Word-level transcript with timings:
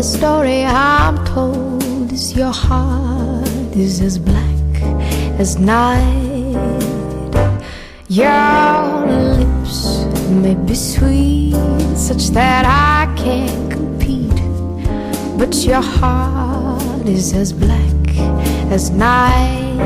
the 0.00 0.04
story 0.04 0.64
I'm 0.64 1.22
told 1.26 2.10
is 2.10 2.34
your 2.34 2.54
heart 2.54 3.76
is 3.76 4.00
as 4.00 4.16
black 4.18 4.74
as 5.38 5.58
night. 5.58 6.56
Your 8.08 9.04
lips 9.36 10.06
may 10.42 10.54
be 10.54 10.74
sweet, 10.74 11.52
such 11.94 12.28
that 12.28 12.64
I 12.64 13.14
can't 13.14 13.70
compete, 13.70 14.40
but 15.38 15.54
your 15.66 15.82
heart 15.82 17.06
is 17.06 17.34
as 17.34 17.52
black 17.52 18.06
as 18.72 18.88
night. 18.88 19.80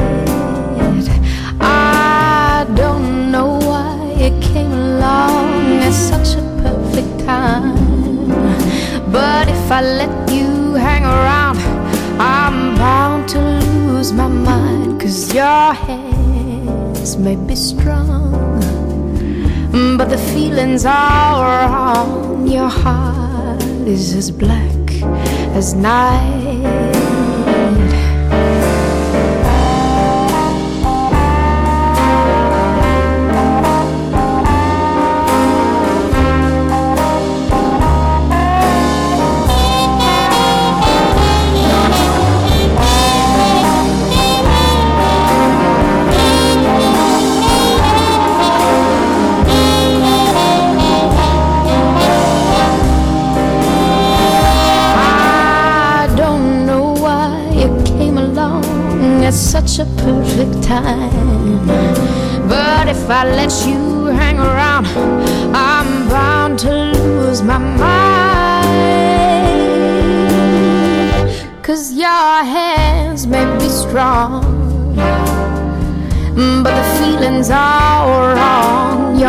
I 1.60 2.64
don't 2.76 3.32
know 3.32 3.58
why 3.58 4.14
it 4.26 4.40
came 4.40 4.70
along 4.70 5.82
at 5.82 5.92
such 5.92 6.38
a 6.38 6.42
perfect 6.62 7.26
time, 7.26 7.93
but 9.14 9.48
if 9.48 9.70
I 9.70 9.80
let 9.80 10.14
you 10.28 10.74
hang 10.74 11.04
around, 11.04 11.58
I'm 12.18 12.74
bound 12.74 13.28
to 13.28 13.38
lose 13.38 14.12
my 14.12 14.26
mind. 14.26 15.00
Cause 15.00 15.32
your 15.32 15.72
hands 15.86 17.16
may 17.16 17.36
be 17.36 17.54
strong, 17.54 18.32
but 19.96 20.08
the 20.14 20.18
feelings 20.34 20.84
are 20.84 21.42
wrong. 21.46 22.48
Your 22.48 22.68
heart 22.68 23.62
is 23.86 24.14
as 24.14 24.32
black 24.32 24.84
as 25.60 25.74
night. 25.74 26.43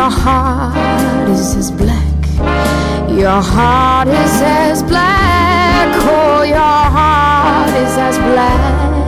Your 0.06 0.14
heart 0.14 1.28
is 1.30 1.56
as 1.56 1.72
black. 1.72 3.10
Your 3.10 3.42
heart 3.42 4.06
is 4.06 4.40
as 4.40 4.80
black. 4.84 5.88
Oh, 5.96 6.44
your 6.44 6.56
heart 6.56 7.70
is 7.70 7.98
as 7.98 8.16
black 8.16 9.05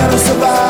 we're 0.00 0.08
never 0.08 0.69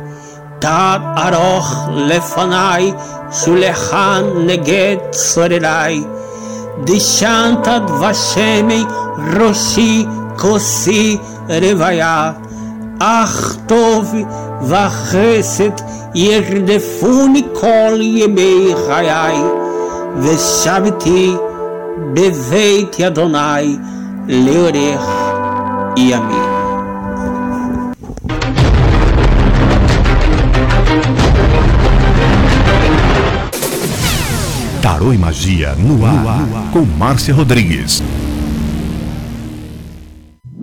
Tad 0.61 1.01
aroch 1.25 1.71
lefanai, 2.09 2.93
shulechan 3.39 4.45
neget 4.47 5.01
sorerai. 5.13 5.97
Dishantad 6.85 7.87
vashemi, 8.01 8.81
roshi 9.33 10.05
kosi 10.37 11.17
revaya. 11.63 12.37
Ach 12.99 13.39
tov 13.67 14.05
vachesed 14.69 15.77
yerdefuni 16.13 17.43
kol 17.59 17.97
yemei 18.19 18.75
chayai. 18.85 19.41
Veshaviti 20.23 21.23
beveit 22.13 22.93
yadonai 23.01 23.67
leorech 24.45 25.09
yamim. 25.97 26.50
Tarô 35.01 35.13
e 35.13 35.17
Magia 35.17 35.73
no 35.73 36.05
ar, 36.05 36.13
no 36.13 36.29
ar, 36.29 36.71
com 36.71 36.85
Márcia 36.85 37.33
Rodrigues. 37.33 38.03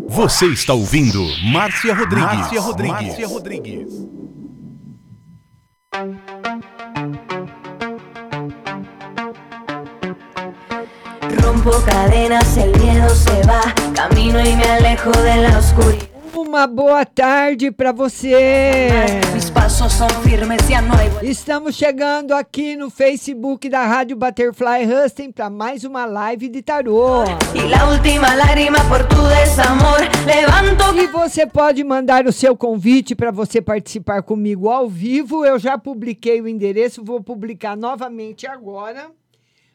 Você 0.09 0.47
está 0.47 0.75
ouvindo 0.75 1.27
Márcia 1.51 1.93
Rodrigues. 1.93 2.39
Márcia 2.39 2.61
Rodrigues. 2.61 3.03
Márcia 3.03 3.27
Rodrigues. 3.27 3.89
Rompo 11.43 11.83
cadenas, 11.85 12.57
el 12.59 12.79
miedo 12.79 13.09
se 13.17 13.43
va, 13.43 13.75
camino 13.93 14.39
y 14.39 14.55
me 14.55 14.65
alejo 14.65 15.11
de 15.11 15.37
la 15.37 15.59
oscuridad. 15.59 16.09
Uma 16.33 16.69
boa 16.69 17.05
tarde 17.05 17.73
para 17.73 17.93
você. 17.93 19.21
Estamos 21.23 21.77
chegando 21.77 22.33
aqui 22.33 22.75
no 22.75 22.89
Facebook 22.89 23.69
da 23.69 23.85
Rádio 23.85 24.17
Butterfly 24.17 24.87
Husting 24.87 25.31
para 25.31 25.51
mais 25.51 25.85
uma 25.85 26.07
live 26.07 26.49
de 26.49 26.63
tarô. 26.63 27.23
E 31.03 31.07
você 31.09 31.47
pode 31.47 31.85
mandar 31.85 32.27
o 32.27 32.33
seu 32.33 32.57
convite 32.57 33.15
para 33.15 33.31
você 33.31 33.61
participar 33.61 34.23
comigo 34.23 34.71
ao 34.71 34.89
vivo. 34.89 35.45
Eu 35.45 35.59
já 35.59 35.77
publiquei 35.77 36.41
o 36.41 36.49
endereço, 36.49 37.05
vou 37.05 37.23
publicar 37.23 37.77
novamente 37.77 38.47
agora. 38.47 39.11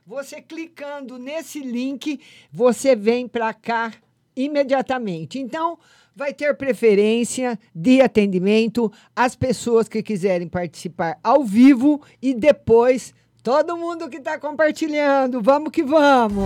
Você 0.07 0.41
clicando 0.41 1.19
nesse 1.19 1.59
link, 1.59 2.19
você 2.51 2.95
vem 2.95 3.27
para 3.27 3.53
cá 3.53 3.91
imediatamente. 4.35 5.37
Então, 5.37 5.77
vai 6.15 6.33
ter 6.33 6.55
preferência 6.55 7.59
de 7.73 8.01
atendimento 8.01 8.91
às 9.15 9.35
pessoas 9.35 9.87
que 9.87 10.03
quiserem 10.03 10.47
participar 10.47 11.17
ao 11.23 11.43
vivo 11.43 12.01
e 12.21 12.33
depois 12.33 13.13
todo 13.41 13.77
mundo 13.77 14.09
que 14.09 14.17
está 14.17 14.39
compartilhando. 14.39 15.41
Vamos 15.41 15.71
que 15.71 15.83
vamos! 15.83 16.45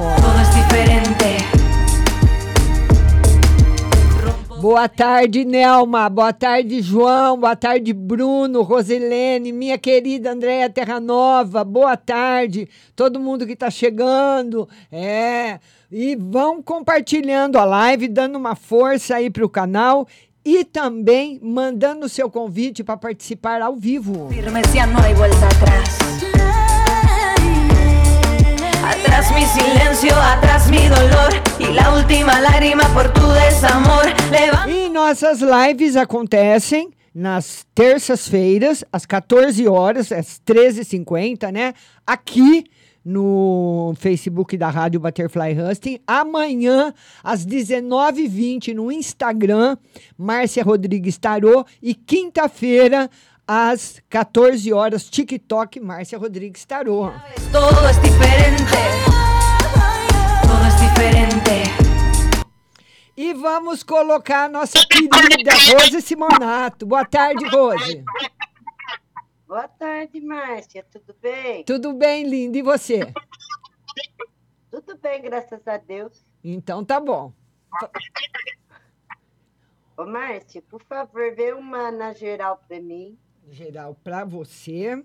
Boa 4.59 4.89
tarde, 4.89 5.45
Nelma. 5.45 6.09
Boa 6.09 6.33
tarde, 6.33 6.81
João. 6.81 7.39
Boa 7.39 7.55
tarde, 7.55 7.93
Bruno, 7.93 8.63
Rosilene, 8.63 9.51
minha 9.51 9.77
querida 9.77 10.31
Andréia 10.31 10.67
Terranova. 10.67 11.63
Boa 11.63 11.95
tarde, 11.95 12.67
todo 12.95 13.19
mundo 13.19 13.45
que 13.45 13.53
está 13.53 13.69
chegando. 13.69 14.67
É. 14.91 15.59
E 15.91 16.15
vão 16.15 16.61
compartilhando 16.61 17.59
a 17.59 17.65
live, 17.65 18.07
dando 18.07 18.35
uma 18.35 18.55
força 18.55 19.17
aí 19.17 19.29
para 19.29 19.45
o 19.45 19.49
canal 19.49 20.07
e 20.43 20.65
também 20.65 21.39
mandando 21.43 22.07
o 22.07 22.09
seu 22.09 22.29
convite 22.29 22.83
para 22.83 22.97
participar 22.97 23.61
ao 23.61 23.75
vivo. 23.75 24.27
Atrás 29.17 29.33
mi 29.33 29.45
silencio, 29.47 30.15
atrás 30.15 30.69
mi 30.69 30.87
dolor 30.89 31.33
y 31.57 31.73
la 31.73 31.91
última 31.91 32.39
lágrima 32.39 32.83
por 32.93 33.11
tu 33.13 33.27
desamor. 33.31 34.05
E 34.67 34.89
nossas 34.89 35.41
lives 35.41 35.95
acontecem 35.95 36.91
nas 37.15 37.65
terças-feiras, 37.73 38.85
às 38.93 39.07
14 39.07 39.67
horas, 39.67 40.11
às 40.11 40.39
13h50, 40.45 41.51
né? 41.51 41.73
Aqui 42.05 42.65
no 43.03 43.95
Facebook 43.97 44.55
da 44.55 44.69
Rádio 44.69 44.99
Butterfly 44.99 45.59
Husting. 45.59 45.99
Amanhã, 46.05 46.93
às 47.23 47.43
19h20, 47.43 48.75
no 48.75 48.91
Instagram, 48.91 49.77
Márcia 50.15 50.63
Rodrigues 50.63 51.17
Tarô. 51.17 51.65
E 51.81 51.95
quinta-feira, 51.95 53.09
às 53.47 54.01
14 54.09 54.73
horas, 54.73 55.09
TikTok, 55.09 55.79
Márcia 55.79 56.17
Rodrigues 56.17 56.65
Tarô. 56.65 57.11
Todo 57.51 57.87
é 57.87 57.93
diferente. 57.93 58.73
Todo 60.41 60.65
é 60.65 60.69
diferente. 60.85 61.47
E 63.15 63.33
vamos 63.33 63.81
colocar 63.81 64.43
a 64.43 64.49
nossa 64.49 64.85
querida 64.85 65.51
Rose 65.71 66.01
Simonato. 66.01 66.85
Boa 66.85 67.05
tarde, 67.05 67.47
Rose. 67.47 68.03
Boa 69.47 69.67
tarde, 69.67 70.19
Márcia. 70.19 70.85
Tudo 70.91 71.15
bem? 71.21 71.63
Tudo 71.63 71.93
bem, 71.93 72.27
linda. 72.27 72.57
E 72.57 72.61
você? 72.61 73.13
Tudo 74.69 74.97
bem, 74.97 75.21
graças 75.21 75.65
a 75.65 75.77
Deus. 75.77 76.23
Então 76.43 76.83
tá 76.83 76.99
bom. 76.99 77.31
Ô, 79.95 80.05
Márcia, 80.05 80.61
por 80.61 80.83
favor, 80.83 81.33
vê 81.33 81.53
uma 81.53 81.89
na 81.89 82.13
geral 82.13 82.61
para 82.67 82.79
mim. 82.79 83.17
Geral 83.51 83.95
para 84.03 84.23
você. 84.23 85.01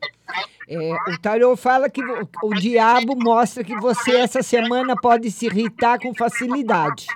É, 0.68 0.92
o 1.10 1.20
tarô 1.20 1.56
fala 1.56 1.88
que 1.88 2.02
o, 2.42 2.54
diabo 2.54 3.16
mostra 3.16 3.64
que 3.64 3.74
você 3.76 4.16
essa 4.16 4.42
semana 4.42 4.94
pode 4.96 5.30
se 5.30 5.46
irritar 5.46 5.98
com 6.00 6.14
facilidade. 6.14 7.06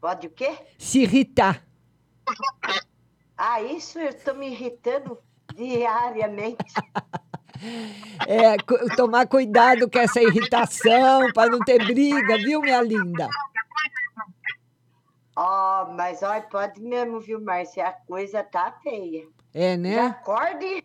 Pode 0.00 0.26
o 0.26 0.30
quê? 0.30 0.56
Se 0.78 1.02
irritar. 1.02 1.64
Ah, 3.36 3.62
isso 3.62 3.98
eu 3.98 4.12
tô 4.14 4.34
me 4.34 4.50
irritando 4.50 5.18
diariamente. 5.54 6.64
É, 8.26 8.56
tomar 8.94 9.26
cuidado 9.26 9.88
com 9.88 9.98
essa 9.98 10.20
irritação 10.20 11.32
para 11.32 11.50
não 11.50 11.60
ter 11.60 11.78
briga, 11.86 12.36
viu, 12.36 12.60
minha 12.60 12.82
linda? 12.82 13.28
Ó, 15.34 15.86
mas 15.92 16.22
olha, 16.22 16.42
pode 16.42 16.82
mesmo, 16.82 17.20
viu, 17.20 17.40
Márcia? 17.40 17.86
A 17.86 17.92
coisa 17.92 18.42
tá 18.42 18.72
feia. 18.82 19.26
É, 19.54 19.76
né? 19.76 20.00
Acorde. 20.00 20.84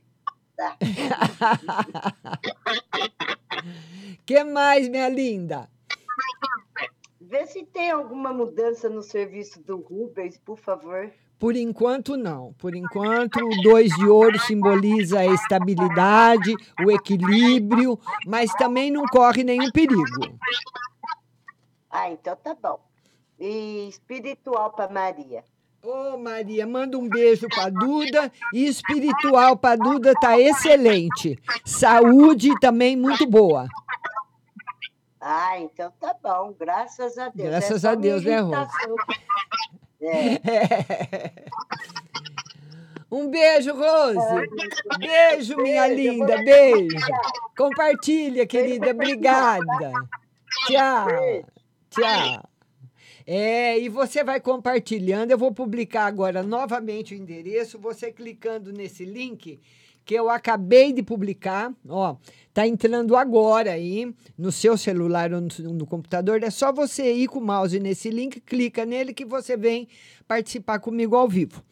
que 4.26 4.44
mais, 4.44 4.88
minha 4.88 5.10
linda? 5.10 5.68
Vê 7.20 7.48
se 7.48 7.66
tem 7.66 7.90
alguma 7.90 8.32
mudança 8.32 8.88
no 8.88 9.02
serviço 9.02 9.62
do 9.64 9.78
Rubens, 9.78 10.38
por 10.38 10.58
favor. 10.58 11.12
Por 11.40 11.56
enquanto, 11.56 12.16
não. 12.16 12.54
Por 12.54 12.76
enquanto, 12.76 13.38
o 13.38 13.62
dois 13.64 13.90
de 13.96 14.08
ouro 14.08 14.38
simboliza 14.40 15.20
a 15.20 15.26
estabilidade, 15.26 16.54
o 16.86 16.92
equilíbrio, 16.92 17.98
mas 18.28 18.52
também 18.54 18.92
não 18.92 19.06
corre 19.06 19.44
nenhum 19.44 19.72
perigo. 19.72 20.04
Ah, 21.90 22.12
então 22.12 22.36
tá 22.36 22.54
bom. 22.54 22.80
E 23.40 23.88
espiritual 23.88 24.74
para 24.74 24.92
Maria. 24.92 25.44
Ô, 25.82 26.18
Maria, 26.18 26.68
manda 26.68 26.98
um 26.98 27.08
beijo 27.08 27.48
pra 27.48 27.70
Duda. 27.70 28.32
E 28.54 28.68
espiritual 28.68 29.56
pra 29.58 29.76
Duda 29.76 30.14
tá 30.20 30.38
excelente. 30.40 31.40
Saúde 31.66 32.50
também 32.60 32.96
muito 32.96 33.26
boa. 33.26 33.68
Ah, 35.22 35.60
então 35.60 35.92
tá 36.00 36.16
bom. 36.22 36.54
Graças 36.58 37.18
a 37.18 37.30
Deus. 37.30 37.50
Graças 37.50 37.84
É 37.84 37.90
a 37.90 37.96
Deus, 37.96 38.24
né, 38.24 38.40
irritação. 38.40 38.96
É. 40.02 41.34
Um 43.12 43.30
beijo, 43.30 43.74
Rose. 43.74 44.48
Beijo, 44.98 45.58
minha 45.58 45.88
linda. 45.88 46.38
Beijo. 46.42 46.96
Compartilha, 47.58 48.48
querida. 48.48 48.92
Obrigada. 48.92 49.92
Tchau. 50.68 51.08
Tchau. 51.90 52.49
É, 53.32 53.78
e 53.78 53.90
você 53.90 54.24
vai 54.24 54.40
compartilhando. 54.40 55.30
Eu 55.30 55.38
vou 55.38 55.52
publicar 55.52 56.08
agora 56.08 56.42
novamente 56.42 57.14
o 57.14 57.18
endereço. 57.18 57.78
Você 57.78 58.12
clicando 58.12 58.74
nesse 58.74 59.06
link 59.06 59.60
que 60.04 60.16
eu 60.16 60.32
acabei 60.32 60.92
de 60.92 61.04
publicar, 61.04 61.72
ó, 61.88 62.16
tá 62.52 62.66
entrando 62.66 63.16
agora 63.16 63.74
aí 63.74 64.12
no 64.36 64.52
seu 64.52 64.76
celular 64.76 65.32
ou 65.32 65.42
no, 65.42 65.74
no 65.74 65.86
computador. 65.86 66.42
É 66.42 66.50
só 66.50 66.74
você 66.74 67.14
ir 67.14 67.28
com 67.28 67.38
o 67.38 67.46
mouse 67.46 67.80
nesse 67.80 68.10
link, 68.10 68.42
clica 68.42 68.84
nele 68.84 69.14
que 69.14 69.26
você 69.26 69.56
vem 69.56 69.88
participar 70.28 70.80
comigo 70.80 71.16
ao 71.16 71.30
vivo. 71.30 71.64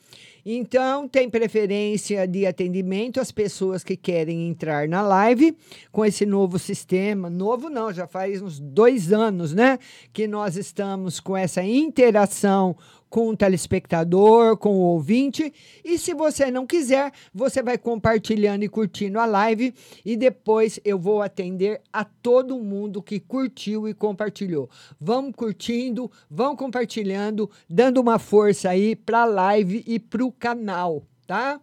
Então, 0.49 1.09
tem 1.09 1.29
preferência 1.29 2.25
de 2.25 2.45
atendimento 2.45 3.19
às 3.19 3.33
pessoas 3.33 3.83
que 3.83 3.97
querem 3.97 4.47
entrar 4.47 4.87
na 4.87 5.01
live 5.01 5.53
com 5.91 6.05
esse 6.05 6.25
novo 6.25 6.57
sistema. 6.57 7.29
Novo 7.29 7.69
não, 7.69 7.91
já 7.91 8.07
faz 8.07 8.41
uns 8.41 8.57
dois 8.57 9.11
anos, 9.11 9.53
né? 9.53 9.77
Que 10.13 10.25
nós 10.25 10.55
estamos 10.55 11.19
com 11.19 11.35
essa 11.35 11.61
interação 11.61 12.77
com 13.09 13.29
o 13.29 13.37
telespectador, 13.37 14.57
com 14.57 14.75
o 14.75 14.81
ouvinte. 14.81 15.53
E 15.83 15.97
se 15.97 16.13
você 16.13 16.51
não 16.51 16.65
quiser, 16.65 17.11
você 17.33 17.63
vai 17.63 17.77
compartilhando 17.77 18.63
e 18.63 18.69
curtindo 18.69 19.19
a 19.19 19.25
live 19.25 19.73
e 20.05 20.15
depois 20.15 20.79
eu 20.83 20.97
vou 20.97 21.21
atender 21.21 21.81
a 21.91 22.03
todo 22.03 22.59
mundo 22.59 23.01
que 23.01 23.19
curtiu 23.19 23.87
e 23.87 23.93
compartilhou. 23.93 24.69
Vamos 24.99 25.33
curtindo, 25.35 26.11
vão 26.29 26.55
compartilhando, 26.55 27.49
dando 27.69 27.99
uma 27.99 28.19
força 28.19 28.69
aí 28.69 28.95
para 28.95 29.21
a 29.21 29.25
live 29.25 29.83
e 29.87 29.99
para 29.99 30.25
o 30.25 30.31
canal, 30.31 31.03
tá? 31.25 31.59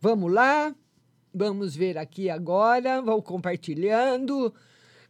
Vamos 0.00 0.32
lá. 0.32 0.74
Vamos 1.34 1.76
ver 1.76 1.98
aqui 1.98 2.30
agora, 2.30 3.02
vão 3.02 3.20
compartilhando 3.20 4.52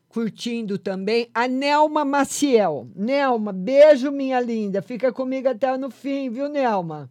curtindo 0.09 0.79
também 0.79 1.29
a 1.35 1.47
Nelma 1.47 2.05
Maciel. 2.05 2.89
Nelma, 2.95 3.53
beijo, 3.53 4.11
minha 4.11 4.41
linda. 4.41 4.81
Fica 4.81 5.13
comigo 5.13 5.49
até 5.49 5.77
no 5.77 5.91
fim, 5.91 6.31
viu, 6.31 6.49
Nelma? 6.49 7.11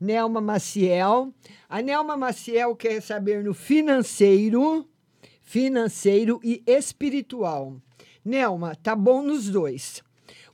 Nelma 0.00 0.40
Maciel. 0.40 1.34
A 1.68 1.82
Nelma 1.82 2.16
Maciel 2.16 2.74
quer 2.74 3.02
saber 3.02 3.44
no 3.44 3.52
financeiro, 3.52 4.88
financeiro 5.42 6.40
e 6.42 6.62
espiritual. 6.66 7.76
Nelma, 8.24 8.74
tá 8.74 8.94
bom 8.94 9.22
nos 9.22 9.48
dois. 9.48 10.02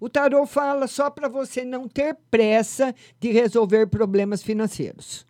O 0.01 0.09
tarô 0.09 0.47
fala 0.47 0.87
só 0.87 1.11
para 1.11 1.29
você 1.29 1.65
não 1.65 1.89
ter 1.89 2.17
pressa 2.31 2.95
de 3.19 3.31
resolver 3.33 3.87
problemas 3.87 4.43
financeiros. 4.43 5.27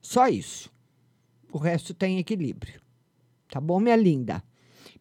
Só 0.00 0.28
isso. 0.28 0.70
O 1.52 1.58
resto 1.58 1.94
tem 1.94 2.18
equilíbrio. 2.18 2.80
Tá 3.48 3.60
bom, 3.60 3.80
minha 3.80 3.96
linda? 3.96 4.42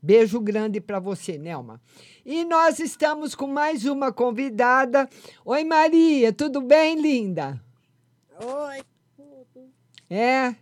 Beijo 0.01 0.39
grande 0.39 0.79
para 0.79 0.99
você, 0.99 1.37
Nelma. 1.37 1.81
E 2.25 2.43
nós 2.43 2.79
estamos 2.79 3.33
com 3.33 3.47
mais 3.47 3.85
uma 3.85 4.11
convidada. 4.11 5.09
Oi, 5.43 5.63
Maria, 5.63 6.31
tudo 6.31 6.61
bem, 6.61 6.99
linda? 7.01 7.61
Oi, 8.39 8.83
tudo. 9.15 9.71
É? 10.09 10.55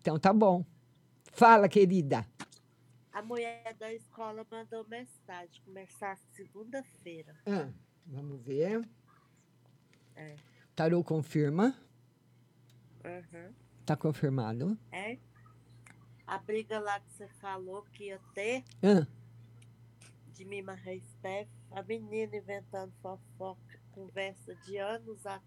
Então 0.00 0.18
tá 0.18 0.32
bom. 0.32 0.64
Fala, 1.32 1.68
querida. 1.68 2.26
A 3.12 3.20
mulher 3.20 3.74
da 3.78 3.92
escola 3.92 4.46
mandou 4.50 4.86
mensagem, 4.88 5.60
começar 5.64 6.16
segunda-feira. 6.32 7.34
Ah, 7.46 7.68
vamos 8.06 8.40
ver. 8.42 8.86
É. 10.16 10.34
Tarô 10.74 11.02
confirma. 11.04 11.76
Uhum. 13.04 13.52
Tá 13.84 13.96
confirmado. 13.96 14.78
É. 14.90 15.18
A 16.32 16.38
briga 16.38 16.80
lá 16.80 16.98
que 16.98 17.12
você 17.12 17.28
falou 17.28 17.82
que 17.92 18.04
ia 18.04 18.18
ter 18.32 18.64
Ah, 18.82 19.06
de 20.32 20.46
Mima 20.46 20.72
Respeito, 20.72 21.50
a 21.70 21.82
menina 21.82 22.34
inventando 22.34 22.90
fofoca, 23.02 23.78
conversa 23.92 24.54
de 24.54 24.78
anos, 24.78 25.26
a, 25.26 25.42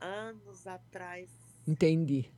anos 0.00 0.66
atrás, 0.66 1.28
entendi. 1.66 2.32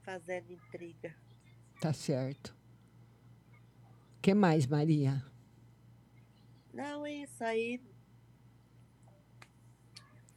fazendo 0.00 0.50
intriga. 0.50 1.14
Tá 1.82 1.92
certo. 1.92 2.56
que 4.22 4.32
mais, 4.32 4.66
Maria? 4.66 5.22
Não, 6.72 7.06
isso 7.06 7.44
aí. 7.44 7.78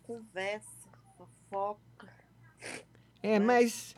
Conversa, 0.04 0.89
fofoca. 1.15 2.13
É, 3.24 3.39
mas 3.39 3.96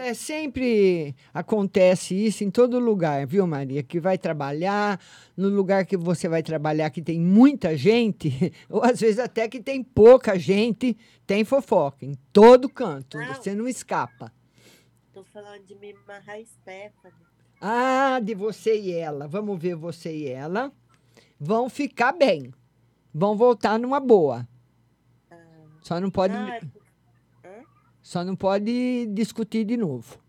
é, 0.00 0.14
sempre 0.14 1.14
acontece 1.32 2.14
isso 2.14 2.44
em 2.44 2.50
todo 2.50 2.78
lugar, 2.78 3.26
viu, 3.26 3.46
Maria? 3.46 3.82
Que 3.82 3.98
vai 3.98 4.16
trabalhar, 4.18 5.00
no 5.36 5.48
lugar 5.48 5.84
que 5.86 5.96
você 5.96 6.28
vai 6.28 6.42
trabalhar 6.42 6.90
que 6.90 7.02
tem 7.02 7.20
muita 7.20 7.76
gente, 7.76 8.52
ou 8.68 8.82
às 8.84 9.00
vezes 9.00 9.18
até 9.18 9.48
que 9.48 9.60
tem 9.60 9.82
pouca 9.82 10.38
gente, 10.38 10.96
tem 11.26 11.44
fofoca 11.44 12.04
em 12.04 12.14
todo 12.32 12.68
canto. 12.68 13.18
Não. 13.18 13.34
Você 13.34 13.54
não 13.54 13.66
escapa. 13.68 14.32
Tô 15.12 15.24
falando 15.24 15.64
de 15.64 15.74
Mima 15.76 16.20
Stephanie. 16.44 17.26
Ah, 17.60 18.20
de 18.22 18.34
você 18.34 18.78
e 18.78 18.92
ela. 18.92 19.26
Vamos 19.26 19.58
ver 19.58 19.74
você 19.74 20.14
e 20.14 20.28
ela. 20.28 20.70
Vão 21.40 21.68
ficar 21.70 22.12
bem. 22.12 22.52
Vão 23.14 23.36
voltar 23.36 23.78
numa 23.78 23.98
boa. 23.98 24.46
Só 25.80 26.00
não 26.00 26.10
pode. 26.10 26.34
Não, 26.34 26.48
é 26.48 26.60
por- 26.60 26.66
Hã? 26.66 26.85
Só 28.06 28.22
não 28.22 28.36
pode 28.36 29.04
discutir 29.06 29.64
de 29.64 29.76
novo. 29.76 30.22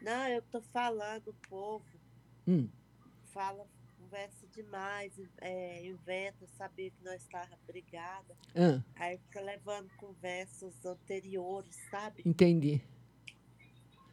Não, 0.00 0.28
eu 0.28 0.40
tô 0.50 0.62
falando, 0.62 1.28
o 1.28 1.34
povo 1.46 1.84
Hum. 2.46 2.66
fala, 3.24 3.66
conversa 3.98 4.46
demais, 4.46 5.12
é, 5.42 5.84
inventa, 5.84 6.46
sabia 6.56 6.90
que 6.90 7.04
nós 7.04 7.20
estávamos 7.20 7.58
brigadas. 7.66 8.34
Ah. 8.56 8.82
Aí 8.96 9.18
fica 9.18 9.42
levando 9.42 9.90
conversas 9.98 10.72
anteriores, 10.86 11.76
sabe? 11.90 12.22
Entendi. 12.24 12.80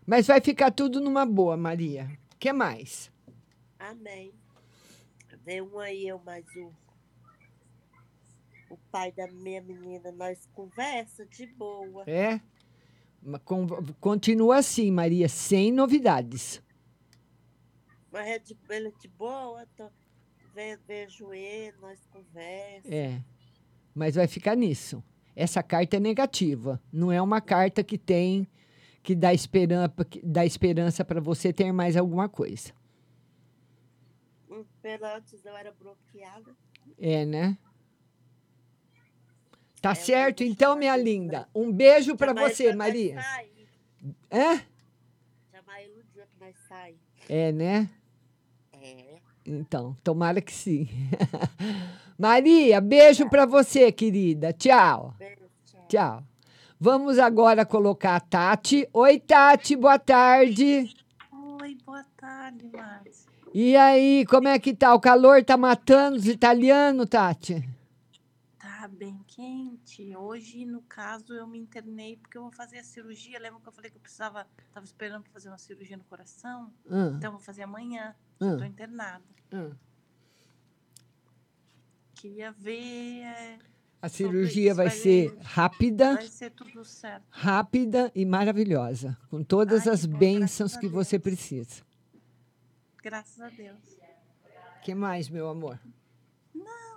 Mas 0.05 0.27
vai 0.27 0.41
ficar 0.41 0.71
tudo 0.71 0.99
numa 0.99 1.25
boa, 1.25 1.55
Maria. 1.55 2.19
O 2.33 2.37
que 2.37 2.51
mais? 2.51 3.09
Amém. 3.79 4.33
Vem 5.45 5.61
um 5.61 5.79
aí, 5.79 6.05
eu 6.05 6.19
mais 6.19 6.45
um. 6.57 6.69
O 8.69 8.77
pai 8.91 9.11
da 9.11 9.27
minha 9.27 9.61
menina, 9.61 10.11
nós 10.11 10.47
conversa 10.53 11.25
de 11.25 11.45
boa. 11.47 12.03
É? 12.07 12.39
Continua 13.99 14.57
assim, 14.57 14.91
Maria, 14.91 15.27
sem 15.29 15.71
novidades. 15.71 16.61
Mas 18.11 18.27
é 18.27 18.39
de, 18.39 18.57
ele 18.69 18.87
é 18.87 18.91
de 18.99 19.07
boa, 19.07 19.65
tô, 19.75 19.87
ve- 20.53 20.77
vejo 20.87 21.33
ele, 21.33 21.75
nós 21.81 21.99
conversa. 22.11 22.87
É. 22.93 23.21
Mas 23.93 24.15
vai 24.15 24.27
ficar 24.27 24.55
nisso. 24.55 25.03
essa 25.35 25.61
carta 25.61 25.97
é 25.97 25.99
negativa. 25.99 26.81
Não 26.91 27.11
é 27.11 27.21
uma 27.21 27.41
carta 27.41 27.83
que 27.83 27.97
tem 27.97 28.47
que 29.03 29.13
dá 29.13 29.31
esperança, 29.33 29.93
que 30.09 30.19
dá 30.25 30.43
esperança 30.45 31.05
para 31.05 31.21
você 31.21 31.53
ter 31.53 31.71
mais 31.71 31.95
alguma 31.95 32.27
coisa. 32.27 32.73
Hum, 34.49 34.65
Pela 34.81 35.17
antes 35.17 35.43
eu 35.45 35.55
era 35.55 35.71
bloqueada. 35.73 36.55
É, 36.97 37.23
né? 37.25 37.57
Tá 39.85 39.93
certo, 39.93 40.43
então, 40.43 40.75
minha 40.75 40.97
linda. 40.97 41.47
Um 41.53 41.71
beijo 41.71 42.15
para 42.15 42.33
você, 42.33 42.73
Maria. 42.73 43.19
É? 44.31 44.59
Jamais 45.53 45.85
iludiu 45.85 46.23
que 46.23 46.43
nós 46.43 46.55
sai. 46.67 46.95
É, 47.29 47.51
né? 47.51 47.87
É. 48.81 49.17
Então, 49.45 49.95
tomara 50.03 50.41
que 50.41 50.51
sim. 50.51 50.89
Maria, 52.17 52.81
beijo 52.81 53.29
para 53.29 53.45
você, 53.45 53.91
querida. 53.91 54.51
Tchau. 54.53 55.13
Tchau. 55.87 56.23
Vamos 56.79 57.19
agora 57.19 57.63
colocar 57.63 58.15
a 58.15 58.19
Tati. 58.19 58.89
Oi, 58.91 59.19
Tati, 59.19 59.75
boa 59.75 59.99
tarde. 59.99 60.95
Oi, 61.61 61.77
boa 61.85 62.03
tarde, 62.17 62.67
Márcia. 62.73 63.29
E 63.53 63.75
aí, 63.75 64.25
como 64.25 64.47
é 64.47 64.57
que 64.57 64.73
tá? 64.73 64.95
O 64.95 64.99
calor 64.99 65.43
tá 65.43 65.55
matando 65.55 66.17
os 66.17 66.27
italianos, 66.27 67.07
Tati? 67.07 67.74
Quente. 69.35 70.15
Hoje, 70.15 70.65
no 70.65 70.81
caso, 70.83 71.33
eu 71.33 71.45
me 71.45 71.59
internei 71.59 72.15
porque 72.15 72.37
eu 72.37 72.43
vou 72.43 72.51
fazer 72.53 72.77
a 72.79 72.83
cirurgia. 72.85 73.37
Lembra 73.37 73.59
que 73.59 73.67
eu 73.67 73.73
falei 73.73 73.91
que 73.91 73.97
eu 73.97 74.01
precisava, 74.01 74.47
tava 74.73 74.85
esperando 74.85 75.23
para 75.23 75.33
fazer 75.33 75.49
uma 75.49 75.57
cirurgia 75.57 75.97
no 75.97 76.05
coração? 76.05 76.73
Então, 76.85 77.19
eu 77.23 77.31
vou 77.31 77.39
fazer 77.41 77.63
amanhã. 77.63 78.15
Tô 78.39 78.63
internada. 78.63 79.25
Hum. 79.51 79.73
Queria 82.13 82.53
ver. 82.53 83.23
é, 83.23 83.59
A 84.01 84.07
cirurgia 84.07 84.67
isso. 84.69 84.77
vai 84.77 84.89
ser 84.89 85.37
rápida, 85.41 86.13
Vai 86.15 86.27
ser 86.27 86.51
tudo 86.51 86.85
certo. 86.85 87.25
rápida 87.29 88.09
e 88.15 88.25
maravilhosa, 88.25 89.17
com 89.29 89.43
todas 89.43 89.85
as 89.85 90.05
bênçãos 90.05 90.77
que 90.77 90.87
você 90.87 91.19
precisa. 91.19 91.83
Graças 93.03 93.41
a 93.41 93.49
Deus. 93.49 93.99
que 94.81 94.95
mais, 94.95 95.27
meu 95.27 95.49
amor? 95.49 95.77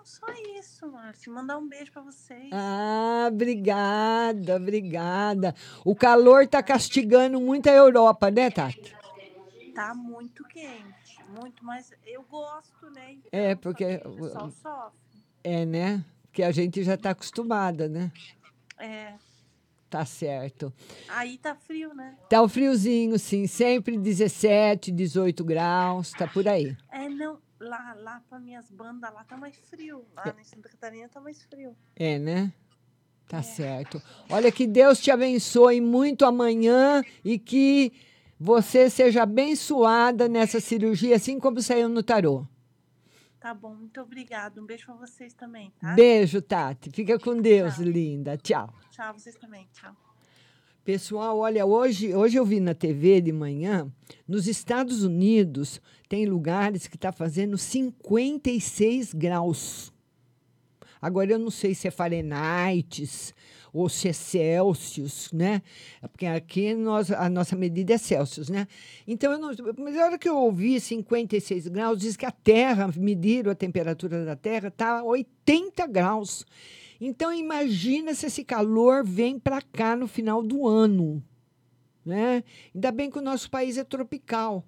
Só 0.08 0.26
isso, 0.58 0.90
Márcia. 0.90 1.30
Mandar 1.30 1.58
um 1.58 1.68
beijo 1.68 1.92
para 1.92 2.00
vocês. 2.00 2.48
Ah, 2.50 3.28
obrigada, 3.30 4.56
obrigada. 4.56 5.54
O 5.84 5.94
calor 5.94 6.46
tá 6.46 6.62
castigando 6.62 7.38
muito 7.38 7.68
a 7.68 7.72
Europa, 7.74 8.30
né, 8.30 8.50
Tati? 8.50 8.96
Tá 9.74 9.94
muito 9.94 10.42
quente. 10.44 11.18
Muito, 11.38 11.62
mas 11.62 11.92
eu 12.06 12.22
gosto, 12.22 12.88
né? 12.90 13.12
Então, 13.12 13.28
É, 13.30 13.54
porque 13.54 14.00
O 14.02 14.16
pessoal 14.16 14.50
sofre. 14.50 14.98
é, 15.44 15.66
né? 15.66 16.02
Que 16.32 16.42
a 16.42 16.50
gente 16.52 16.82
já 16.82 16.96
tá 16.96 17.10
acostumada, 17.10 17.86
né? 17.86 18.10
É. 18.78 19.12
Tá 19.90 20.06
certo. 20.06 20.72
Aí 21.08 21.36
tá 21.36 21.54
frio, 21.54 21.92
né? 21.94 22.16
Tá 22.30 22.40
o 22.40 22.48
friozinho, 22.48 23.18
sim, 23.18 23.46
sempre 23.46 23.98
17, 23.98 24.90
18 24.90 25.44
graus, 25.44 26.12
tá 26.12 26.26
por 26.26 26.48
aí. 26.48 26.74
É, 26.90 27.10
não. 27.10 27.38
Lá, 27.60 27.94
lá 27.94 28.22
para 28.28 28.38
minhas 28.38 28.70
bandas, 28.70 29.12
lá 29.12 29.24
tá 29.24 29.36
mais 29.36 29.56
frio. 29.56 30.04
Lá 30.14 30.34
em 30.38 30.44
Santa 30.44 30.68
Catarina 30.68 31.08
tá 31.08 31.20
mais 31.20 31.42
frio. 31.42 31.76
É, 31.96 32.18
né? 32.18 32.52
Tá 33.28 33.42
certo. 33.42 34.00
Olha 34.30 34.50
que 34.50 34.66
Deus 34.66 34.98
te 35.00 35.10
abençoe 35.10 35.80
muito 35.80 36.24
amanhã 36.24 37.04
e 37.22 37.38
que 37.38 37.92
você 38.40 38.88
seja 38.88 39.24
abençoada 39.24 40.28
nessa 40.28 40.60
cirurgia, 40.60 41.16
assim 41.16 41.38
como 41.38 41.60
saiu 41.60 41.88
no 41.88 42.02
tarô. 42.02 42.46
Tá 43.40 43.52
bom, 43.52 43.74
muito 43.74 44.00
obrigada. 44.00 44.60
Um 44.60 44.66
beijo 44.66 44.86
pra 44.86 44.94
vocês 44.94 45.34
também, 45.34 45.72
tá? 45.78 45.94
Beijo, 45.94 46.40
Tati. 46.40 46.90
Fica 46.90 47.18
com 47.18 47.40
Deus, 47.40 47.78
linda. 47.78 48.36
Tchau. 48.36 48.72
Tchau, 48.90 49.12
vocês 49.12 49.36
também. 49.36 49.68
Tchau. 49.72 49.94
Pessoal, 50.88 51.36
olha, 51.40 51.66
hoje, 51.66 52.14
hoje 52.14 52.38
eu 52.38 52.46
vi 52.46 52.60
na 52.60 52.72
TV 52.72 53.20
de 53.20 53.30
manhã, 53.30 53.92
nos 54.26 54.48
Estados 54.48 55.04
Unidos, 55.04 55.82
tem 56.08 56.24
lugares 56.24 56.86
que 56.86 56.96
está 56.96 57.12
fazendo 57.12 57.58
56 57.58 59.12
graus. 59.12 59.92
Agora, 60.98 61.32
eu 61.32 61.38
não 61.38 61.50
sei 61.50 61.74
se 61.74 61.86
é 61.86 61.90
Fahrenheit 61.90 63.06
ou 63.70 63.86
se 63.90 64.08
é 64.08 64.14
Celsius, 64.14 65.30
né? 65.30 65.60
É 66.00 66.08
Porque 66.08 66.24
aqui 66.24 66.74
nós, 66.74 67.10
a 67.10 67.28
nossa 67.28 67.54
medida 67.54 67.92
é 67.92 67.98
Celsius, 67.98 68.48
né? 68.48 68.66
Então, 69.06 69.30
eu 69.30 69.38
não, 69.38 69.50
mas 69.76 69.94
a 69.94 70.06
hora 70.06 70.18
que 70.18 70.26
eu 70.26 70.38
ouvi 70.38 70.80
56 70.80 71.68
graus, 71.68 72.00
diz 72.00 72.16
que 72.16 72.24
a 72.24 72.32
Terra, 72.32 72.90
mediram 72.96 73.52
a 73.52 73.54
temperatura 73.54 74.24
da 74.24 74.36
Terra, 74.36 74.68
está 74.68 75.02
80 75.02 75.86
graus. 75.86 76.46
Então, 77.00 77.32
imagina 77.32 78.14
se 78.14 78.26
esse 78.26 78.44
calor 78.44 79.04
vem 79.04 79.38
para 79.38 79.62
cá 79.62 79.94
no 79.94 80.08
final 80.08 80.42
do 80.42 80.66
ano. 80.66 81.22
Né? 82.04 82.42
Ainda 82.74 82.90
bem 82.90 83.10
que 83.10 83.18
o 83.18 83.22
nosso 83.22 83.50
país 83.50 83.76
é 83.76 83.84
tropical. 83.84 84.64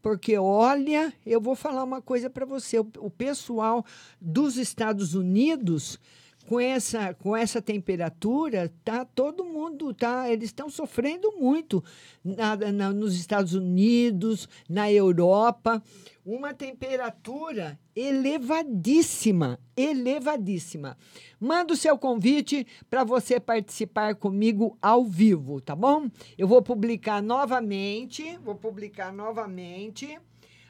Porque, 0.00 0.36
olha, 0.38 1.12
eu 1.26 1.40
vou 1.40 1.54
falar 1.54 1.84
uma 1.84 2.00
coisa 2.00 2.30
para 2.30 2.46
você: 2.46 2.78
o, 2.78 2.86
o 2.98 3.10
pessoal 3.10 3.84
dos 4.20 4.56
Estados 4.56 5.14
Unidos, 5.14 5.98
com 6.46 6.58
essa, 6.58 7.12
com 7.14 7.36
essa 7.36 7.60
temperatura, 7.60 8.72
tá 8.84 9.04
todo 9.04 9.44
mundo, 9.44 9.92
tá? 9.92 10.30
Eles 10.30 10.46
estão 10.48 10.70
sofrendo 10.70 11.32
muito 11.38 11.84
na- 12.24 12.56
na- 12.72 12.92
nos 12.92 13.16
Estados 13.16 13.52
Unidos, 13.54 14.48
na 14.68 14.90
Europa. 14.90 15.82
Uma 16.30 16.52
temperatura 16.52 17.80
elevadíssima, 17.96 19.58
elevadíssima. 19.74 20.94
Manda 21.40 21.72
o 21.72 21.76
seu 21.76 21.96
convite 21.96 22.66
para 22.90 23.02
você 23.02 23.40
participar 23.40 24.14
comigo 24.14 24.76
ao 24.82 25.06
vivo, 25.06 25.58
tá 25.58 25.74
bom? 25.74 26.06
Eu 26.36 26.46
vou 26.46 26.60
publicar 26.60 27.22
novamente, 27.22 28.38
vou 28.44 28.54
publicar 28.54 29.10
novamente. 29.10 30.20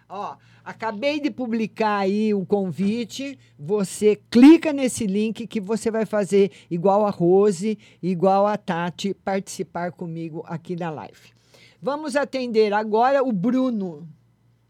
Ó, 0.08 0.36
acabei 0.64 1.18
de 1.18 1.28
publicar 1.28 2.02
aí 2.02 2.32
o 2.32 2.46
convite. 2.46 3.36
Você 3.58 4.14
clica 4.30 4.72
nesse 4.72 5.08
link 5.08 5.44
que 5.48 5.60
você 5.60 5.90
vai 5.90 6.06
fazer 6.06 6.52
igual 6.70 7.04
a 7.04 7.10
Rose, 7.10 7.76
igual 8.00 8.46
a 8.46 8.56
Tati, 8.56 9.12
participar 9.12 9.90
comigo 9.90 10.44
aqui 10.46 10.76
da 10.76 10.88
live. 10.88 11.32
Vamos 11.82 12.14
atender 12.14 12.72
agora 12.72 13.24
o 13.24 13.32
Bruno. 13.32 14.06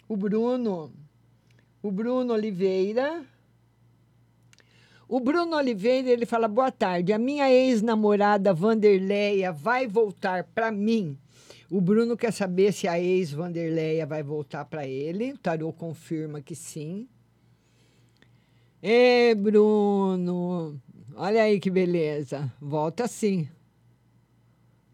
O 0.08 0.16
Bruno. 0.16 0.90
O 1.82 1.90
Bruno 1.90 2.32
Oliveira. 2.32 3.24
O 5.06 5.20
Bruno 5.20 5.56
Oliveira, 5.56 6.08
ele 6.08 6.24
fala: 6.24 6.48
"Boa 6.48 6.72
tarde. 6.72 7.12
A 7.12 7.18
minha 7.18 7.50
ex-namorada 7.50 8.54
Vanderleia 8.54 9.52
vai 9.52 9.86
voltar 9.86 10.44
para 10.44 10.72
mim?" 10.72 11.16
O 11.70 11.82
Bruno 11.82 12.16
quer 12.16 12.32
saber 12.32 12.72
se 12.72 12.88
a 12.88 12.98
ex-Vanderleia 12.98 14.06
vai 14.06 14.22
voltar 14.22 14.64
para 14.64 14.86
ele. 14.86 15.32
O 15.32 15.38
tarô 15.38 15.70
confirma 15.70 16.40
que 16.40 16.54
sim. 16.54 17.06
Ê, 18.82 19.34
Bruno. 19.34 20.80
Olha 21.14 21.42
aí 21.42 21.60
que 21.60 21.70
beleza. 21.70 22.50
Volta 22.58 23.06
sim. 23.06 23.46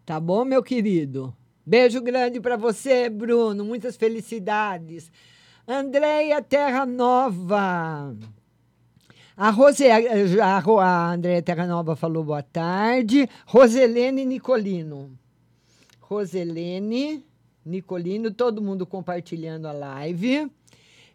Tá 0.05 0.19
bom, 0.19 0.45
meu 0.45 0.65
querido? 0.65 1.33
Beijo 1.67 2.01
grande 2.03 2.41
para 2.41 2.59
você, 2.59 3.09
Bruno. 3.09 3.65
Muitas 3.65 3.97
felicidades. 3.97 5.11
Andréia 5.67 6.43
Terra 6.43 6.85
Nova. 6.85 8.15
A, 9.35 9.51
Rose, 9.51 9.83
a, 9.91 10.59
a 10.59 11.11
Andréia 11.11 11.41
Terra 11.41 11.67
Nova 11.67 11.97
falou 11.97 12.23
boa 12.23 12.43
tarde. 12.43 13.27
Roselene 13.47 14.27
Nicolino. 14.27 15.11
Roselene 16.01 17.25
Nicolino, 17.65 18.31
todo 18.31 18.61
mundo 18.61 18.85
compartilhando 18.85 19.67
a 19.67 19.73
live. 19.73 20.51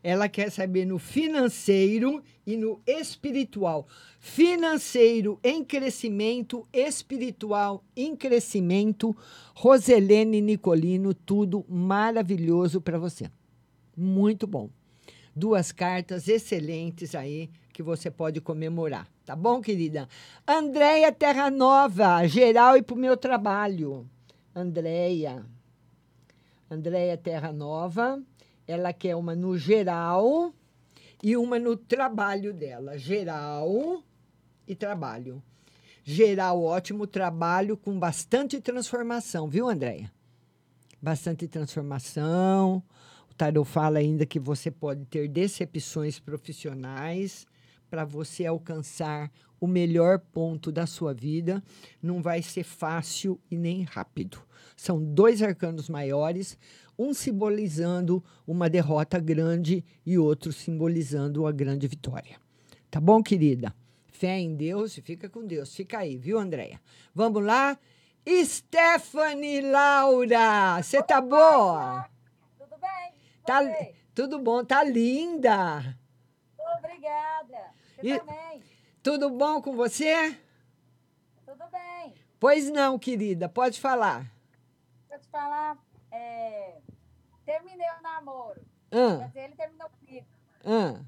Ela 0.01 0.29
quer 0.29 0.49
saber 0.49 0.85
no 0.85 0.97
financeiro 0.97 2.23
e 2.45 2.55
no 2.55 2.81
espiritual. 2.88 3.85
Financeiro 4.19 5.39
em 5.43 5.63
crescimento, 5.63 6.67
espiritual 6.71 7.83
em 7.95 8.15
crescimento. 8.15 9.15
Roselene 9.53 10.39
Nicolino, 10.39 11.13
tudo 11.13 11.65
maravilhoso 11.67 12.79
para 12.79 12.97
você. 12.97 13.29
Muito 13.95 14.47
bom. 14.47 14.69
Duas 15.35 15.71
cartas 15.71 16.27
excelentes 16.27 17.13
aí 17.13 17.49
que 17.73 17.83
você 17.83 18.09
pode 18.09 18.41
comemorar. 18.41 19.07
Tá 19.25 19.35
bom, 19.35 19.62
querida? 19.62 20.07
Andréia 20.47 21.12
Terra 21.12 21.51
Nova, 21.51 22.25
geral 22.25 22.75
e 22.77 22.81
para 22.81 22.95
o 22.95 22.97
meu 22.97 23.15
trabalho. 23.15 24.09
Andréia. 24.55 25.45
Andréia 26.69 27.17
Terra 27.17 27.51
Nova. 27.51 28.21
Ela 28.69 28.93
quer 28.93 29.15
uma 29.15 29.34
no 29.34 29.58
geral 29.58 30.53
e 31.23 31.36
uma 31.36 31.58
no 31.58 31.75
trabalho 31.75 32.53
dela. 32.53 32.99
Geral 32.99 34.03
e 34.67 34.75
trabalho. 34.75 35.41
Geral, 36.03 36.63
ótimo 36.63 37.08
trabalho 37.08 37.75
com 37.75 37.97
bastante 37.97 38.62
transformação, 38.62 39.49
viu, 39.49 39.67
Andréia? 39.67 40.12
Bastante 41.01 41.47
transformação. 41.47 42.84
O 43.27 43.34
Tarot 43.34 43.67
fala 43.67 43.97
ainda 43.97 44.23
que 44.23 44.39
você 44.39 44.69
pode 44.69 45.03
ter 45.05 45.27
decepções 45.27 46.19
profissionais 46.19 47.47
para 47.89 48.05
você 48.05 48.45
alcançar 48.45 49.32
o 49.60 49.65
melhor 49.65 50.19
ponto 50.19 50.71
da 50.71 50.86
sua 50.86 51.12
vida. 51.12 51.63
Não 51.99 52.21
vai 52.21 52.43
ser 52.43 52.63
fácil 52.63 53.41
e 53.49 53.58
nem 53.58 53.82
rápido. 53.82 54.39
São 54.77 55.03
dois 55.03 55.41
arcanos 55.41 55.89
maiores, 55.89 56.55
um 56.99 57.13
simbolizando 57.13 58.21
uma 58.45 58.69
derrota 58.69 59.17
grande 59.19 59.85
e 60.05 60.17
outro 60.17 60.51
simbolizando 60.51 61.47
a 61.47 61.51
grande 61.51 61.88
vitória. 61.88 62.38
Tá 62.91 62.99
bom, 62.99 63.23
querida? 63.23 63.73
Fé 64.07 64.38
em 64.38 64.53
Deus 64.53 64.97
e 64.97 65.01
fica 65.01 65.29
com 65.29 65.45
Deus. 65.47 65.73
Fica 65.73 65.99
aí, 65.99 66.17
viu, 66.17 66.38
Andréia? 66.38 66.81
Vamos 67.15 67.41
lá? 67.41 67.79
Stephanie 68.43 69.62
Laura, 69.62 70.81
você 70.83 71.01
tá 71.01 71.21
boa? 71.21 72.05
Tudo 72.57 72.75
bem? 72.79 73.13
Tá, 73.45 73.62
tudo 74.13 74.38
bom, 74.39 74.63
tá 74.65 74.83
linda. 74.83 75.97
Obrigada. 76.77 77.73
Você 77.95 78.07
E- 78.07 78.19
também. 78.19 78.62
Tudo 79.01 79.29
bom 79.29 79.62
com 79.62 79.73
você? 79.75 80.35
Tudo 81.45 81.63
bem. 81.71 82.13
Pois 82.38 82.69
não, 82.69 82.99
querida, 82.99 83.47
pode 83.47 83.79
falar. 83.79 84.25
Te 85.09 85.27
falar. 85.31 85.77
é, 86.12 86.78
Terminei 87.49 87.88
o 87.97 88.01
namoro. 88.03 88.62
Ah. 88.91 89.17
Quer 89.17 89.27
dizer, 89.29 89.39
ele 89.45 89.55
terminou 89.55 89.89
comigo. 89.89 90.27
Ah, 90.63 91.01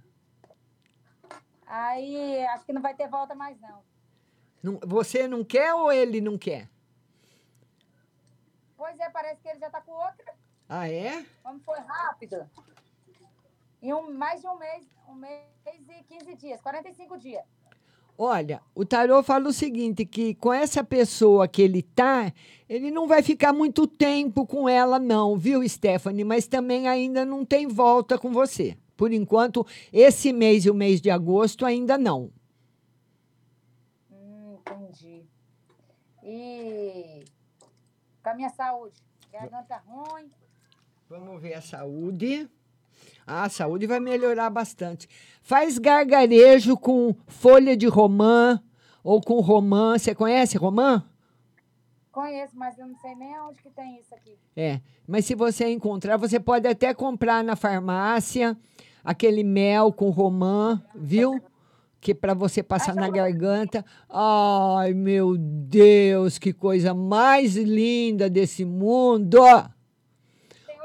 Aí 1.67 2.43
acho 2.47 2.65
que 2.65 2.73
não 2.73 2.81
vai 2.81 2.95
ter 2.95 3.07
volta 3.07 3.35
mais, 3.35 3.59
não. 3.61 3.83
não- 4.63 4.79
você 4.83 5.27
não 5.27 5.43
quer 5.45 5.71
ou 5.75 5.91
ele 5.91 6.19
não 6.19 6.39
quer? 6.39 6.67
Pois 8.75 8.99
é, 8.99 9.07
parece 9.11 9.39
que 9.39 9.49
ele 9.49 9.59
já 9.59 9.69
tá 9.69 9.81
com 9.81 9.91
outra. 9.91 10.33
Ah, 10.67 10.89
é? 10.89 11.23
Como 11.43 11.59
foi 11.59 11.77
rápido. 11.79 12.49
Em 13.79 13.93
um, 13.93 14.11
mais 14.11 14.41
de 14.41 14.47
um 14.47 14.57
mês, 14.57 14.87
um 15.07 15.13
mês 15.13 15.45
e 15.89 16.03
15 16.05 16.35
dias, 16.35 16.59
45 16.59 17.19
dias. 17.19 17.45
Olha, 18.23 18.61
o 18.75 18.85
tarô 18.85 19.23
fala 19.23 19.49
o 19.49 19.51
seguinte, 19.51 20.05
que 20.05 20.35
com 20.35 20.53
essa 20.53 20.83
pessoa 20.83 21.47
que 21.47 21.59
ele 21.59 21.81
tá, 21.81 22.31
ele 22.69 22.91
não 22.91 23.07
vai 23.07 23.23
ficar 23.23 23.51
muito 23.51 23.87
tempo 23.87 24.45
com 24.45 24.69
ela 24.69 24.99
não, 24.99 25.35
viu, 25.35 25.67
Stephanie? 25.67 26.23
Mas 26.23 26.45
também 26.45 26.87
ainda 26.87 27.25
não 27.25 27.43
tem 27.43 27.67
volta 27.67 28.19
com 28.19 28.31
você. 28.31 28.77
Por 28.95 29.11
enquanto, 29.11 29.65
esse 29.91 30.31
mês 30.31 30.65
e 30.65 30.69
o 30.69 30.73
mês 30.75 31.01
de 31.01 31.09
agosto 31.09 31.65
ainda 31.65 31.97
não. 31.97 32.29
Hum, 34.11 34.59
entendi. 34.59 35.25
E 36.23 37.25
com 38.21 38.29
a 38.29 38.35
minha 38.35 38.49
saúde. 38.49 39.01
Garganta 39.33 39.81
ruim. 39.87 40.29
Vamos 41.09 41.41
ver 41.41 41.55
a 41.55 41.61
saúde. 41.61 42.47
Ah, 43.25 43.43
a 43.43 43.49
saúde 43.49 43.87
vai 43.87 43.99
melhorar 43.99 44.49
bastante. 44.49 45.07
Faz 45.41 45.77
gargarejo 45.77 46.75
com 46.77 47.15
folha 47.27 47.75
de 47.75 47.87
romã 47.87 48.61
ou 49.03 49.21
com 49.21 49.39
romã. 49.39 49.97
Você 49.97 50.13
conhece 50.13 50.57
romã? 50.57 51.03
Conheço, 52.11 52.57
mas 52.57 52.77
eu 52.77 52.87
não 52.87 52.95
sei 52.97 53.15
nem 53.15 53.39
onde 53.39 53.61
que 53.61 53.69
tem 53.69 53.97
isso 53.99 54.13
aqui. 54.13 54.37
É, 54.55 54.81
mas 55.07 55.25
se 55.25 55.33
você 55.33 55.69
encontrar, 55.69 56.17
você 56.17 56.39
pode 56.39 56.67
até 56.67 56.93
comprar 56.93 57.41
na 57.41 57.55
farmácia 57.55 58.57
aquele 59.03 59.43
mel 59.43 59.93
com 59.93 60.09
romã, 60.09 60.81
viu? 60.93 61.41
Que 62.01 62.13
para 62.13 62.33
você 62.33 62.61
passar 62.61 62.95
na 62.95 63.07
garganta. 63.09 63.85
Ai, 64.09 64.93
meu 64.93 65.37
Deus, 65.37 66.37
que 66.37 66.51
coisa 66.51 66.93
mais 66.93 67.55
linda 67.55 68.29
desse 68.29 68.65
mundo! 68.65 69.37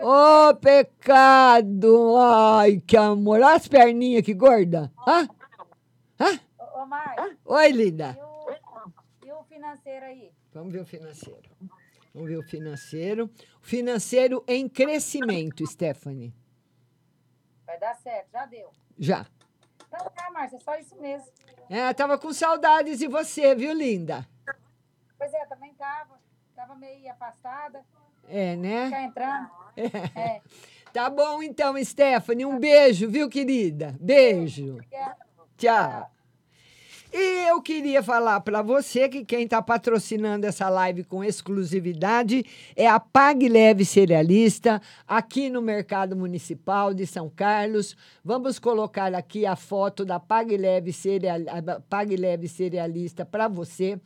Ô, 0.01 0.55
pecado! 0.57 2.17
Ai, 2.19 2.83
que 2.87 2.97
amor! 2.97 3.41
Olha 3.41 3.55
as 3.55 3.67
perninhas 3.67 4.23
que 4.23 4.35
gorda! 4.35 4.93
Hã? 5.07 5.27
Hã? 6.21 6.41
Ô, 6.59 7.53
ô 7.53 7.55
Oi, 7.55 7.73
linda! 7.73 8.17
e 9.25 9.33
o 9.33 9.43
financeiro 9.45 10.05
aí? 10.05 10.31
Vamos 10.53 10.73
ver 10.73 10.81
o 10.81 10.87
financeiro. 10.87 11.51
Vamos 12.15 12.29
ver 12.29 12.37
o 12.37 12.43
financeiro. 12.43 13.31
O 13.63 13.67
financeiro 13.67 14.45
em 14.47 14.69
crescimento, 14.69 15.67
Stephanie. 15.67 16.35
Vai 17.67 17.79
dar 17.79 17.95
certo, 17.97 18.31
já 18.33 18.47
deu. 18.47 18.71
Já. 18.99 19.27
Então 19.89 20.11
tá, 20.11 20.31
Márcia, 20.31 20.57
é 20.57 20.61
só 20.61 20.75
isso 20.77 21.01
mesmo. 21.01 21.27
É, 21.69 21.93
tava 21.95 22.19
com 22.19 22.33
saudades 22.33 22.99
de 22.99 23.09
você, 23.09 23.55
viu, 23.55 23.73
linda? 23.73 24.27
Pois 25.19 25.33
é, 25.33 25.47
também 25.47 25.75
tava. 25.75 26.21
Tava 26.55 26.75
meio 26.75 27.11
afastada. 27.11 27.85
É, 28.29 28.57
né? 28.57 28.85
Ficar 28.87 29.05
entrando. 29.05 29.57
É. 30.17 30.41
Tá 30.91 31.11
bom 31.11 31.43
então, 31.43 31.75
Stephanie. 31.85 32.47
Um 32.47 32.59
beijo, 32.59 33.07
viu, 33.11 33.29
querida? 33.29 33.95
Beijo. 34.01 34.79
Tchau. 35.59 36.11
E 37.12 37.49
eu 37.49 37.62
queria 37.62 38.03
falar 38.03 38.41
para 38.41 38.62
você 38.62 39.09
que 39.09 39.25
quem 39.25 39.45
está 39.45 39.62
patrocinando 39.62 40.47
essa 40.47 40.69
live 40.69 41.05
com 41.05 41.23
exclusividade 41.23 42.45
é 42.75 42.87
a 42.87 42.99
Pag 42.99 43.49
Leve 43.49 43.85
Cerealista, 43.85 44.83
aqui 45.07 45.49
no 45.49 45.62
Mercado 45.62 46.17
Municipal 46.17 46.93
de 46.93 47.07
São 47.07 47.31
Carlos. 47.31 47.97
Vamos 48.25 48.59
colocar 48.59 49.15
aqui 49.15 49.47
a 49.47 49.55
foto 49.55 50.05
da 50.05 50.19
Pag 50.19 50.57
Leve, 50.57 50.93
Cereal, 50.93 51.41
a 51.49 51.81
Pag 51.81 52.17
Leve 52.17 52.49
Cerealista 52.49 53.25
para 53.25 53.49
você. 53.49 54.01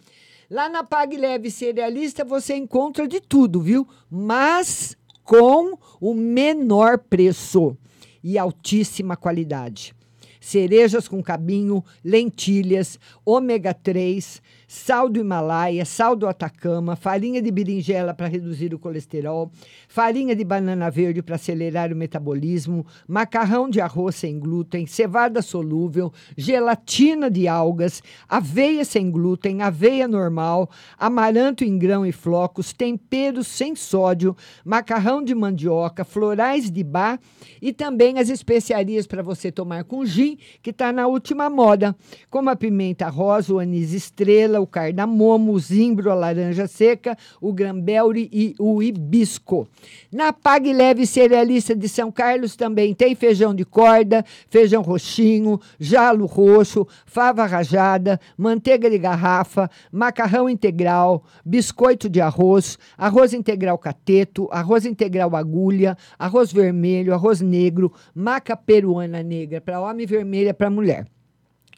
Lá 0.51 0.69
na 0.69 0.83
Pag 0.83 1.17
Leve 1.17 1.49
Cerealista 1.49 2.25
você 2.25 2.57
encontra 2.57 3.07
de 3.07 3.21
tudo, 3.21 3.61
viu? 3.61 3.87
Mas 4.11 4.97
com 5.23 5.79
o 6.01 6.13
menor 6.13 6.99
preço 6.99 7.77
e 8.21 8.37
altíssima 8.37 9.17
qualidade 9.17 9.95
cerejas 10.41 11.07
com 11.07 11.23
cabinho, 11.23 11.85
lentilhas, 12.03 12.99
ômega 13.25 13.75
3, 13.75 14.43
sal 14.71 15.09
do 15.09 15.19
Himalaia, 15.19 15.85
sal 15.85 16.15
do 16.15 16.29
Atacama, 16.29 16.95
farinha 16.95 17.43
de 17.43 17.51
berinjela 17.51 18.15
para 18.15 18.29
reduzir 18.29 18.73
o 18.73 18.79
colesterol, 18.79 19.51
farinha 19.89 20.37
de 20.37 20.45
banana 20.45 20.89
verde 20.89 21.21
para 21.23 21.35
acelerar 21.35 21.93
o 21.93 21.97
metabolismo, 21.97 22.87
macarrão 23.09 23.69
de 23.69 23.81
arroz 23.81 24.15
sem 24.15 24.39
glúten, 24.39 24.87
cevada 24.87 25.43
solúvel, 25.43 26.13
gelatina 26.37 27.29
de 27.29 27.49
algas, 27.49 28.01
aveia 28.29 28.85
sem 28.85 29.11
glúten, 29.11 29.61
aveia 29.61 30.07
normal, 30.07 30.71
amaranto 30.97 31.65
em 31.65 31.77
grão 31.77 32.07
e 32.07 32.13
flocos, 32.13 32.73
temperos 32.73 33.49
sem 33.49 33.75
sódio, 33.75 34.37
macarrão 34.65 35.21
de 35.21 35.35
mandioca, 35.35 36.05
florais 36.05 36.71
de 36.71 36.85
bar 36.85 37.19
e 37.61 37.73
também 37.73 38.21
as 38.21 38.29
especiarias 38.29 39.05
para 39.05 39.21
você 39.21 39.51
tomar 39.51 39.83
com 39.83 40.07
gin, 40.07 40.39
que 40.63 40.71
está 40.71 40.93
na 40.93 41.09
última 41.09 41.51
moda, 41.51 41.97
como 42.31 42.51
a 42.51 42.55
pimenta 42.55 43.09
rosa, 43.09 43.53
o 43.53 43.59
anis 43.59 43.93
estrela, 43.93 44.60
o 44.61 44.67
cardamomo, 44.67 45.53
o 45.53 45.59
zimbro, 45.59 46.11
a 46.11 46.15
laranja 46.15 46.67
seca, 46.67 47.17
o 47.41 47.53
grambelre 47.53 48.29
e 48.33 48.55
o 48.59 48.83
hibisco. 48.83 49.69
Na 50.13 50.33
Pag 50.33 50.73
Leve 50.73 51.07
Cerealista 51.07 51.75
de 51.75 51.89
São 51.89 52.11
Carlos 52.11 52.57
também 52.57 52.95
tem 52.95 53.15
feijão 53.15 53.55
de 53.55 53.65
corda, 53.65 54.25
feijão 54.49 54.83
roxinho, 54.83 55.61
jalo 55.79 56.27
roxo, 56.27 56.87
fava 57.07 57.47
rajada, 57.47 58.21
manteiga 58.37 58.91
de 58.91 58.99
garrafa, 58.99 59.71
macarrão 59.93 60.49
integral, 60.49 61.25
biscoito 61.45 62.09
de 62.09 62.21
arroz, 62.21 62.79
arroz 62.97 63.33
integral 63.33 63.79
cateto, 63.79 64.49
arroz 64.51 64.85
integral 64.85 65.35
agulha, 65.37 65.97
arroz 66.19 66.53
vermelho, 66.53 67.15
arroz 67.15 67.41
negro, 67.41 67.93
maca 68.15 68.57
peruana 68.57 69.23
negra 69.23 69.61
para 69.61 69.81
homem 69.81 70.05
e 70.05 70.07
vermelha 70.07 70.55
para 70.55 70.71
mulher. 70.71 71.07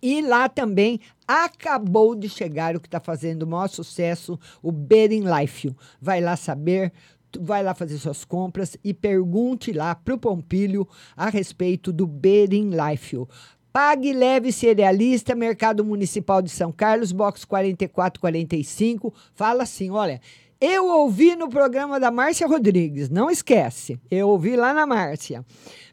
E 0.03 0.21
lá 0.21 0.49
também 0.49 0.99
acabou 1.29 2.17
de 2.17 2.29
chegar 2.29 2.75
o 2.75 2.81
que 2.81 2.89
está 2.89 2.99
fazendo 2.99 3.45
o 3.45 3.47
maior 3.47 3.69
sucesso, 3.69 4.37
o 4.61 4.73
Betting 4.73 5.25
Life. 5.25 5.73
Vai 6.01 6.21
lá 6.21 6.37
saber, 6.37 6.93
vai 7.41 7.63
lá 7.63 7.73
fazer 7.73 7.99
suas 7.99 8.25
compras 8.25 8.77
e 8.83 8.93
pergunte 8.93 9.73
lá 9.73 9.95
para 9.95 10.15
o 10.15 10.19
Pompílio 10.19 10.89
a 11.17 11.29
respeito 11.31 11.93
do 11.93 12.07
Betting 12.07 12.71
Life. 12.71 13.17
Pague 13.73 14.13
Leve 14.13 14.53
Cerealista, 14.53 15.35
Mercado 15.35 15.85
Municipal 15.85 16.43
de 16.43 16.51
São 16.51 16.71
Carlos, 16.71 17.13
box 17.13 17.45
4445. 17.45 19.15
Fala 19.35 19.63
assim: 19.63 19.89
olha, 19.89 20.21
eu 20.65 20.87
ouvi 20.87 21.35
no 21.35 21.49
programa 21.49 21.99
da 21.99 22.13
Márcia 22.13 22.47
Rodrigues, 22.47 23.11
não 23.11 23.29
esquece, 23.29 23.99
eu 24.09 24.29
ouvi 24.29 24.55
lá 24.55 24.73
na 24.73 24.87
Márcia. 24.87 25.45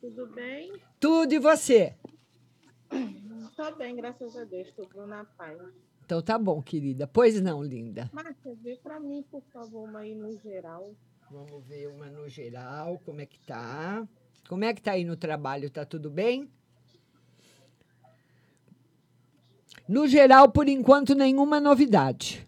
Tudo 0.00 0.26
bem? 0.28 0.72
Tudo 0.98 1.34
e 1.34 1.38
você? 1.38 1.94
Tô 3.54 3.76
bem, 3.76 3.94
graças 3.94 4.34
a 4.38 4.44
Deus. 4.44 4.72
Tudo 4.72 5.06
na 5.06 5.26
paz. 5.36 5.58
Então 6.06 6.22
tá 6.22 6.38
bom, 6.38 6.62
querida. 6.62 7.04
Pois 7.08 7.40
não, 7.42 7.60
linda. 7.64 8.08
Márcia, 8.12 8.54
vê 8.62 8.76
pra 8.76 9.00
mim, 9.00 9.24
por 9.28 9.42
favor, 9.52 9.88
uma 9.88 9.98
aí 9.98 10.14
no 10.14 10.32
geral. 10.38 10.94
Vamos 11.28 11.64
ver 11.66 11.88
uma 11.88 12.06
no 12.06 12.28
geral, 12.28 13.00
como 13.04 13.20
é 13.20 13.26
que 13.26 13.40
tá. 13.40 14.06
Como 14.48 14.62
é 14.64 14.72
que 14.72 14.80
tá 14.80 14.92
aí 14.92 15.04
no 15.04 15.16
trabalho? 15.16 15.68
Tá 15.68 15.84
tudo 15.84 16.08
bem? 16.08 16.48
No 19.88 20.06
geral, 20.06 20.48
por 20.48 20.68
enquanto, 20.68 21.12
nenhuma 21.12 21.58
novidade. 21.58 22.46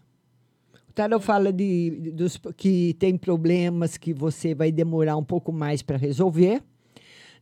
O 0.89 0.93
Tarot 0.93 1.23
fala 1.23 1.51
de- 1.51 2.11
dos, 2.13 2.37
que 2.55 2.93
tem 2.93 3.17
problemas 3.17 3.97
que 3.97 4.13
você 4.13 4.55
vai 4.55 4.71
demorar 4.71 5.17
um 5.17 5.23
pouco 5.23 5.51
mais 5.51 5.81
para 5.81 5.97
resolver. 5.97 6.63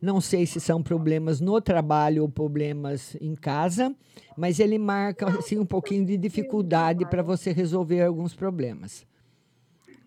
Não 0.00 0.20
sei 0.20 0.46
se 0.46 0.60
são 0.60 0.82
problemas 0.82 1.40
no 1.40 1.60
trabalho 1.60 2.22
ou 2.22 2.28
problemas 2.28 3.16
em 3.20 3.34
casa, 3.34 3.94
mas 4.36 4.60
ele 4.60 4.78
marca 4.78 5.26
assim, 5.38 5.58
um 5.58 5.66
pouquinho 5.66 6.06
de 6.06 6.16
dificuldade 6.16 7.04
para 7.06 7.22
você 7.22 7.52
resolver 7.52 8.02
alguns 8.02 8.34
problemas. 8.34 9.06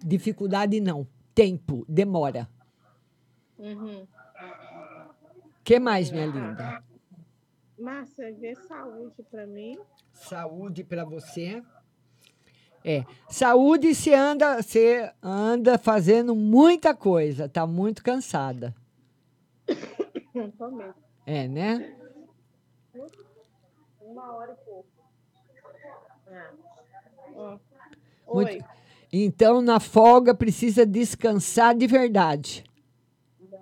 Dificuldade 0.03 0.79
não, 0.79 1.05
tempo, 1.35 1.85
demora. 1.87 2.49
Uhum. 3.59 4.07
que 5.63 5.79
mais, 5.79 6.09
minha 6.09 6.25
linda? 6.25 6.81
Márcia, 7.77 8.33
vê 8.33 8.55
saúde 8.55 9.23
pra 9.29 9.45
mim. 9.45 9.77
Saúde 10.13 10.83
para 10.83 11.03
você. 11.03 11.61
É, 12.83 13.03
saúde 13.29 13.93
você 13.93 14.13
anda, 14.13 14.61
você 14.61 15.11
anda 15.21 15.77
fazendo 15.77 16.33
muita 16.33 16.95
coisa, 16.95 17.47
tá 17.47 17.67
muito 17.67 18.01
cansada. 18.03 18.73
É, 21.25 21.47
né? 21.47 21.95
Uma 24.01 24.33
hora 24.35 24.53
e 24.53 24.65
pouco. 24.65 24.87
É. 26.27 26.49
Muito- 27.35 27.61
Oi. 28.27 28.61
Então, 29.13 29.61
na 29.61 29.79
folga 29.79 30.33
precisa 30.33 30.85
descansar 30.85 31.75
de 31.75 31.85
verdade. 31.85 32.63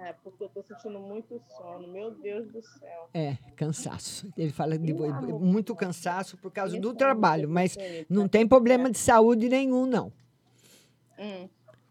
É, 0.02 0.14
porque 0.24 0.44
eu 0.44 0.50
tô 0.50 0.62
sentindo 0.64 1.00
muito 1.00 1.42
sono. 1.58 1.88
Meu 1.88 2.12
Deus 2.12 2.48
do 2.52 2.62
céu. 2.62 3.10
É, 3.14 3.38
cansaço. 3.56 4.32
Ele 4.38 4.52
fala 4.52 4.78
de 4.78 4.94
o 4.94 5.40
muito 5.40 5.76
cansaço 5.76 6.38
por 6.38 6.52
causa 6.52 6.80
do 6.80 6.94
trabalho, 6.94 7.50
mas 7.50 7.76
não 8.10 8.24
tá 8.24 8.38
tem 8.40 8.48
problema 8.48 8.90
de 8.90 8.98
saúde 8.98 9.50
nenhum, 9.50 9.86
não. 9.86 10.12
Hum. 11.18 11.50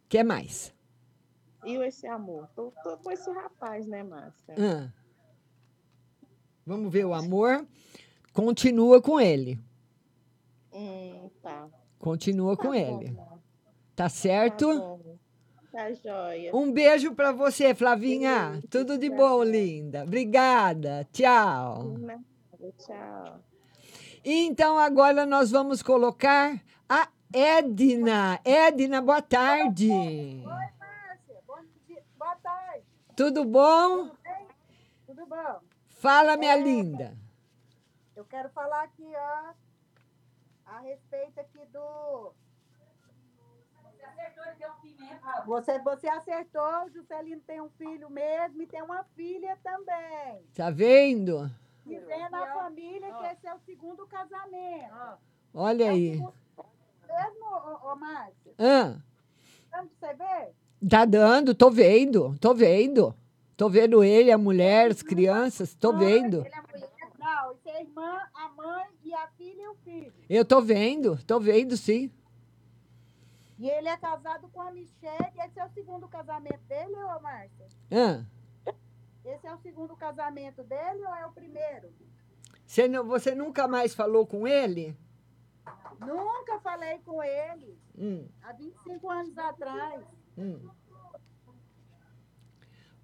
que 0.09 0.25
mais? 0.25 0.73
E 1.65 1.75
esse 1.77 2.07
amor? 2.07 2.49
Tô, 2.55 2.73
tô 2.83 2.97
com 2.99 3.11
esse 3.11 3.31
rapaz, 3.31 3.87
né, 3.87 4.03
Márcia? 4.03 4.55
Ah. 4.59 4.93
Vamos 6.65 6.93
ver 6.93 7.05
o 7.05 7.15
amor. 7.15 7.67
Continua 8.33 9.01
com 9.01 9.21
ele. 9.21 9.59
Hum, 10.73 11.31
tá. 11.43 11.69
Continua 11.99 12.57
com 12.57 12.69
bom, 12.69 12.75
ele. 12.75 13.19
Tá 13.97 14.09
certo? 14.09 14.69
Tá 14.69 14.79
bom. 14.79 15.19
Tá 15.73 15.93
joia. 15.93 16.55
Um 16.55 16.73
beijo 16.73 17.15
pra 17.15 17.33
você, 17.33 17.75
Flavinha. 17.75 18.63
Tudo 18.71 18.97
de 18.97 19.11
bom, 19.11 19.43
linda. 19.43 20.05
Obrigada. 20.05 21.07
Tchau. 21.13 21.95
Tchau. 22.79 23.41
Então 24.25 24.79
agora 24.79 25.25
nós 25.25 25.51
vamos 25.51 25.83
colocar 25.83 26.61
a 26.89 27.09
Edna. 27.33 28.41
Edna, 28.45 29.01
boa 29.01 29.23
tarde. 29.23 29.89
Márcia, 30.45 31.43
bom 31.47 31.61
dia. 31.87 32.03
Boa 32.19 32.37
tarde. 32.37 32.85
Tudo 33.19 33.45
bom? 33.45 34.13
Tudo 35.05 35.27
bom? 35.27 35.61
Fala, 35.89 36.37
minha 36.37 36.55
É, 36.55 36.61
linda. 36.61 37.19
Eu 38.15 38.25
quero 38.25 38.49
falar 38.51 38.85
aqui, 38.85 39.13
ó, 39.13 39.55
a 40.65 40.79
respeito 40.79 41.41
aqui 41.41 41.67
do. 41.67 42.33
Você, 45.47 45.81
você 45.81 46.09
acertou, 46.09 46.85
o 46.85 46.91
Juscelino 46.91 47.41
tem 47.41 47.61
um 47.61 47.69
filho 47.71 48.09
mesmo 48.09 48.63
e 48.63 48.69
tem 48.69 48.83
uma 48.83 49.03
filha 49.17 49.59
também. 49.65 50.45
Tá 50.55 50.71
vendo? 50.71 51.51
Vem 51.85 52.31
na 52.31 52.55
família 52.55 53.13
que 53.15 53.25
esse 53.25 53.49
é 53.49 53.55
o 53.55 53.59
segundo 53.67 54.07
casamento. 54.07 54.95
Olha 55.53 55.91
aí. 55.91 56.21
Mesmo, 56.21 57.47
ô, 57.47 57.91
ô 57.91 57.97
Márcia? 57.97 58.55
Ah, 58.61 58.97
Vamos 59.73 59.91
você 59.99 60.15
ver? 60.15 60.55
Tá 60.89 61.05
dando, 61.05 61.55
tô 61.55 61.71
vendo, 61.71 62.37
tô 62.39 62.55
vendo. 62.55 63.15
Tô 63.57 63.69
vendo 63.69 64.05
ele, 64.05 64.31
a 64.31 64.39
mulher, 64.39 64.91
as 64.93 65.03
crianças, 65.03 65.75
tô 65.75 65.93
vendo. 65.97 66.45
Ele 66.47 66.55
é 66.55 66.63
mulher? 66.73 66.89
Não, 67.19 67.53
isso 67.53 67.69
é 67.69 67.73
a 67.77 67.81
irmã, 67.81 68.21
a 68.33 68.49
mãe 68.51 68.87
e 69.05 69.13
a 69.13 69.27
filha 69.37 69.63
e 69.63 69.69
o 69.69 69.75
filho. 69.85 70.13
Eu 70.31 70.45
tô 70.45 70.61
vendo, 70.61 71.19
tô 71.25 71.41
vendo 71.41 71.77
sim. 71.77 72.11
E 73.59 73.69
ele 73.69 73.89
é 73.89 73.97
casado 73.97 74.49
com 74.51 74.61
a 74.63 74.71
Michelle. 74.71 75.33
Esse 75.45 75.59
é 75.59 75.65
o 75.65 75.69
segundo 75.71 76.07
casamento 76.07 76.61
dele, 76.69 76.95
ô 76.95 77.21
Márcia? 77.21 77.67
Ah, 77.91 78.25
Esse 79.25 79.47
é 79.49 79.53
o 79.53 79.59
segundo 79.59 79.97
casamento 79.97 80.63
dele 80.63 81.05
ou 81.05 81.15
é 81.15 81.27
o 81.27 81.33
primeiro? 81.33 81.89
você, 82.65 82.87
não- 82.87 83.05
você 83.05 83.35
nunca 83.35 83.67
mais 83.67 83.93
falou 83.95 84.25
com 84.25 84.47
ele? 84.47 84.97
Nunca 85.99 86.61
falei 86.61 86.99
com 87.05 87.21
ele. 87.23 87.77
Hum, 87.99 88.29
Há 88.43 88.53
25 88.53 89.11
anos 89.11 89.37
atrás. 89.37 90.05
Hum. 90.39 90.71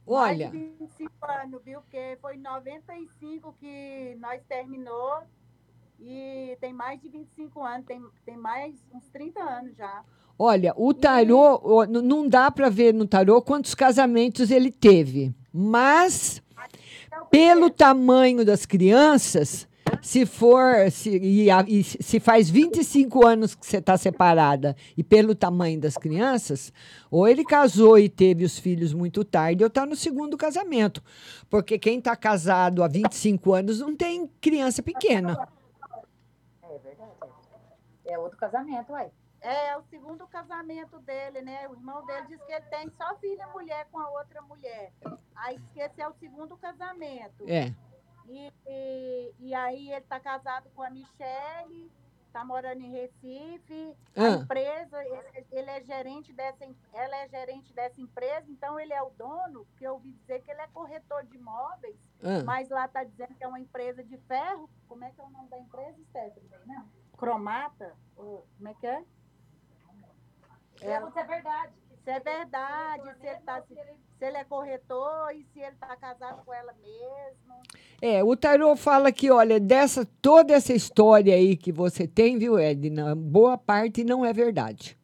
Mais 0.07 0.39
Olha, 0.39 0.51
de 0.51 0.59
25 0.79 1.13
anos, 1.23 1.63
viu? 1.65 1.81
Porque 1.81 2.19
foi 2.21 2.37
em 2.37 2.41
95 2.41 3.55
que 3.59 4.17
nós 4.21 4.43
terminou. 4.47 5.23
E 5.99 6.57
tem 6.61 6.73
mais 6.73 7.01
de 7.01 7.09
25 7.09 7.63
anos, 7.63 7.87
tem, 7.87 8.05
tem 8.27 8.37
mais 8.37 8.75
uns 8.93 9.09
30 9.09 9.41
anos 9.41 9.77
já. 9.77 10.05
olha, 10.39 10.75
o 10.77 10.93
tarô, 10.93 11.87
não 11.87 12.29
dá 12.29 12.51
para 12.51 12.69
ver 12.69 12.93
no 12.93 13.07
tarô 13.07 13.41
quantos 13.41 13.75
casamentos 13.75 14.51
ele 14.51 14.71
teve, 14.73 15.33
mas 15.53 16.43
pelo 17.31 17.71
tamanho 17.71 18.45
das 18.45 18.67
crianças, 18.67 19.69
se 20.05 20.27
for, 20.27 20.91
se, 20.91 21.17
e, 21.17 21.51
a- 21.51 21.65
e 21.67 21.83
se 21.83 22.21
faz 22.21 22.51
25 22.51 23.27
anos 23.27 23.55
que 23.55 23.65
você 23.65 23.79
está 23.79 23.97
separada 23.97 24.77
e 24.99 25.03
pelo 25.03 25.35
tamanho 25.35 25.81
das 25.81 25.95
crianças, 25.97 26.71
ou 27.11 27.27
ele 27.27 27.43
casou 27.43 27.99
e 27.99 28.07
teve 28.07 28.45
os 28.45 28.59
filhos 28.59 28.93
muito 28.93 29.25
tarde, 29.25 29.65
ou 29.65 29.69
está 29.69 29.87
no 29.87 29.97
segundo 29.97 30.37
casamento. 30.37 31.03
Porque 31.49 31.79
quem 31.79 31.99
está 32.01 32.15
casado 32.15 32.83
há 32.85 32.89
25 32.89 33.55
anos 33.55 33.81
não 33.81 33.97
tem 33.97 34.27
criança 34.43 34.83
pequena. 34.83 35.49
É 36.63 36.79
verdade. 36.79 37.11
É 38.05 38.19
outro 38.19 38.37
casamento, 38.37 38.93
uai. 38.93 39.11
É, 39.41 39.69
é 39.71 39.79
o 39.79 39.83
segundo 39.89 40.27
casamento 40.27 40.99
dele, 40.99 41.41
né? 41.41 41.67
O 41.69 41.73
irmão 41.73 42.05
dele 42.05 42.27
diz 42.29 42.43
que 42.45 42.53
ele 42.53 42.65
tem 42.67 42.91
só 42.99 43.17
filha 43.17 43.47
mulher 43.55 43.87
com 43.91 43.99
a 43.99 44.11
outra 44.11 44.43
mulher. 44.43 44.93
Aí 45.35 45.57
diz 45.59 45.67
que 45.73 45.81
esse 45.81 46.01
é 46.03 46.07
o 46.09 46.13
segundo 46.21 46.55
casamento. 46.59 47.45
É. 47.47 47.73
E, 48.29 48.53
e, 48.67 49.35
e 49.39 49.55
aí 49.55 49.93
ele 49.93 50.01
tá 50.07 50.19
casado 50.19 50.69
com 50.75 50.83
a 50.83 50.91
Michele, 50.91 51.91
tá 52.33 52.45
morando 52.45 52.81
em 52.83 52.91
Recife. 52.91 53.97
A 54.17 54.23
Ah. 54.25 54.31
empresa, 54.31 55.05
ele, 55.05 55.47
ele 55.53 55.71
é 55.71 55.81
gerente 55.85 56.33
dessa, 56.33 56.65
ela 56.93 57.17
é 57.19 57.29
gerente 57.29 57.73
dessa 57.73 58.01
empresa, 58.01 58.51
então 58.51 58.79
ele 58.81 58.93
é 58.93 59.03
o 59.03 59.11
dono, 59.11 59.65
porque 59.67 59.87
eu 59.87 59.93
ouvi 59.95 60.13
dizer 60.13 60.43
que 60.43 60.51
ele 60.51 60.61
é 60.61 60.67
corretor 60.69 61.25
de 61.25 61.37
imóveis, 61.37 61.97
Ah. 62.23 62.43
mas 62.45 62.69
lá 62.71 62.89
tá 62.89 63.05
dizendo 63.05 63.35
que 63.35 63.45
é 63.45 63.49
uma 63.49 63.61
empresa 63.61 64.03
de 64.03 64.17
ferro. 64.19 64.69
Como 64.89 65.05
é 65.05 65.11
que 65.11 65.21
é 65.21 65.25
o 65.25 65.31
nome 65.31 65.49
da 65.49 65.59
empresa, 65.59 66.03
Stephanie? 66.11 66.51
Não. 66.67 66.89
Cromata? 67.17 67.95
Ou, 68.17 68.47
como 68.57 68.69
é 68.69 68.75
que 68.75 68.87
é? 68.87 69.05
Se 70.79 70.87
é 70.87 71.25
verdade. 71.25 71.73
Se 72.05 72.11
é 72.11 72.21
verdade, 72.21 73.03
se 73.19 73.27
ele, 73.27 73.39
tá, 73.47 73.63
se, 73.63 73.75
se 73.75 74.25
ele 74.27 74.37
é 74.37 74.45
corretor 74.45 75.31
e 75.35 75.43
se 75.53 75.61
ele 75.61 75.75
tá 75.81 75.97
casado 75.97 76.45
com 76.45 76.53
ela 76.53 76.75
mesmo. 76.75 77.55
É, 78.03 78.23
o 78.23 78.37
tarô 78.37 78.77
fala 78.77 79.11
que, 79.11 79.31
olha, 79.31 79.59
dessa 79.59 80.07
toda 80.21 80.53
essa 80.53 80.75
história 80.75 81.35
aí 81.35 81.57
que 81.57 81.73
você 81.73 82.07
tem, 82.07 82.37
viu, 82.39 82.59
Edna, 82.59 83.15
boa 83.15 83.57
parte 83.57 84.05
não 84.05 84.25
é 84.25 84.33
verdade. 84.35 84.99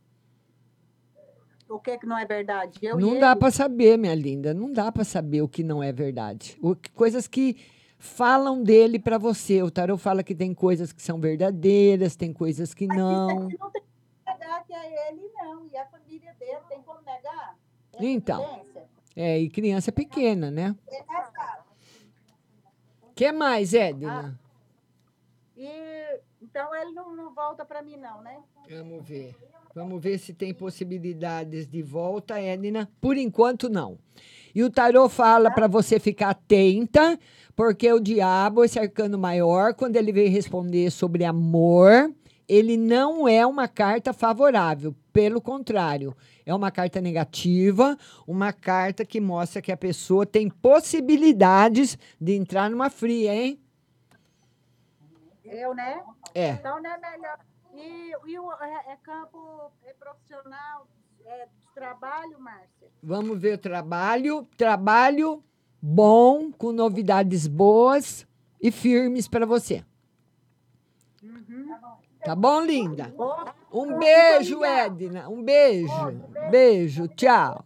O 1.69 1.79
que 1.79 1.97
que 1.99 2.07
não 2.07 2.19
é 2.19 2.27
verdade? 2.27 2.79
Eu 2.83 2.99
não 2.99 3.19
dá 3.19 3.35
para 3.37 3.51
saber, 3.51 3.97
minha 3.97 4.15
linda, 4.15 4.53
não 4.53 4.73
dá 4.73 4.91
para 4.91 5.05
saber 5.05 5.41
o 5.41 5.49
que 5.49 5.63
não 5.63 5.83
é 5.83 5.93
verdade. 5.93 6.59
O, 6.61 6.75
que- 6.75 6.91
coisas 6.91 7.27
que 7.29 7.57
falam 7.97 8.63
dele 8.63 8.99
para 8.99 9.19
você. 9.19 9.63
O 9.63 9.71
tarô 9.71 9.97
fala 9.97 10.23
que 10.25 10.35
tem 10.35 10.53
coisas 10.53 10.93
que 10.93 11.01
são 11.01 11.21
verdadeiras, 11.21 12.17
tem 12.17 12.33
coisas 12.33 12.75
que 12.75 12.87
não. 12.89 13.49
Não 13.49 13.71
tem 13.71 13.83
negar 14.51 14.65
que 14.65 14.73
é 14.73 15.09
ele, 15.09 15.31
não. 15.35 15.67
E 15.67 15.77
a 15.77 15.87
família 15.87 16.35
dele, 16.39 16.59
tem 16.69 16.83
como 16.83 17.01
negar? 17.03 17.57
É 17.95 18.05
Então. 18.05 18.43
evidência. 18.61 18.89
É, 19.17 19.39
e 19.39 19.49
criança 19.49 19.93
pequena, 19.93 20.51
né? 20.51 20.75
É 20.89 21.03
casado. 21.03 21.65
que 23.15 23.31
mais, 23.33 23.75
Edna? 23.75 24.39
E, 25.57 26.21
então 26.41 26.75
ele 26.75 26.93
não, 26.93 27.15
não 27.15 27.35
volta 27.35 27.65
para 27.65 27.83
mim, 27.83 27.97
não, 27.97 28.23
né? 28.23 28.39
Vamos 28.69 29.07
ver. 29.07 29.37
Vamos 29.75 30.03
ver 30.03 30.19
se 30.19 30.33
tem 30.33 30.55
possibilidades 30.55 31.67
de 31.67 31.83
volta, 31.83 32.41
Edna. 32.41 32.89
Por 33.01 33.17
enquanto, 33.17 33.69
não. 33.69 33.99
E 34.55 34.63
o 34.65 34.71
tarô 34.71 35.09
fala 35.09 35.51
para 35.51 35.67
você 35.69 36.01
ficar 36.01 36.31
atenta, 36.31 37.19
porque 37.55 37.93
o 37.93 38.01
diabo, 38.01 38.65
esse 38.65 38.79
arcano 38.79 39.19
maior, 39.19 39.75
quando 39.75 39.97
ele 39.97 40.13
veio 40.13 40.31
responder 40.31 40.91
sobre 40.91 41.25
amor, 41.25 42.13
ele 42.51 42.77
não 42.77 43.29
é 43.29 43.47
uma 43.47 43.69
carta 43.69 44.13
favorável, 44.13 44.93
pelo 45.13 45.41
contrário, 45.41 46.17
é 46.45 46.53
uma 46.53 46.69
carta 46.73 47.01
negativa, 47.01 47.97
uma 48.27 48.53
carta 48.53 49.05
que 49.05 49.21
mostra 49.21 49.63
que 49.63 49.71
a 49.71 49.77
pessoa 49.77 50.27
tem 50.27 50.51
possibilidades 50.51 51.97
de 52.21 52.35
entrar 52.35 52.69
numa 52.69 52.91
fria, 52.91 53.33
hein? 53.33 53.61
Eu, 55.45 55.73
né? 55.73 56.03
É. 56.35 56.51
Então 56.51 56.83
não 56.83 56.91
é 56.91 56.99
melhor. 56.99 57.39
E, 57.73 58.13
e 58.27 58.39
o 58.41 58.53
é, 58.55 58.95
é 58.95 58.97
campo 59.01 59.71
é 59.85 59.93
profissional 59.93 60.89
é, 61.25 61.47
de 61.57 61.69
trabalho, 61.73 62.41
Márcia? 62.41 62.89
Vamos 63.01 63.39
ver 63.39 63.55
o 63.55 63.59
trabalho. 63.59 64.45
Trabalho 64.57 65.45
bom, 65.81 66.51
com 66.51 66.73
novidades 66.73 67.47
boas 67.47 68.27
e 68.61 68.73
firmes 68.73 69.29
para 69.29 69.47
você. 69.47 69.85
Tá 71.21 71.79
bom, 71.81 72.00
linda? 72.67 73.15
Um 73.73 73.99
beijo, 73.99 74.65
Edna. 74.65 75.29
Um 75.29 75.43
beijo. 75.43 75.93
Beijo, 76.51 77.09
tchau. 77.09 77.65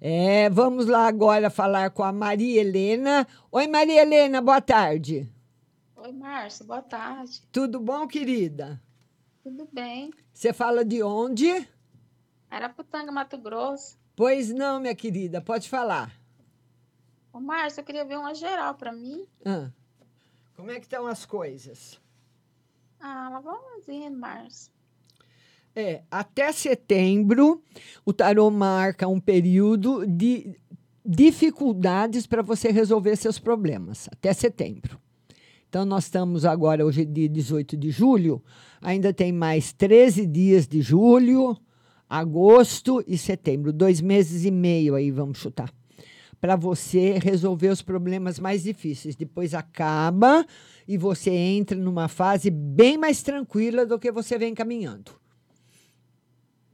É, 0.00 0.50
vamos 0.50 0.86
lá 0.86 1.06
agora 1.06 1.48
falar 1.48 1.90
com 1.90 2.02
a 2.02 2.12
Maria 2.12 2.60
Helena. 2.60 3.26
Oi, 3.50 3.66
Maria 3.66 4.02
Helena, 4.02 4.42
boa 4.42 4.60
tarde. 4.60 5.30
Oi, 5.96 6.12
Márcia, 6.12 6.64
boa 6.64 6.82
tarde. 6.82 7.42
Tudo 7.50 7.80
bom, 7.80 8.06
querida? 8.06 8.80
Tudo 9.42 9.66
bem? 9.72 10.12
Você 10.32 10.52
fala 10.52 10.84
de 10.84 11.02
onde? 11.02 11.66
Araputanga, 12.50 13.10
Mato 13.10 13.38
Grosso. 13.38 13.98
Pois 14.14 14.50
não, 14.50 14.80
minha 14.80 14.94
querida, 14.94 15.40
pode 15.40 15.68
falar. 15.68 16.12
Ô, 17.32 17.40
Márcia, 17.40 17.80
eu 17.80 17.84
queria 17.84 18.04
ver 18.04 18.18
uma 18.18 18.34
geral 18.34 18.74
para 18.74 18.92
mim. 18.92 19.26
Ah, 19.44 19.70
como 20.54 20.70
é 20.70 20.74
que 20.74 20.86
estão 20.86 21.06
as 21.06 21.24
coisas? 21.26 22.00
Ah, 23.00 23.40
vamos 23.42 23.88
indo, 23.88 24.16
Márcia. 24.16 24.72
É, 25.74 26.02
até 26.10 26.52
setembro, 26.52 27.62
o 28.04 28.12
tarô 28.12 28.50
marca 28.50 29.06
um 29.06 29.20
período 29.20 30.06
de 30.06 30.58
dificuldades 31.04 32.26
para 32.26 32.40
você 32.40 32.70
resolver 32.70 33.14
seus 33.16 33.38
problemas, 33.38 34.08
até 34.10 34.32
setembro. 34.32 34.98
Então, 35.68 35.84
nós 35.84 36.04
estamos 36.04 36.46
agora, 36.46 36.86
hoje 36.86 37.02
é 37.02 37.04
dia 37.04 37.28
18 37.28 37.76
de 37.76 37.90
julho, 37.90 38.42
ainda 38.80 39.12
tem 39.12 39.32
mais 39.32 39.72
13 39.72 40.26
dias 40.26 40.66
de 40.66 40.80
julho, 40.80 41.56
agosto 42.08 43.04
e 43.06 43.18
setembro, 43.18 43.72
dois 43.72 44.00
meses 44.00 44.44
e 44.44 44.50
meio 44.50 44.94
aí, 44.94 45.10
vamos 45.10 45.38
chutar, 45.38 45.70
para 46.40 46.56
você 46.56 47.18
resolver 47.18 47.68
os 47.68 47.82
problemas 47.82 48.38
mais 48.38 48.62
difíceis. 48.62 49.16
Depois 49.16 49.54
acaba 49.54 50.46
e 50.86 50.96
você 50.96 51.30
entra 51.30 51.76
numa 51.76 52.08
fase 52.08 52.50
bem 52.50 52.96
mais 52.96 53.22
tranquila 53.22 53.84
do 53.84 53.98
que 53.98 54.12
você 54.12 54.38
vem 54.38 54.54
caminhando. 54.54 55.12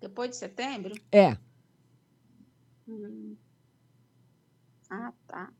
Depois 0.01 0.31
de 0.31 0.37
setembro? 0.37 0.95
É. 1.11 1.37
Hum. 2.89 3.37
Ah, 4.91 5.13
tá. 5.27 5.53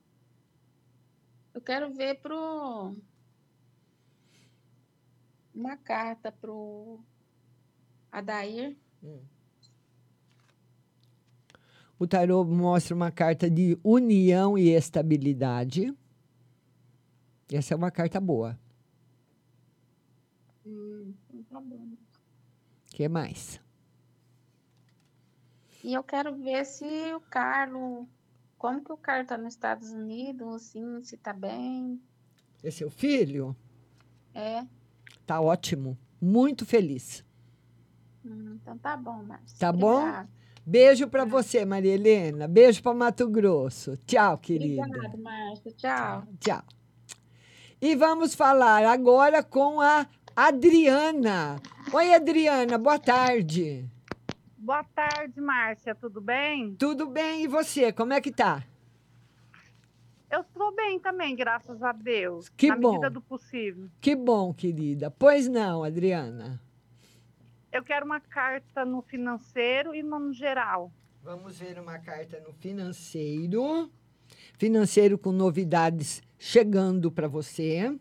Eu 1.55 1.61
quero 1.61 1.93
ver 1.95 2.21
pro 2.21 2.97
uma 5.55 5.77
carta 5.77 6.33
pro 6.33 7.01
Adair. 8.11 8.77
O 12.03 12.07
tarô 12.09 12.45
mostra 12.45 12.97
uma 12.97 13.13
carta 13.13 13.49
de 13.49 13.79
união 13.85 14.59
e 14.59 14.71
estabilidade. 14.71 15.97
Essa 17.49 17.75
é 17.75 17.77
uma 17.77 17.93
carta 17.93 18.21
boa. 18.21 18.59
Hum, 20.67 21.15
tá 21.49 21.61
bom. 21.61 21.93
Que 22.87 23.09
mais? 23.09 23.61
E 25.85 25.95
eu 25.95 26.03
quero 26.03 26.35
ver 26.35 26.67
se 26.67 26.85
o 27.15 27.21
Carlos, 27.21 28.09
como 28.59 28.83
que 28.83 28.93
o 28.93 28.97
Carlos 28.97 29.29
tá 29.29 29.39
nos 29.39 29.55
Estados 29.55 29.93
Unidos, 29.93 30.57
assim, 30.57 31.05
se 31.05 31.17
tá 31.17 31.33
bem. 31.33 32.03
É 32.65 32.71
seu 32.73 32.91
filho? 32.91 33.55
É. 34.35 34.67
Tá 35.25 35.41
ótimo. 35.41 35.97
Muito 36.21 36.67
feliz. 36.67 37.25
Hum, 38.25 38.59
então 38.61 38.77
tá 38.77 38.97
bom, 38.97 39.23
Márcia. 39.23 39.57
Tá 39.57 39.71
Obrigada. 39.71 40.25
bom? 40.25 40.42
Beijo 40.65 41.09
para 41.09 41.25
você, 41.25 41.65
Maria 41.65 41.95
Helena. 41.95 42.47
Beijo 42.47 42.83
para 42.83 42.95
Mato 42.95 43.29
Grosso. 43.29 43.97
Tchau, 44.07 44.39
querida. 44.39 44.83
Obrigada, 44.83 45.17
Márcia. 45.17 45.73
Tchau. 45.73 46.23
Tchau. 46.39 46.63
E 47.81 47.97
vamos 47.97 48.35
falar 48.35 48.87
agora 48.87 49.43
com 49.43 49.81
a 49.81 50.07
Adriana. 50.37 51.61
Oi, 51.93 52.15
Adriana, 52.15 52.79
boa 52.79 52.99
tarde. 52.99 53.85
Boa 54.57 54.85
tarde, 54.85 55.41
Márcia. 55.41 55.93
Tudo 55.97 56.21
bem? 56.21 56.77
Tudo 56.77 57.09
bem, 57.09 57.43
e 57.43 57.49
você? 57.49 57.93
Como 57.93 58.13
é 58.13 58.21
que 58.21 58.31
tá? 58.31 58.65
Eu 60.31 60.43
estou 60.43 60.73
bem 60.73 61.01
também, 61.01 61.35
graças 61.35 61.83
a 61.83 61.91
Deus. 61.93 62.49
Que 62.51 62.69
na 62.69 62.77
bom. 62.77 62.93
medida 62.93 63.11
do 63.11 63.21
possível. 63.21 63.89
Que 64.01 64.15
bom, 64.15 64.55
querida. 64.55 65.11
Pois 65.11 65.49
não, 65.49 65.83
Adriana. 65.83 66.59
Eu 67.73 67.83
quero 67.83 68.05
uma 68.05 68.21
carta 68.21 68.85
no 68.85 69.01
financeiro 69.01 69.95
e 69.95 70.03
no 70.03 70.31
geral. 70.31 70.93
Vamos 71.23 71.59
ver 71.59 71.79
uma 71.79 71.99
carta 71.99 72.39
no 72.41 72.53
financeiro. 72.53 73.91
Financeiro 74.59 75.17
com 75.17 75.33
novidades 75.33 76.23
chegando 76.39 77.11
para 77.11 77.27
você. 77.27 77.99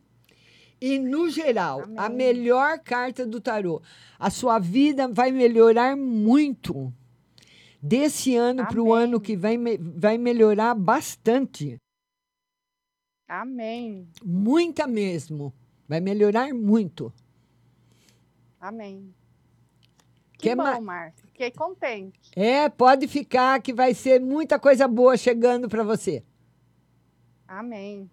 E 0.81 0.99
no 0.99 1.29
geral, 1.29 1.83
a 1.95 2.09
melhor 2.09 2.79
carta 2.79 3.25
do 3.25 3.39
tarô. 3.39 3.81
A 4.19 4.29
sua 4.29 4.59
vida 4.59 5.07
vai 5.07 5.31
melhorar 5.31 5.95
muito. 5.95 6.93
Desse 7.81 8.35
ano 8.35 8.67
para 8.67 8.81
o 8.81 8.93
ano 8.93 9.21
que 9.21 9.37
vem, 9.37 9.57
vai 9.95 10.17
melhorar 10.17 10.75
bastante. 10.75 11.77
Amém. 13.25 14.09
Muita 14.21 14.85
mesmo. 14.85 15.53
Vai 15.87 16.01
melhorar 16.01 16.53
muito. 16.53 17.13
Amém. 18.59 19.13
Que 20.41 20.49
Que, 20.49 20.55
bom, 20.55 20.63
ma- 20.63 20.81
Márcia. 20.81 21.25
Fiquei 21.27 21.51
contente. 21.51 22.19
É, 22.35 22.67
pode 22.69 23.07
ficar 23.07 23.61
que 23.61 23.73
vai 23.73 23.93
ser 23.93 24.19
muita 24.19 24.59
coisa 24.59 24.87
boa 24.87 25.15
chegando 25.17 25.69
para 25.69 25.83
você. 25.83 26.23
Amém. 27.47 28.09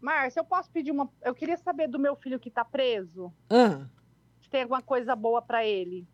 Márcia, 0.00 0.40
eu 0.40 0.44
posso 0.44 0.70
pedir 0.70 0.90
uma. 0.92 1.10
Eu 1.22 1.34
queria 1.34 1.56
saber 1.58 1.88
do 1.88 1.98
meu 1.98 2.16
filho 2.16 2.38
que 2.40 2.48
está 2.48 2.64
preso. 2.64 3.32
Ah, 3.50 3.86
Se 4.40 4.48
tem 4.48 4.62
alguma 4.62 4.80
coisa 4.82 5.14
boa 5.14 5.42
para 5.42 5.64
ele. 5.66 6.06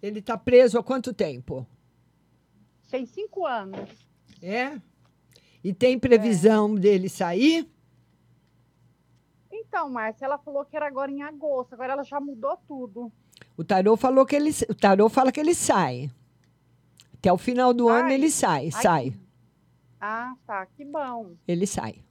ele 0.00 0.20
está 0.20 0.36
preso 0.38 0.78
há 0.78 0.82
quanto 0.84 1.12
tempo? 1.12 1.66
Tem 2.90 3.04
cinco 3.06 3.44
anos. 3.44 3.90
É? 4.40 4.78
E 5.64 5.72
tem 5.74 5.98
previsão 5.98 6.74
dele 6.76 7.08
sair? 7.08 7.68
Então, 9.50 9.88
Márcia, 9.90 10.26
ela 10.26 10.38
falou 10.38 10.64
que 10.64 10.76
era 10.76 10.86
agora 10.86 11.10
em 11.10 11.22
agosto. 11.22 11.72
Agora 11.72 11.94
ela 11.94 12.04
já 12.04 12.20
mudou 12.20 12.56
tudo. 12.68 13.10
O 13.56 13.64
tarô 13.64 13.96
falou 13.96 14.26
que 14.26 14.34
ele, 14.34 14.50
o 14.68 14.74
tarô 14.74 15.08
fala 15.08 15.30
que 15.30 15.40
ele 15.40 15.54
sai. 15.54 16.10
Até 17.14 17.32
o 17.32 17.38
final 17.38 17.72
do 17.72 17.88
ano 17.88 18.10
ele 18.10 18.30
sai, 18.30 18.64
ai, 18.74 18.82
sai. 18.82 19.14
Ah, 20.00 20.34
tá. 20.46 20.66
Que 20.66 20.84
bom. 20.84 21.34
Ele 21.48 21.66
sai. 21.66 22.04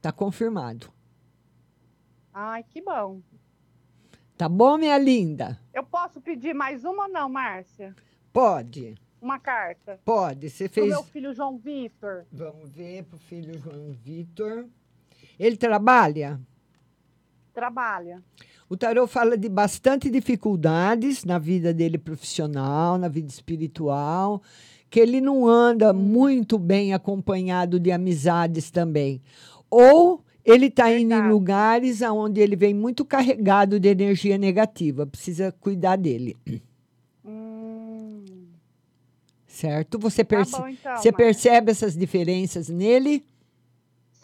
Tá 0.00 0.10
confirmado. 0.12 0.90
Ai, 2.32 2.62
que 2.62 2.80
bom. 2.80 3.20
Tá 4.36 4.48
bom, 4.48 4.78
minha 4.78 4.96
linda? 4.98 5.58
Eu 5.74 5.82
posso 5.84 6.20
pedir 6.20 6.54
mais 6.54 6.84
uma 6.84 7.04
ou 7.04 7.08
não, 7.08 7.28
Márcia? 7.28 7.94
Pode. 8.32 8.94
Uma 9.20 9.38
carta. 9.38 9.98
Pode. 10.04 10.48
Você 10.50 10.68
Pro 10.68 10.74
fez. 10.74 10.88
meu 10.88 11.02
filho 11.02 11.34
João 11.34 11.58
Vitor. 11.58 12.24
Vamos 12.30 12.70
ver 12.70 13.04
pro 13.04 13.18
filho 13.18 13.58
João 13.58 13.92
Vitor. 13.92 14.66
Ele 15.38 15.56
trabalha? 15.56 16.40
Trabalha. 17.52 18.22
O 18.68 18.76
tarô 18.76 19.06
fala 19.06 19.38
de 19.38 19.48
bastante 19.48 20.10
dificuldades 20.10 21.24
na 21.24 21.38
vida 21.38 21.72
dele 21.72 21.98
profissional, 21.98 22.98
na 22.98 23.06
vida 23.06 23.28
espiritual, 23.28 24.42
que 24.90 24.98
ele 24.98 25.20
não 25.20 25.46
anda 25.46 25.92
muito 25.92 26.58
bem 26.58 26.92
acompanhado 26.92 27.78
de 27.78 27.92
amizades 27.92 28.70
também. 28.70 29.22
Ou 29.70 30.24
ele 30.44 30.66
está 30.66 30.92
indo 30.92 31.14
em 31.14 31.28
lugares 31.28 32.02
onde 32.02 32.40
ele 32.40 32.56
vem 32.56 32.74
muito 32.74 33.04
carregado 33.04 33.78
de 33.78 33.88
energia 33.88 34.36
negativa, 34.36 35.06
precisa 35.06 35.52
cuidar 35.60 35.96
dele. 35.96 36.36
Certo? 39.46 39.98
Você, 39.98 40.22
perce 40.22 40.52
bom, 40.52 40.68
então, 40.68 40.96
você 40.96 41.10
Márcia. 41.10 41.12
percebe 41.12 41.70
essas 41.70 41.96
diferenças 41.96 42.68
nele? 42.68 43.24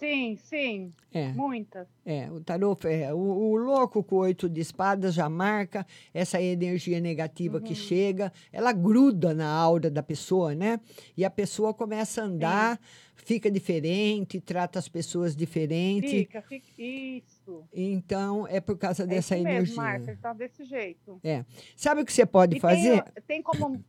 Sim, 0.02 0.36
sim. 0.36 0.92
É. 1.12 1.28
Muitas. 1.28 1.86
É, 2.04 2.28
o 2.28 2.40
tarô, 2.40 2.76
é, 2.86 3.14
o, 3.14 3.18
o 3.18 3.56
louco 3.56 4.02
com 4.02 4.16
oito 4.16 4.48
de 4.48 4.60
espadas 4.60 5.14
já 5.14 5.28
marca 5.28 5.86
essa 6.12 6.42
energia 6.42 6.98
negativa 6.98 7.60
que 7.60 7.72
chega, 7.72 8.32
ela 8.52 8.72
gruda 8.72 9.32
na 9.32 9.48
aura 9.48 9.88
da 9.88 10.02
pessoa, 10.02 10.56
né? 10.56 10.80
E 11.16 11.24
a 11.24 11.30
pessoa 11.30 11.72
começa 11.72 12.20
a 12.20 12.24
andar, 12.24 12.80
fica 13.14 13.48
diferente, 13.48 14.40
trata 14.40 14.80
as 14.80 14.88
pessoas 14.88 15.36
diferente. 15.36 16.08
Fica, 16.08 16.42
fica. 16.42 16.66
Isso. 16.76 17.62
Então, 17.72 18.44
é 18.48 18.60
por 18.60 18.76
causa 18.76 19.06
dessa 19.06 19.36
é 19.36 19.38
isso 19.38 19.46
energia. 19.46 19.60
mesmo, 19.60 19.76
Marcia, 19.76 20.18
tá 20.20 20.32
desse 20.32 20.64
jeito. 20.64 21.20
É. 21.22 21.44
Sabe 21.76 22.02
o 22.02 22.04
que 22.04 22.12
você 22.12 22.26
pode 22.26 22.56
E 22.56 22.60
fazer? 22.60 23.02
Tem, 23.02 23.22
tem 23.28 23.42
como. 23.42 23.84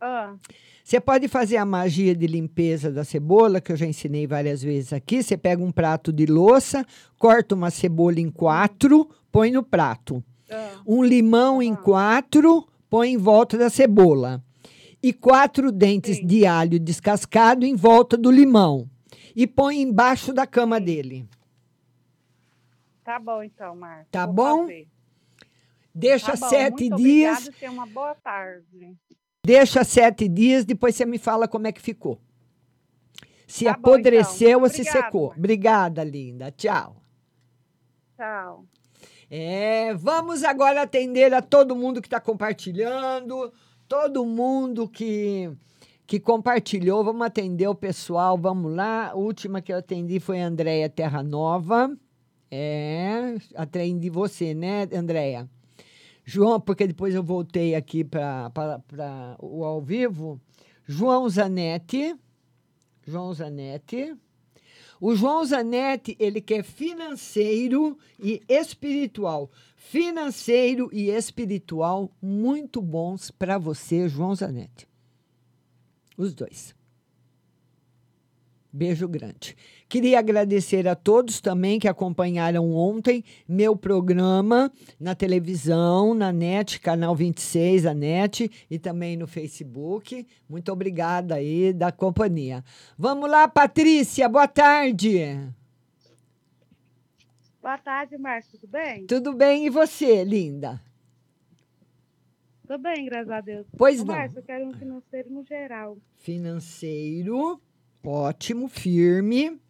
Ah, 0.00 0.34
Você 0.82 0.98
pode 1.00 1.28
fazer 1.28 1.56
a 1.58 1.64
magia 1.64 2.14
de 2.16 2.26
limpeza 2.26 2.90
da 2.90 3.04
cebola, 3.04 3.60
que 3.60 3.70
eu 3.70 3.76
já 3.76 3.86
ensinei 3.86 4.26
várias 4.26 4.62
vezes 4.62 4.92
aqui. 4.92 5.22
Você 5.22 5.36
pega 5.36 5.62
um 5.62 5.70
prato 5.70 6.12
de 6.12 6.26
louça, 6.26 6.84
corta 7.18 7.54
uma 7.54 7.70
cebola 7.70 8.18
em 8.18 8.30
quatro, 8.30 9.08
põe 9.30 9.50
no 9.50 9.62
prato. 9.62 10.24
Um 10.86 11.02
limão 11.04 11.62
em 11.62 11.76
quatro, 11.76 12.66
põe 12.88 13.12
em 13.12 13.16
volta 13.16 13.56
da 13.58 13.70
cebola. 13.70 14.42
E 15.02 15.12
quatro 15.12 15.70
dentes 15.70 16.18
de 16.26 16.44
alho 16.44 16.78
descascado 16.78 17.64
em 17.64 17.74
volta 17.76 18.16
do 18.16 18.30
limão. 18.30 18.88
E 19.36 19.46
põe 19.46 19.80
embaixo 19.80 20.32
da 20.32 20.46
cama 20.46 20.80
dele. 20.80 21.26
tá 23.04 23.18
bom 23.18 23.42
então, 23.42 23.76
Marcia. 23.76 24.06
Tá 24.10 24.26
vou 24.26 24.34
bom? 24.34 24.62
fazer. 24.62 24.88
Deixa 25.94 26.32
Tá 26.32 26.36
bom, 26.36 26.48
sete 26.48 26.84
muito 26.84 26.96
dias. 26.96 27.38
Obrigada, 27.38 27.56
tenha 27.58 27.72
uma 27.72 27.86
boa 27.86 28.14
tarde. 28.14 28.96
Deixa 29.44 29.82
sete 29.84 30.28
dias, 30.28 30.64
depois 30.64 30.94
você 30.94 31.06
me 31.06 31.18
fala 31.18 31.48
como 31.48 31.66
é 31.66 31.72
que 31.72 31.80
ficou. 31.80 32.20
Se 33.46 33.64
Tá 33.64 33.72
bom, 33.72 33.78
então. 33.80 33.92
apodreceu 33.94 34.60
ou 34.60 34.68
se 34.68 34.84
secou. 34.84 35.32
Obrigada, 35.36 36.04
linda. 36.04 36.52
Tchau. 36.52 36.96
Tchau. 38.16 38.64
É, 39.30 39.94
vamos 39.94 40.44
agora 40.44 40.82
atender 40.82 41.32
a 41.32 41.40
todo 41.40 41.74
mundo 41.74 42.00
que 42.00 42.06
está 42.06 42.20
compartilhando, 42.20 43.52
todo 43.88 44.26
mundo 44.26 44.88
que, 44.88 45.50
que 46.06 46.20
compartilhou. 46.20 47.02
Vamos 47.02 47.26
atender 47.26 47.66
o 47.66 47.74
pessoal, 47.74 48.36
vamos 48.36 48.72
lá. 48.74 49.10
A 49.10 49.14
última 49.14 49.60
que 49.62 49.72
eu 49.72 49.78
atendi 49.78 50.20
foi 50.20 50.40
a 50.42 50.46
Andréia 50.46 50.88
Terra 50.88 51.22
Nova. 51.22 51.96
É, 52.50 53.36
atendi 53.54 54.10
você, 54.10 54.52
né, 54.54 54.86
Andréia? 54.92 55.48
João, 56.24 56.60
porque 56.60 56.86
depois 56.86 57.14
eu 57.14 57.22
voltei 57.22 57.74
aqui 57.74 58.04
para 58.04 58.50
o 59.40 59.64
ao 59.64 59.80
vivo. 59.80 60.40
João 60.86 61.28
Zanetti. 61.28 62.16
João 63.06 63.32
Zanetti. 63.32 64.16
O 65.00 65.14
João 65.14 65.44
Zanetti, 65.44 66.14
ele 66.18 66.40
quer 66.40 66.62
financeiro 66.62 67.96
e 68.18 68.42
espiritual. 68.48 69.50
Financeiro 69.74 70.90
e 70.92 71.08
espiritual 71.08 72.10
muito 72.20 72.82
bons 72.82 73.30
para 73.30 73.56
você, 73.56 74.08
João 74.08 74.34
Zanetti. 74.34 74.86
Os 76.18 76.34
dois. 76.34 76.74
Beijo 78.72 79.08
grande. 79.08 79.56
Queria 79.88 80.20
agradecer 80.20 80.86
a 80.86 80.94
todos 80.94 81.40
também 81.40 81.80
que 81.80 81.88
acompanharam 81.88 82.70
ontem 82.70 83.24
meu 83.48 83.76
programa 83.76 84.70
na 84.98 85.12
televisão, 85.12 86.14
na 86.14 86.32
NET, 86.32 86.78
canal 86.78 87.16
26, 87.16 87.84
a 87.84 87.92
NET, 87.92 88.48
e 88.70 88.78
também 88.78 89.16
no 89.16 89.26
Facebook. 89.26 90.24
Muito 90.48 90.70
obrigada 90.70 91.34
aí 91.34 91.72
da 91.72 91.90
companhia. 91.90 92.62
Vamos 92.96 93.28
lá, 93.28 93.48
Patrícia, 93.48 94.28
boa 94.28 94.46
tarde. 94.46 95.52
Boa 97.60 97.76
tarde, 97.76 98.16
Márcia, 98.16 98.58
tudo 98.58 98.70
bem? 98.70 99.06
Tudo 99.06 99.34
bem 99.34 99.66
e 99.66 99.70
você, 99.70 100.22
linda? 100.22 100.80
Tudo 102.62 102.78
bem, 102.78 103.04
graças 103.04 103.30
a 103.30 103.40
Deus. 103.40 103.66
Pois 103.76 104.00
Ô, 104.00 104.04
não. 104.04 104.14
Márcia, 104.14 104.38
eu 104.38 104.44
quero 104.44 104.64
um 104.64 104.72
financeiro 104.72 105.28
no 105.28 105.42
geral. 105.42 105.98
Financeiro, 106.14 107.60
ótimo, 108.04 108.68
firme 108.68 109.60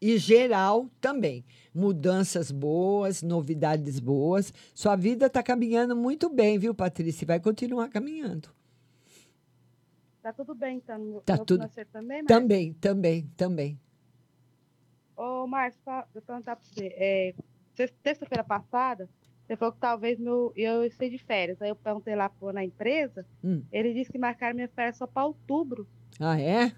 e 0.00 0.16
geral 0.18 0.88
também. 1.00 1.44
Mudanças 1.74 2.50
boas, 2.50 3.22
novidades 3.22 4.00
boas. 4.00 4.52
Sua 4.74 4.96
vida 4.96 5.26
está 5.26 5.42
caminhando 5.42 5.94
muito 5.96 6.28
bem, 6.28 6.58
viu, 6.58 6.74
Patrícia? 6.74 7.24
E 7.24 7.26
Vai 7.26 7.40
continuar 7.40 7.88
caminhando. 7.88 8.48
Tá 10.22 10.32
tudo 10.32 10.54
bem, 10.54 10.76
então, 10.78 10.98
no 10.98 11.20
Tá 11.20 11.36
no 11.36 11.44
tudo- 11.44 11.64
também? 11.92 12.24
Também, 12.24 12.72
também, 12.74 13.30
também. 13.36 13.80
Ô, 15.16 15.46
Márcio, 15.46 15.80
fa- 15.84 16.06
eu 16.14 16.20
perguntar 16.22 16.56
pra 16.56 16.64
você. 16.64 16.86
É, 16.96 17.34
terça-feira 18.02 18.44
passada, 18.44 19.08
você 19.46 19.56
falou 19.56 19.72
que 19.72 19.80
talvez 19.80 20.18
meu, 20.18 20.52
eu 20.56 20.84
esteja 20.84 21.16
de 21.16 21.22
férias. 21.24 21.60
Aí 21.62 21.68
eu 21.70 21.76
perguntei 21.76 22.14
lá 22.14 22.28
pô, 22.28 22.52
na 22.52 22.64
empresa, 22.64 23.24
Hum. 23.42 23.62
ele 23.72 23.94
disse 23.94 24.10
que 24.12 24.18
marcaram 24.18 24.54
minha 24.56 24.68
férias 24.68 24.96
só 24.96 25.06
para 25.06 25.24
outubro. 25.26 25.86
Ah, 26.20 26.38
é? 26.40 26.72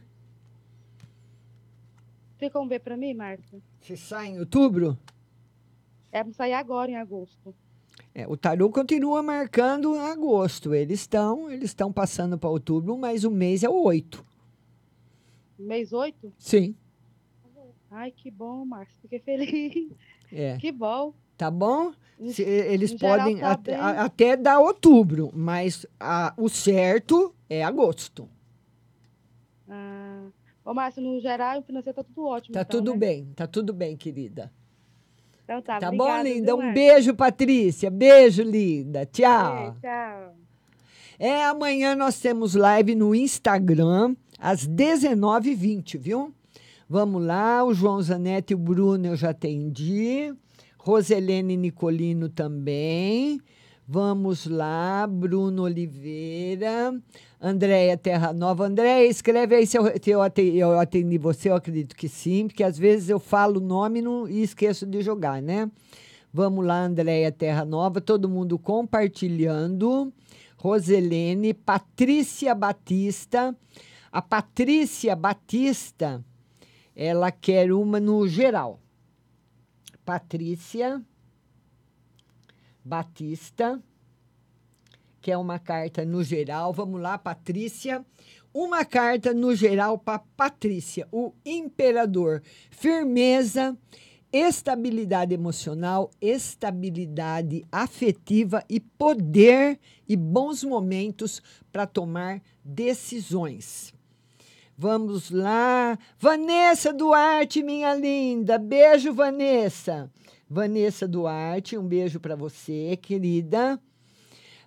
Tem 2.40 2.48
como 2.50 2.68
ver 2.68 2.80
para 2.80 2.96
mim, 2.96 3.12
Márcia? 3.12 3.60
Você 3.80 3.96
sai 3.96 4.28
em 4.28 4.38
outubro? 4.40 4.98
É 6.10 6.24
pra 6.24 6.32
sair 6.32 6.54
agora, 6.54 6.90
em 6.90 6.96
agosto. 6.96 7.54
É, 8.14 8.26
o 8.26 8.36
tarô 8.36 8.70
continua 8.70 9.22
marcando 9.22 9.94
agosto. 9.94 10.74
Eles 10.74 11.00
estão, 11.00 11.50
eles 11.50 11.66
estão 11.70 11.92
passando 11.92 12.38
para 12.38 12.48
outubro, 12.48 12.96
mas 12.96 13.24
o 13.24 13.30
mês 13.30 13.62
é 13.62 13.68
o 13.68 13.82
8. 13.82 14.24
Mês 15.58 15.92
8? 15.92 16.32
Sim. 16.38 16.74
Ai, 17.90 18.10
que 18.10 18.30
bom, 18.30 18.64
Márcia. 18.64 18.96
Fiquei 19.02 19.18
feliz. 19.20 19.92
É. 20.32 20.56
Que 20.58 20.72
bom. 20.72 21.12
Tá 21.36 21.50
bom? 21.50 21.92
Se- 22.32 22.42
eles 22.42 22.94
podem 22.94 23.38
tá 23.38 23.50
até, 23.52 23.74
até 23.74 24.36
dar 24.36 24.60
outubro, 24.60 25.30
mas 25.34 25.84
a- 25.98 26.32
o 26.36 26.48
certo 26.48 27.34
é 27.48 27.64
agosto. 27.64 28.28
Ô, 30.70 30.74
Márcio, 30.74 31.02
no 31.02 31.18
geral, 31.18 31.58
o 31.58 31.62
financeiro 31.62 31.96
tá 31.96 32.04
tudo 32.04 32.24
ótimo. 32.28 32.54
Tá 32.54 32.60
então, 32.60 32.78
tudo 32.78 32.92
né? 32.92 32.96
bem, 32.98 33.32
tá 33.34 33.44
tudo 33.44 33.72
bem, 33.72 33.96
querida. 33.96 34.52
Então 35.42 35.60
tá, 35.60 35.80
Tá 35.80 35.90
bom, 35.90 36.04
obrigada, 36.04 36.22
linda? 36.22 36.56
viu, 36.56 36.64
Um 36.64 36.72
beijo, 36.72 37.12
Patrícia. 37.12 37.90
Beijo, 37.90 38.44
linda. 38.44 39.04
Tchau. 39.04 39.56
Beijo, 39.56 39.76
Tchau. 39.80 40.34
É, 41.18 41.44
amanhã 41.46 41.96
nós 41.96 42.20
temos 42.20 42.54
live 42.54 42.94
no 42.94 43.16
Instagram, 43.16 44.14
às 44.38 44.64
19h20, 44.64 45.98
viu? 45.98 46.32
Vamos 46.88 47.20
lá, 47.20 47.64
o 47.64 47.74
João 47.74 48.00
Zanetti 48.00 48.52
e 48.52 48.54
o 48.54 48.58
Bruno 48.58 49.08
eu 49.08 49.16
já 49.16 49.30
atendi. 49.30 50.32
Roselene 50.78 51.56
Nicolino 51.56 52.28
também. 52.28 53.40
Vamos 53.92 54.46
lá, 54.46 55.04
Bruno 55.04 55.64
Oliveira. 55.64 56.94
Andréia 57.40 57.96
Terra 57.96 58.32
Nova. 58.32 58.64
Andréia, 58.64 59.04
escreve 59.10 59.56
aí 59.56 59.66
se 59.66 59.76
eu, 59.76 59.82
se 60.00 60.10
eu 60.10 60.22
atendi, 60.22 60.58
eu 60.58 60.78
atendi 60.78 61.18
você, 61.18 61.48
eu 61.50 61.56
acredito 61.56 61.96
que 61.96 62.08
sim, 62.08 62.46
porque 62.46 62.62
às 62.62 62.78
vezes 62.78 63.08
eu 63.08 63.18
falo 63.18 63.58
o 63.58 63.60
nome 63.60 64.00
não- 64.00 64.28
e 64.28 64.44
esqueço 64.44 64.86
de 64.86 65.02
jogar, 65.02 65.42
né? 65.42 65.68
Vamos 66.32 66.64
lá, 66.64 66.84
Andréia 66.84 67.32
Terra 67.32 67.64
Nova, 67.64 68.00
todo 68.00 68.28
mundo 68.28 68.56
compartilhando. 68.60 70.12
Roselene, 70.56 71.52
Patrícia 71.52 72.54
Batista. 72.54 73.56
A 74.12 74.22
Patrícia 74.22 75.16
Batista, 75.16 76.24
ela 76.94 77.32
quer 77.32 77.72
uma 77.72 77.98
no 77.98 78.28
geral. 78.28 78.78
Patrícia 80.04 81.02
Batista, 82.84 83.82
quer 85.20 85.36
uma 85.36 85.58
carta 85.58 86.04
no 86.04 86.22
geral. 86.22 86.72
Vamos 86.72 87.00
lá, 87.00 87.18
Patrícia. 87.18 88.04
Uma 88.52 88.84
carta 88.84 89.32
no 89.32 89.54
geral 89.54 89.96
para 89.96 90.18
Patrícia, 90.36 91.06
o 91.12 91.32
imperador. 91.44 92.42
Firmeza, 92.70 93.78
estabilidade 94.32 95.32
emocional, 95.34 96.10
estabilidade 96.20 97.64
afetiva 97.70 98.64
e 98.68 98.80
poder 98.80 99.78
e 100.08 100.16
bons 100.16 100.64
momentos 100.64 101.40
para 101.72 101.86
tomar 101.86 102.42
decisões. 102.64 103.94
Vamos 104.76 105.30
lá. 105.30 105.98
Vanessa 106.18 106.92
Duarte, 106.92 107.62
minha 107.62 107.94
linda. 107.94 108.58
Beijo, 108.58 109.12
Vanessa. 109.12 110.10
Vanessa 110.52 111.06
Duarte, 111.06 111.78
um 111.78 111.86
beijo 111.86 112.18
para 112.18 112.34
você, 112.34 112.98
querida. 113.00 113.80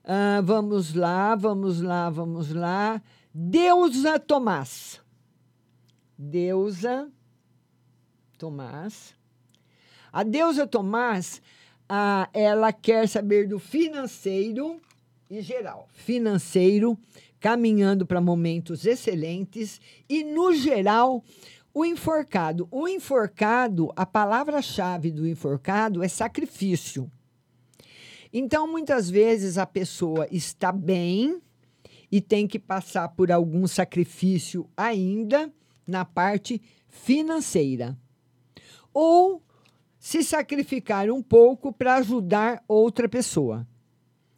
Ah, 0.02 0.40
vamos 0.42 0.94
lá, 0.94 1.36
vamos 1.36 1.82
lá, 1.82 2.10
vamos 2.10 2.54
lá. 2.54 3.04
Deusa 3.34 4.18
Tomás. 4.18 5.02
Deusa 6.18 7.12
Tomás. 8.38 9.14
A 10.10 10.24
Deusa 10.24 10.66
Tomás, 10.66 11.42
ah, 11.90 12.30
ela 12.34 12.72
quer 12.72 13.06
saber 13.10 13.46
do 13.50 13.60
financeiro 13.60 14.80
e 15.30 15.42
geral. 15.42 15.90
Financeiro, 15.92 16.98
caminhando 17.42 18.06
para 18.06 18.22
momentos 18.22 18.86
excelentes 18.86 19.82
e, 20.08 20.24
no 20.24 20.54
geral, 20.54 21.22
O 21.74 21.84
enforcado. 21.84 22.68
O 22.70 22.88
enforcado, 22.88 23.92
a 23.96 24.06
palavra-chave 24.06 25.12
do 25.12 25.28
enforcado 25.28 26.04
é 26.04 26.08
sacrifício. 26.08 27.12
Então, 28.32 28.68
muitas 28.68 29.10
vezes 29.10 29.58
a 29.58 29.66
pessoa 29.66 30.28
está 30.32 30.72
bem 30.72 31.42
e 32.12 32.22
tem 32.22 32.48
que 32.48 32.60
passar 32.60 33.10
por 33.10 33.32
algum 33.32 33.66
sacrifício 33.66 34.70
ainda 34.78 35.52
na 35.86 36.06
parte 36.06 36.62
financeira. 36.88 37.98
Ou 38.94 39.42
se 39.98 40.24
sacrificar 40.24 41.10
um 41.10 41.24
pouco 41.24 41.74
para 41.74 41.96
ajudar 41.96 42.64
outra 42.68 43.10
pessoa. 43.10 43.68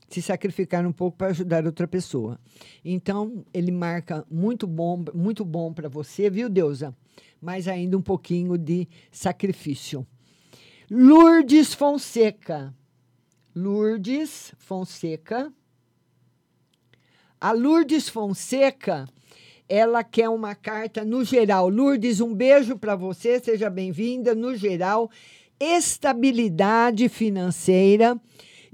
Se 0.08 0.22
sacrificar 0.22 0.86
um 0.86 0.94
pouco 0.94 1.18
para 1.18 1.28
ajudar 1.28 1.66
outra 1.66 1.88
pessoa. 1.88 2.40
Então, 2.84 3.44
ele 3.54 3.72
marca 3.72 4.26
muito 4.32 4.66
bom, 4.66 5.04
muito 5.14 5.44
bom 5.44 5.74
para 5.74 5.90
você, 5.90 6.30
viu, 6.30 6.48
Deusa? 6.48 6.96
Mas 7.42 7.68
ainda 7.68 7.98
um 7.98 8.02
pouquinho 8.02 8.58
de 8.58 8.88
sacrifício. 9.12 10.06
Lourdes 10.90 11.74
Fonseca. 11.74 12.74
Lourdes 13.56 14.54
Fonseca. 14.58 15.52
A 17.40 17.52
Lourdes 17.52 18.10
Fonseca, 18.10 19.08
ela 19.68 20.04
quer 20.04 20.30
uma 20.30 20.56
carta 20.56 21.04
no 21.04 21.24
geral. 21.24 21.70
Lourdes, 21.70 22.20
um 22.20 22.34
beijo 22.34 22.78
para 22.78 22.96
você, 22.96 23.40
seja 23.40 23.70
bem-vinda. 23.70 24.34
No 24.34 24.56
geral, 24.56 25.12
estabilidade 25.60 27.08
financeira. 27.10 28.20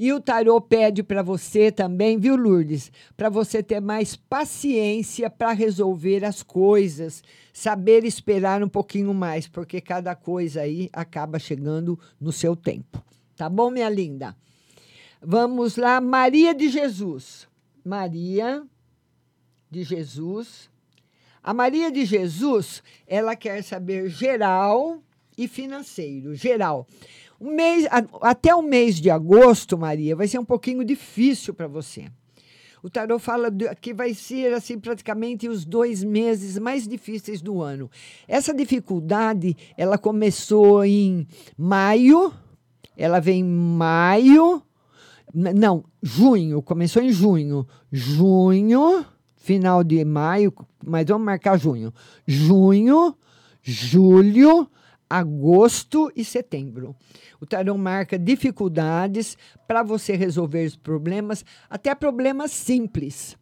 E 0.02 0.12
o 0.12 0.20
tarô 0.20 0.60
pede 0.60 1.04
para 1.04 1.22
você 1.22 1.72
também, 1.72 2.18
viu, 2.18 2.36
Lourdes? 2.36 2.92
Para 3.16 3.30
você 3.30 3.62
ter 3.62 3.80
mais 3.80 4.16
paciência 4.16 5.30
para 5.30 5.52
resolver 5.52 6.26
as 6.26 6.42
coisas, 6.42 7.24
saber 7.54 8.04
esperar 8.04 8.64
um 8.64 8.68
pouquinho 8.68 9.14
mais, 9.14 9.48
porque 9.48 9.80
cada 9.80 10.16
coisa 10.16 10.62
aí 10.62 10.90
acaba 10.92 11.38
chegando 11.38 12.00
no 12.20 12.32
seu 12.32 12.56
tempo. 12.56 13.00
Tá 13.38 13.48
bom, 13.48 13.70
minha 13.70 13.92
linda? 13.92 14.36
Vamos 15.22 15.76
lá, 15.76 16.02
Maria 16.02 16.56
de 16.56 16.68
Jesus. 16.68 17.48
Maria 17.86 18.64
de 19.70 19.84
Jesus. 19.84 20.68
A 21.44 21.54
Maria 21.54 21.92
de 21.92 22.06
Jesus, 22.06 22.82
ela 23.06 23.36
quer 23.36 23.64
saber 23.64 24.10
geral 24.10 25.00
e 25.38 25.48
financeiro. 25.48 26.34
Geral. 26.34 26.88
Mês, 27.42 27.88
até 28.22 28.54
o 28.54 28.62
mês 28.62 28.98
de 28.98 29.10
agosto, 29.10 29.78
Maria, 29.78 30.16
vai 30.16 30.28
ser 30.28 30.38
um 30.38 30.46
pouquinho 30.46 30.86
difícil 30.86 31.54
para 31.54 31.68
você. 31.68 32.06
O 32.84 32.90
tarot 32.90 33.22
fala 33.22 33.52
que 33.80 33.94
vai 33.94 34.14
ser 34.14 34.54
assim 34.54 34.80
praticamente 34.80 35.48
os 35.48 35.66
dois 35.66 36.04
meses 36.04 36.58
mais 36.58 36.88
difíceis 36.88 37.42
do 37.42 37.62
ano. 37.62 37.90
Essa 38.28 38.54
dificuldade, 38.54 39.56
ela 39.78 39.98
começou 39.98 40.86
em 40.86 41.28
maio, 41.58 42.34
ela 42.96 43.20
vem 43.20 43.42
em 43.42 43.44
maio, 43.44 44.64
não, 45.34 45.86
junho, 46.04 46.62
começou 46.62 47.02
em 47.02 47.10
junho. 47.10 47.66
Junho, 47.92 49.06
final 49.38 49.84
de 49.84 50.04
maio, 50.04 50.54
mas 50.86 51.06
vamos 51.08 51.26
marcar 51.26 51.58
junho. 51.58 51.94
Junho, 52.28 53.16
julho, 53.62 54.68
agosto 55.12 56.10
e 56.16 56.24
setembro. 56.24 56.96
O 57.42 57.46
tarô 57.46 57.78
marca 57.78 58.18
dificuldades 58.18 59.38
para 59.68 59.84
você 59.84 60.16
resolver 60.16 60.66
os 60.66 60.78
problemas, 60.78 61.44
até 61.70 61.94
problemas 61.94 62.52
simples. 62.52 63.38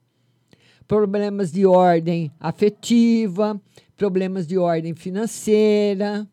Problemas 0.87 1.51
de 1.51 1.67
ordem 1.67 2.31
afetiva, 2.39 3.61
problemas 3.95 4.47
de 4.47 4.57
ordem 4.57 4.95
financeira. 4.95 6.27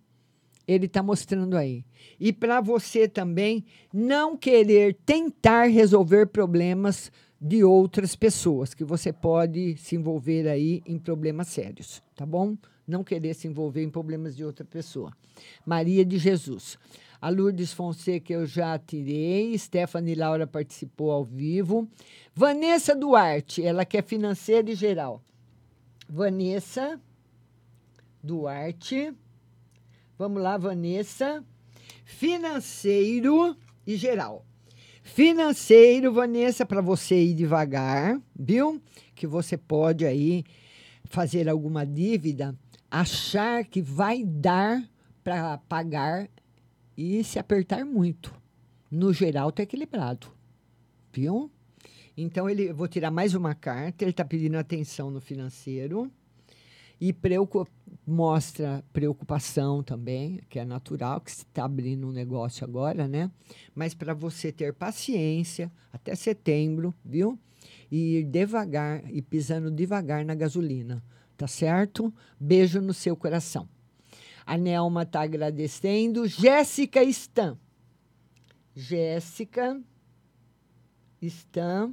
Ele 0.67 0.87
está 0.87 1.03
mostrando 1.03 1.55
aí. 1.55 1.85
E 2.19 2.33
para 2.33 2.63
você 2.63 3.07
também 3.07 3.63
não 3.93 4.39
querer 4.39 4.97
tentar 5.05 5.65
resolver 5.65 6.27
problemas 6.29 7.13
de 7.39 7.63
outras 7.63 8.17
pessoas, 8.17 8.73
que 8.73 8.85
você 8.85 9.13
pode 9.13 9.77
se 9.77 9.97
envolver 9.97 10.49
aí 10.49 10.83
em 10.87 10.99
problemas 10.99 11.49
sérios, 11.49 12.03
tá 12.15 12.25
bom? 12.25 12.57
Não 12.87 13.03
querer 13.03 13.35
se 13.35 13.49
envolver 13.49 13.83
em 13.83 13.91
problemas 13.91 14.37
de 14.37 14.45
outra 14.45 14.65
pessoa. 14.65 15.13
Maria 15.65 16.05
de 16.05 16.19
Jesus. 16.19 16.79
A 17.21 17.29
Lourdes 17.29 17.73
Fonseca 17.73 18.33
eu 18.33 18.47
já 18.47 18.79
tirei, 18.79 19.57
Stephanie 19.59 20.15
Laura 20.15 20.47
participou 20.47 21.11
ao 21.11 21.25
vivo. 21.25 21.89
Vanessa 22.35 22.95
Duarte, 22.95 23.65
ela 23.65 23.85
quer 23.85 24.05
financeira 24.05 24.71
e 24.71 24.75
geral. 24.75 25.23
Vanessa 26.09 27.01
Duarte. 28.23 29.13
Vamos 30.19 30.43
lá, 30.43 30.57
Vanessa 30.57 31.45
financeiro 32.07 33.57
e 33.87 33.97
geral. 33.97 34.47
Financeiro, 35.03 36.13
Vanessa, 36.13 36.65
para 36.65 36.81
você 36.81 37.17
ir 37.17 37.35
devagar, 37.35 38.21
viu? 38.35 38.81
Que 39.15 39.27
você 39.27 39.57
pode 39.57 40.07
aí 40.07 40.45
fazer 41.05 41.49
alguma 41.49 41.85
dívida, 41.85 42.57
achar 43.01 43.65
que 43.65 43.83
vai 43.83 44.25
dar 44.25 44.83
para 45.23 45.59
pagar 45.59 46.29
e 46.97 47.23
se 47.23 47.39
apertar 47.39 47.85
muito. 47.85 48.35
No 48.91 49.13
geral, 49.13 49.53
tá 49.53 49.63
equilibrado, 49.63 50.29
viu? 51.13 51.51
Então, 52.17 52.49
ele, 52.49 52.73
vou 52.73 52.89
tirar 52.89 53.11
mais 53.11 53.35
uma 53.35 53.55
carta. 53.55 54.05
Ele 54.05 54.13
está 54.13 54.25
pedindo 54.25 54.57
atenção 54.57 55.11
no 55.11 55.21
financeiro 55.21 56.11
e 56.99 57.13
preocup, 57.13 57.71
mostra 58.07 58.83
preocupação 58.93 59.83
também, 59.83 60.41
que 60.49 60.59
é 60.59 60.65
natural, 60.65 61.21
que 61.21 61.31
você 61.31 61.43
está 61.43 61.67
abrindo 61.67 62.09
um 62.09 62.13
negócio 62.13 62.65
agora, 62.65 63.07
né? 63.07 63.31
Mas 63.75 63.93
para 63.93 64.15
você 64.15 64.51
ter 64.51 64.73
paciência 64.73 65.71
até 65.93 66.15
setembro, 66.15 66.95
viu? 67.05 67.39
E 67.91 68.19
ir 68.19 68.25
devagar 68.25 69.03
e 69.13 69.21
pisando 69.21 69.71
devagar 69.71 70.25
na 70.25 70.35
gasolina, 70.35 71.05
tá 71.37 71.47
certo? 71.47 72.13
Beijo 72.39 72.81
no 72.81 72.95
seu 72.95 73.17
coração. 73.17 73.69
A 74.45 74.57
Nelma 74.57 75.03
está 75.03 75.23
agradecendo. 75.23 76.27
Jéssica 76.27 77.03
Stan. 77.03 77.59
Jéssica 78.75 79.81
Stan. 81.21 81.93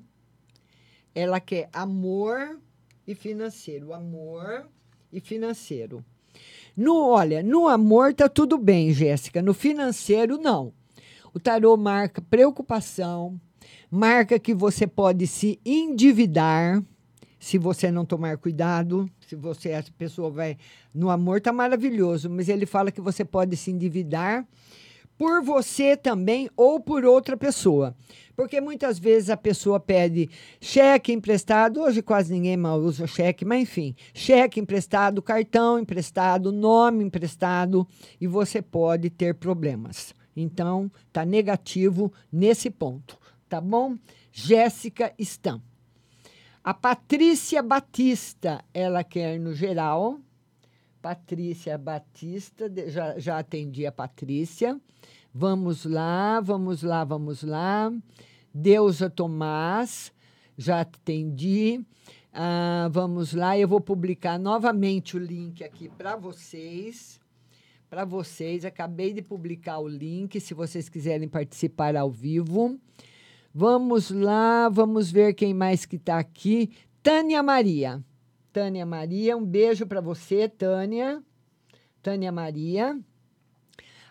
Ela 1.16 1.40
quer 1.40 1.70
amor 1.74 2.60
e 3.08 3.16
financeiro. 3.16 3.94
Amor 3.94 4.70
e 5.12 5.20
financeiro. 5.20 6.04
No, 6.76 7.10
olha, 7.10 7.44
no 7.44 7.68
amor 7.68 8.14
tá 8.14 8.28
tudo 8.28 8.58
bem, 8.58 8.92
Jéssica. 8.94 9.42
No 9.42 9.54
financeiro, 9.54 10.38
não. 10.38 10.74
O 11.34 11.40
tarô 11.40 11.76
marca 11.76 12.22
preocupação, 12.22 13.40
marca 13.90 14.40
que 14.40 14.54
você 14.54 14.86
pode 14.86 15.26
se 15.26 15.60
endividar 15.66 16.84
se 17.44 17.58
você 17.58 17.92
não 17.92 18.06
tomar 18.06 18.38
cuidado, 18.38 19.10
se 19.28 19.36
você 19.36 19.72
essa 19.72 19.92
pessoa 19.98 20.30
vai 20.30 20.58
no 20.94 21.10
amor 21.10 21.42
tá 21.42 21.52
maravilhoso, 21.52 22.30
mas 22.30 22.48
ele 22.48 22.66
fala 22.66 22.90
que 22.90 23.02
você 23.02 23.26
pode 23.26 23.58
se 23.58 23.70
endividar 23.70 24.48
por 25.18 25.44
você 25.44 25.98
também 25.98 26.50
ou 26.56 26.80
por 26.80 27.04
outra 27.04 27.36
pessoa. 27.36 27.94
Porque 28.34 28.62
muitas 28.62 28.98
vezes 28.98 29.30
a 29.30 29.36
pessoa 29.36 29.78
pede 29.78 30.30
cheque 30.62 31.12
emprestado, 31.12 31.82
hoje 31.82 32.02
quase 32.02 32.32
ninguém 32.32 32.56
mal 32.56 32.80
usa 32.80 33.06
cheque, 33.06 33.44
mas 33.44 33.64
enfim, 33.64 33.94
cheque 34.14 34.62
emprestado, 34.62 35.22
cartão 35.22 35.78
emprestado, 35.78 36.50
nome 36.50 37.04
emprestado, 37.04 37.86
e 38.22 38.26
você 38.26 38.62
pode 38.62 39.10
ter 39.10 39.36
problemas. 39.36 40.16
Então, 40.34 40.90
tá 41.12 41.26
negativo 41.26 42.12
nesse 42.32 42.70
ponto, 42.70 43.20
tá 43.50 43.60
bom? 43.60 43.98
Jéssica 44.32 45.14
Stam. 45.20 45.62
A 46.66 46.74
Patrícia 46.74 47.62
Batista, 47.62 48.64
ela 48.74 49.04
quer 49.04 49.38
no 49.38 49.54
geral. 49.54 50.18
Patrícia 51.02 51.78
Batista, 51.78 52.72
já, 52.88 53.20
já 53.20 53.40
atendi 53.40 53.86
a 53.86 53.92
Patrícia. 53.92 54.80
Vamos 55.34 55.84
lá, 55.84 56.40
vamos 56.40 56.82
lá, 56.82 57.04
vamos 57.04 57.44
lá. 57.44 57.92
Deusa 58.54 59.10
Tomás, 59.10 60.14
já 60.58 60.80
atendi. 60.80 61.86
Ah, 62.32 62.88
vamos 62.94 63.34
lá, 63.34 63.58
eu 63.58 63.68
vou 63.68 63.82
publicar 63.82 64.40
novamente 64.40 65.18
o 65.18 65.20
link 65.20 65.66
aqui 65.66 65.90
para 65.90 66.16
vocês. 66.16 67.20
Para 67.90 68.06
vocês, 68.06 68.64
acabei 68.64 69.12
de 69.12 69.22
publicar 69.22 69.80
o 69.80 69.88
link, 69.90 70.40
se 70.40 70.54
vocês 70.54 70.88
quiserem 70.88 71.28
participar 71.28 71.98
ao 71.98 72.10
vivo. 72.10 72.80
Vamos 73.54 74.10
lá, 74.10 74.68
vamos 74.68 75.12
ver 75.12 75.36
quem 75.36 75.54
mais 75.54 75.86
que 75.86 75.98
está 75.98 76.18
aqui. 76.18 76.72
Tânia 77.04 77.44
Maria. 77.44 78.04
Tânia 78.52 78.84
Maria, 78.84 79.38
um 79.38 79.46
beijo 79.46 79.86
para 79.86 80.02
você, 80.02 80.50
Tânia. 80.50 81.24
Tânia 82.02 82.32
Maria. 82.32 83.00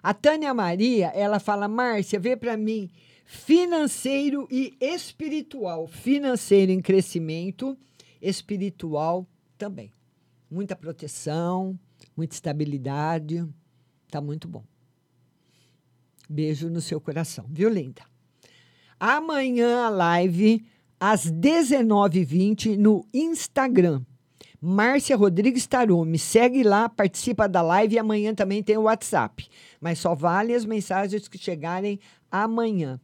A 0.01 0.15
Tânia 0.15 0.55
Maria, 0.55 1.09
ela 1.09 1.41
fala: 1.41 1.67
Márcia, 1.67 2.21
vê 2.21 2.37
para 2.37 2.57
mim 2.57 2.89
financeiro 3.25 4.47
e 4.49 4.77
espiritual. 4.81 5.89
Financeiro 5.89 6.71
em 6.71 6.81
crescimento, 6.81 7.77
espiritual 8.21 9.27
também. 9.59 9.91
Muita 10.49 10.77
proteção, 10.77 11.77
muita 12.17 12.35
estabilidade. 12.35 13.45
Tá 14.09 14.21
muito 14.21 14.47
bom. 14.47 14.63
Beijo 16.29 16.71
no 16.71 16.81
seu 16.81 17.01
coração, 17.01 17.47
viu, 17.51 17.69
linda? 17.69 18.12
Amanhã 19.05 19.87
a 19.87 19.89
live 19.89 20.65
às 21.01 21.27
19h20 21.27 22.77
no 22.77 23.05
Instagram. 23.13 24.01
Márcia 24.61 25.17
Rodrigues 25.17 25.67
Tarô. 25.67 26.05
Me 26.05 26.21
segue 26.21 26.63
lá, 26.63 26.89
participa 26.89 27.49
da 27.49 27.61
live 27.63 27.97
e 27.97 27.99
amanhã 27.99 28.33
também 28.33 28.63
tem 28.63 28.77
o 28.77 28.83
WhatsApp. 28.83 29.49
Mas 29.81 29.99
só 29.99 30.15
vale 30.15 30.55
as 30.55 30.65
mensagens 30.65 31.27
que 31.27 31.37
chegarem 31.37 31.99
amanhã. 32.31 33.01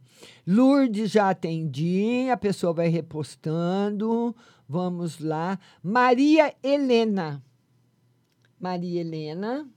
Lourdes 0.46 1.10
já 1.10 1.30
atendi, 1.30 2.28
a 2.30 2.36
pessoa 2.36 2.72
vai 2.72 2.86
repostando. 2.86 4.36
Vamos 4.68 5.18
lá. 5.18 5.58
Maria 5.82 6.54
Helena. 6.62 7.42
Maria 8.60 9.00
Helena. 9.00 9.68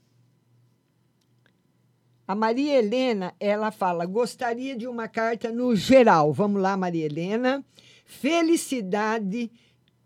A 2.32 2.36
Maria 2.36 2.78
Helena, 2.80 3.36
ela 3.42 3.72
fala: 3.72 4.06
gostaria 4.06 4.74
de 4.74 4.88
uma 4.88 5.06
carta 5.10 5.52
no 5.52 5.76
geral. 5.76 6.32
Vamos 6.32 6.62
lá, 6.62 6.78
Maria 6.78 7.06
Helena. 7.06 7.62
Felicidade, 8.06 9.52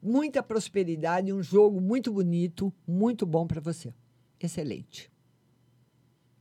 muita 0.02 0.42
prosperidade, 0.42 1.32
um 1.32 1.44
jogo 1.44 1.80
muito 1.80 2.12
bonito, 2.12 2.74
muito 2.88 3.28
bom 3.28 3.46
para 3.46 3.62
você. 3.62 3.94
Excelente. 4.40 5.12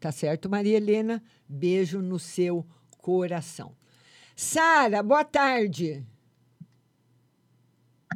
Tá 0.01 0.11
certo, 0.11 0.49
Maria 0.49 0.79
Helena? 0.79 1.23
Beijo 1.47 2.01
no 2.01 2.19
seu 2.19 2.67
coração. 2.97 3.77
Sara, 4.35 5.03
boa 5.03 5.23
tarde. 5.23 6.03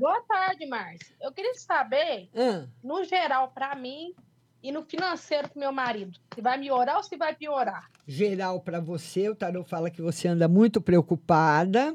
Boa 0.01 0.23
tarde, 0.23 0.65
Márcia. 0.65 1.15
Eu 1.21 1.31
queria 1.33 1.53
saber, 1.53 2.31
Ah. 2.35 2.67
no 2.83 3.05
geral, 3.05 3.51
para 3.51 3.75
mim 3.77 4.15
e 4.63 4.73
no 4.73 4.83
financeiro 4.83 5.49
pro 5.49 5.59
meu 5.61 5.73
marido, 5.73 6.19
se 6.35 6.41
vai 6.41 6.59
melhorar 6.59 6.97
ou 6.97 7.03
se 7.03 7.17
vai 7.17 7.35
piorar. 7.35 7.89
Geral 8.07 8.61
para 8.61 8.81
você, 8.81 9.29
o 9.29 9.35
tarô 9.35 9.63
fala 9.65 9.91
que 9.91 10.03
você 10.03 10.29
anda 10.29 10.49
muito 10.49 10.81
preocupada. 10.81 11.95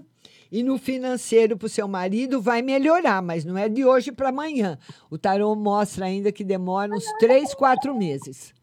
E 0.52 0.62
no 0.62 0.78
financeiro 0.78 1.58
para 1.58 1.66
o 1.66 1.70
seu 1.70 1.88
marido 1.88 2.40
vai 2.40 2.62
melhorar, 2.62 3.24
mas 3.24 3.44
não 3.44 3.58
é 3.58 3.68
de 3.68 3.84
hoje 3.84 4.12
para 4.12 4.30
amanhã. 4.30 4.78
O 5.10 5.18
tarô 5.18 5.56
mostra 5.56 6.06
ainda 6.06 6.32
que 6.32 6.44
demora 6.44 6.94
uns 6.94 7.06
três, 7.18 7.56
quatro 7.56 7.96
meses. 7.96 8.54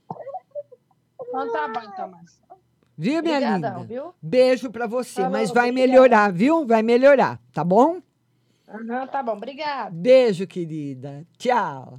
Então 1.20 1.50
tá 1.52 1.66
bom, 1.68 1.80
então. 1.92 2.12
Viu, 2.96 3.22
minha 3.22 3.38
Obrigadão, 3.38 3.80
linda? 3.80 3.84
viu? 3.88 4.14
Beijo 4.22 4.70
para 4.70 4.86
você, 4.86 5.22
Falou, 5.22 5.30
mas 5.32 5.50
vai 5.50 5.70
obrigada. 5.70 5.90
melhorar, 5.92 6.32
viu? 6.32 6.64
Vai 6.64 6.82
melhorar, 6.82 7.40
tá 7.52 7.64
bom? 7.64 8.00
Aham, 8.68 9.06
tá 9.08 9.20
bom, 9.20 9.32
obrigada. 9.32 9.90
Beijo, 9.90 10.46
querida. 10.46 11.26
Tchau. 11.38 11.98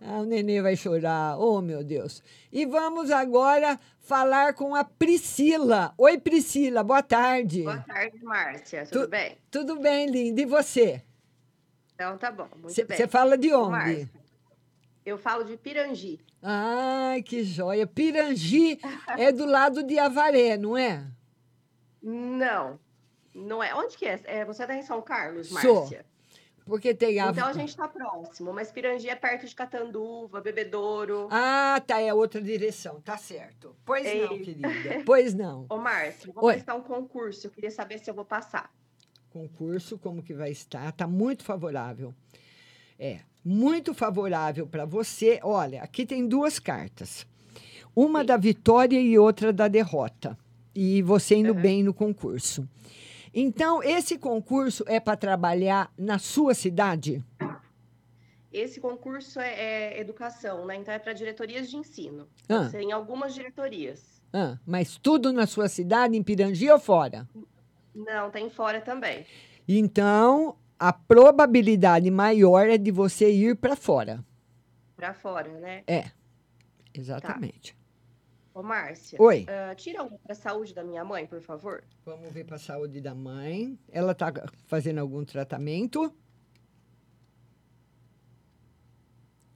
Ah, 0.00 0.20
o 0.20 0.24
nenê 0.24 0.62
vai 0.62 0.76
chorar. 0.76 1.38
Oh, 1.38 1.60
meu 1.60 1.82
Deus. 1.82 2.22
E 2.52 2.64
vamos 2.64 3.10
agora 3.10 3.78
falar 4.00 4.54
com 4.54 4.74
a 4.74 4.84
Priscila. 4.84 5.92
Oi, 5.98 6.18
Priscila, 6.18 6.82
boa 6.84 7.02
tarde. 7.02 7.62
Boa 7.64 7.78
tarde, 7.78 8.22
Márcia. 8.22 8.86
Tudo 8.86 9.04
Tu- 9.06 9.10
bem? 9.10 9.38
Tudo 9.50 9.80
bem, 9.80 10.06
linda. 10.10 10.40
E 10.40 10.44
você? 10.46 11.02
Então 11.94 12.16
tá 12.16 12.30
bom, 12.30 12.48
muito 12.56 12.72
Cê- 12.72 12.84
bem. 12.84 12.96
cê 12.96 13.08
fala 13.08 13.36
de 13.36 13.52
onde? 13.52 13.70
Márcia, 13.72 14.10
eu 15.04 15.18
falo 15.18 15.42
de 15.44 15.56
Pirangi. 15.56 16.20
Ai, 16.40 17.20
que 17.22 17.42
joia. 17.42 17.84
Pirangi 17.86 18.78
é 19.16 19.32
do 19.32 19.44
lado 19.44 19.82
de 19.82 19.98
Avaré, 19.98 20.56
não 20.56 20.76
é? 20.76 21.04
Não, 22.00 22.78
não 23.34 23.60
é. 23.62 23.74
Onde 23.74 23.96
que 23.98 24.06
é? 24.06 24.20
É, 24.24 24.44
você 24.44 24.64
tá 24.64 24.76
em 24.76 24.82
São 24.82 25.02
Carlos, 25.02 25.48
Sou. 25.48 25.90
Porque 26.68 26.94
tem 26.94 27.18
a... 27.18 27.30
Então 27.30 27.48
a 27.48 27.52
gente 27.54 27.74
tá 27.74 27.88
próximo, 27.88 28.52
mas 28.52 28.70
Pirangi 28.70 29.08
é 29.08 29.14
perto 29.14 29.46
de 29.46 29.54
Catanduva, 29.54 30.40
Bebedouro. 30.42 31.26
Ah, 31.30 31.82
tá, 31.86 31.98
é 31.98 32.12
outra 32.12 32.42
direção, 32.42 33.00
tá 33.00 33.16
certo. 33.16 33.74
Pois 33.86 34.04
não, 34.04 34.32
Ei. 34.32 34.38
querida. 34.40 34.68
Pois 35.06 35.32
não. 35.32 35.64
Ô, 35.70 35.78
Márcia, 35.78 36.30
vou 36.32 36.44
Oi. 36.44 36.54
prestar 36.54 36.74
um 36.74 36.82
concurso. 36.82 37.46
Eu 37.46 37.50
queria 37.50 37.70
saber 37.70 37.98
se 37.98 38.10
eu 38.10 38.14
vou 38.14 38.24
passar. 38.24 38.70
concurso, 39.30 39.98
como 39.98 40.22
que 40.22 40.34
vai 40.34 40.50
estar? 40.50 40.92
Tá 40.92 41.06
muito 41.06 41.42
favorável. 41.42 42.14
É, 42.98 43.20
muito 43.42 43.94
favorável 43.94 44.66
para 44.66 44.84
você. 44.84 45.40
Olha, 45.42 45.82
aqui 45.82 46.04
tem 46.04 46.28
duas 46.28 46.58
cartas. 46.58 47.26
Uma 47.96 48.22
da 48.22 48.36
vitória 48.36 49.00
e 49.00 49.18
outra 49.18 49.52
da 49.54 49.68
derrota. 49.68 50.36
E 50.74 51.00
você 51.00 51.36
indo 51.36 51.54
bem 51.54 51.82
no 51.82 51.94
concurso. 51.94 52.68
Então, 53.40 53.80
esse 53.84 54.18
concurso 54.18 54.82
é 54.88 54.98
para 54.98 55.16
trabalhar 55.16 55.92
na 55.96 56.18
sua 56.18 56.54
cidade? 56.54 57.24
Esse 58.52 58.80
concurso 58.80 59.38
é, 59.38 59.52
é 59.94 60.00
educação, 60.00 60.66
né? 60.66 60.74
Então 60.74 60.92
é 60.92 60.98
para 60.98 61.12
diretorias 61.12 61.70
de 61.70 61.76
ensino. 61.76 62.26
Ah. 62.48 62.68
Tem 62.68 62.90
algumas 62.90 63.32
diretorias. 63.32 64.20
Ah, 64.32 64.58
mas 64.66 64.96
tudo 64.96 65.32
na 65.32 65.46
sua 65.46 65.68
cidade, 65.68 66.16
em 66.16 66.22
Pirangi 66.22 66.68
ou 66.68 66.80
fora? 66.80 67.28
Não, 67.94 68.28
tem 68.28 68.50
fora 68.50 68.80
também. 68.80 69.24
Então, 69.68 70.56
a 70.76 70.92
probabilidade 70.92 72.10
maior 72.10 72.68
é 72.68 72.76
de 72.76 72.90
você 72.90 73.30
ir 73.30 73.54
para 73.54 73.76
fora. 73.76 74.24
Para 74.96 75.14
fora, 75.14 75.48
né? 75.60 75.84
É, 75.86 76.10
exatamente. 76.92 77.77
Ô, 78.58 78.62
Márcia. 78.64 79.16
Oi. 79.22 79.46
ah, 79.48 79.72
tira 79.76 80.02
uma 80.02 80.18
para 80.18 80.32
a 80.32 80.34
saúde 80.34 80.74
da 80.74 80.82
minha 80.82 81.04
mãe, 81.04 81.24
por 81.28 81.40
favor. 81.40 81.84
Vamos 82.04 82.32
ver 82.32 82.44
para 82.44 82.56
a 82.56 82.58
saúde 82.58 83.00
da 83.00 83.14
mãe. 83.14 83.78
Ela 83.88 84.10
está 84.10 84.32
fazendo 84.66 84.98
algum 84.98 85.24
tratamento? 85.24 86.12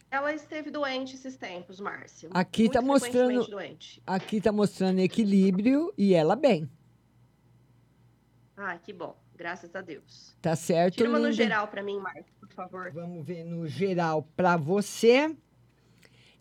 Ela 0.08 0.32
esteve 0.32 0.70
doente 0.70 1.16
esses 1.16 1.36
tempos, 1.36 1.80
Márcia. 1.80 2.28
Aqui 2.32 2.66
está 2.66 2.80
mostrando, 2.80 3.44
doente. 3.48 4.00
aqui 4.06 4.40
tá 4.40 4.52
mostrando 4.52 5.00
equilíbrio 5.00 5.92
e 5.98 6.14
ela 6.14 6.36
bem. 6.36 6.70
Ah, 8.56 8.78
que 8.78 8.92
bom. 8.92 9.20
Graças 9.34 9.74
a 9.74 9.80
Deus. 9.80 10.36
Tá 10.40 10.54
certo, 10.54 10.94
Tira 10.98 11.08
uma 11.08 11.18
no 11.18 11.24
linda? 11.24 11.36
geral 11.42 11.66
para 11.66 11.82
mim, 11.82 11.98
Márcia, 11.98 12.32
por 12.38 12.50
favor. 12.50 12.92
Vamos 12.92 13.26
ver 13.26 13.42
no 13.42 13.66
geral 13.66 14.22
para 14.36 14.56
você. 14.56 15.36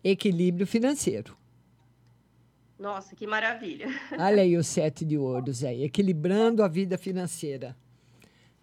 Equilíbrio 0.04 0.64
financeiro. 0.64 1.41
Nossa, 2.82 3.14
que 3.14 3.28
maravilha. 3.28 3.86
Olha 4.18 4.42
aí 4.42 4.56
o 4.56 4.64
sete 4.64 5.04
de 5.04 5.16
ouros 5.16 5.62
aí, 5.62 5.84
equilibrando 5.84 6.64
a 6.64 6.68
vida 6.68 6.98
financeira. 6.98 7.76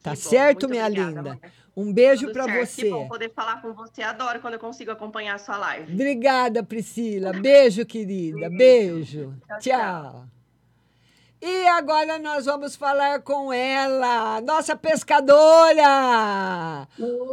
Tá 0.03 0.11
bom, 0.11 0.17
certo, 0.17 0.67
minha 0.67 0.85
obrigada, 0.85 1.09
linda? 1.09 1.39
Um 1.75 1.93
beijo 1.93 2.29
para 2.33 2.45
você. 2.45 2.81
Que 2.81 2.89
bom 2.89 3.07
poder 3.07 3.31
falar 3.31 3.61
com 3.61 3.71
você. 3.71 4.01
Adoro 4.01 4.41
quando 4.41 4.55
eu 4.55 4.59
consigo 4.59 4.91
acompanhar 4.91 5.35
a 5.35 5.37
sua 5.37 5.57
live. 5.57 5.93
Obrigada, 5.93 6.61
Priscila. 6.61 7.31
Beijo, 7.31 7.85
querida. 7.85 8.49
Beijo. 8.49 9.33
Tchau, 9.47 9.59
Tchau. 9.61 10.25
E 11.41 11.67
agora 11.67 12.19
nós 12.19 12.45
vamos 12.45 12.75
falar 12.75 13.21
com 13.21 13.53
ela, 13.53 14.41
nossa 14.41 14.75
pescadora. 14.75 16.85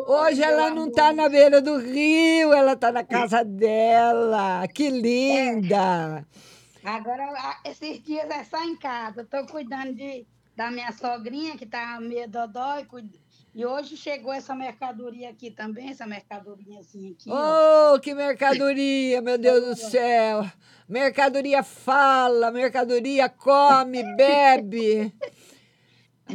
Hoje 0.07 0.41
ela 0.41 0.71
não 0.71 0.87
está 0.87 1.13
na 1.13 1.29
beira 1.29 1.61
do 1.61 1.79
rio, 1.79 2.53
ela 2.53 2.75
está 2.75 2.93
na 2.93 3.03
casa 3.03 3.45
dela. 3.45 4.69
Que 4.69 4.89
linda. 4.89 6.25
Agora, 6.91 7.59
esses 7.65 8.01
dias 8.01 8.31
é 8.31 8.45
só 8.45 8.63
em 8.63 8.77
casa. 8.77 9.23
Estou 9.23 9.45
cuidando 9.47 9.93
de, 9.95 10.25
da 10.57 10.71
minha 10.71 10.93
sogrinha, 10.93 11.57
que 11.57 11.65
está 11.65 11.99
meio 12.01 12.29
dodói. 12.29 12.85
cuid- 12.85 13.21
E 13.53 13.67
hoje 13.67 13.97
chegou 13.97 14.33
essa 14.33 14.55
mercadoria 14.55 15.31
aqui 15.31 15.51
também, 15.51 15.91
essa 15.91 16.07
mercadoriazinha 16.07 17.11
aqui. 17.13 17.29
ó. 17.29 17.95
Oh, 17.95 18.01
que 18.01 18.15
mercadoria, 18.15 19.21
meu 19.21 19.37
Deus 19.37 19.65
do 19.67 19.75
céu. 19.77 20.49
Mercadoria 20.89 21.65
fala, 21.65 22.53
mercadoria 22.53 23.29
come, 23.29 24.05
bebe. 24.17 25.13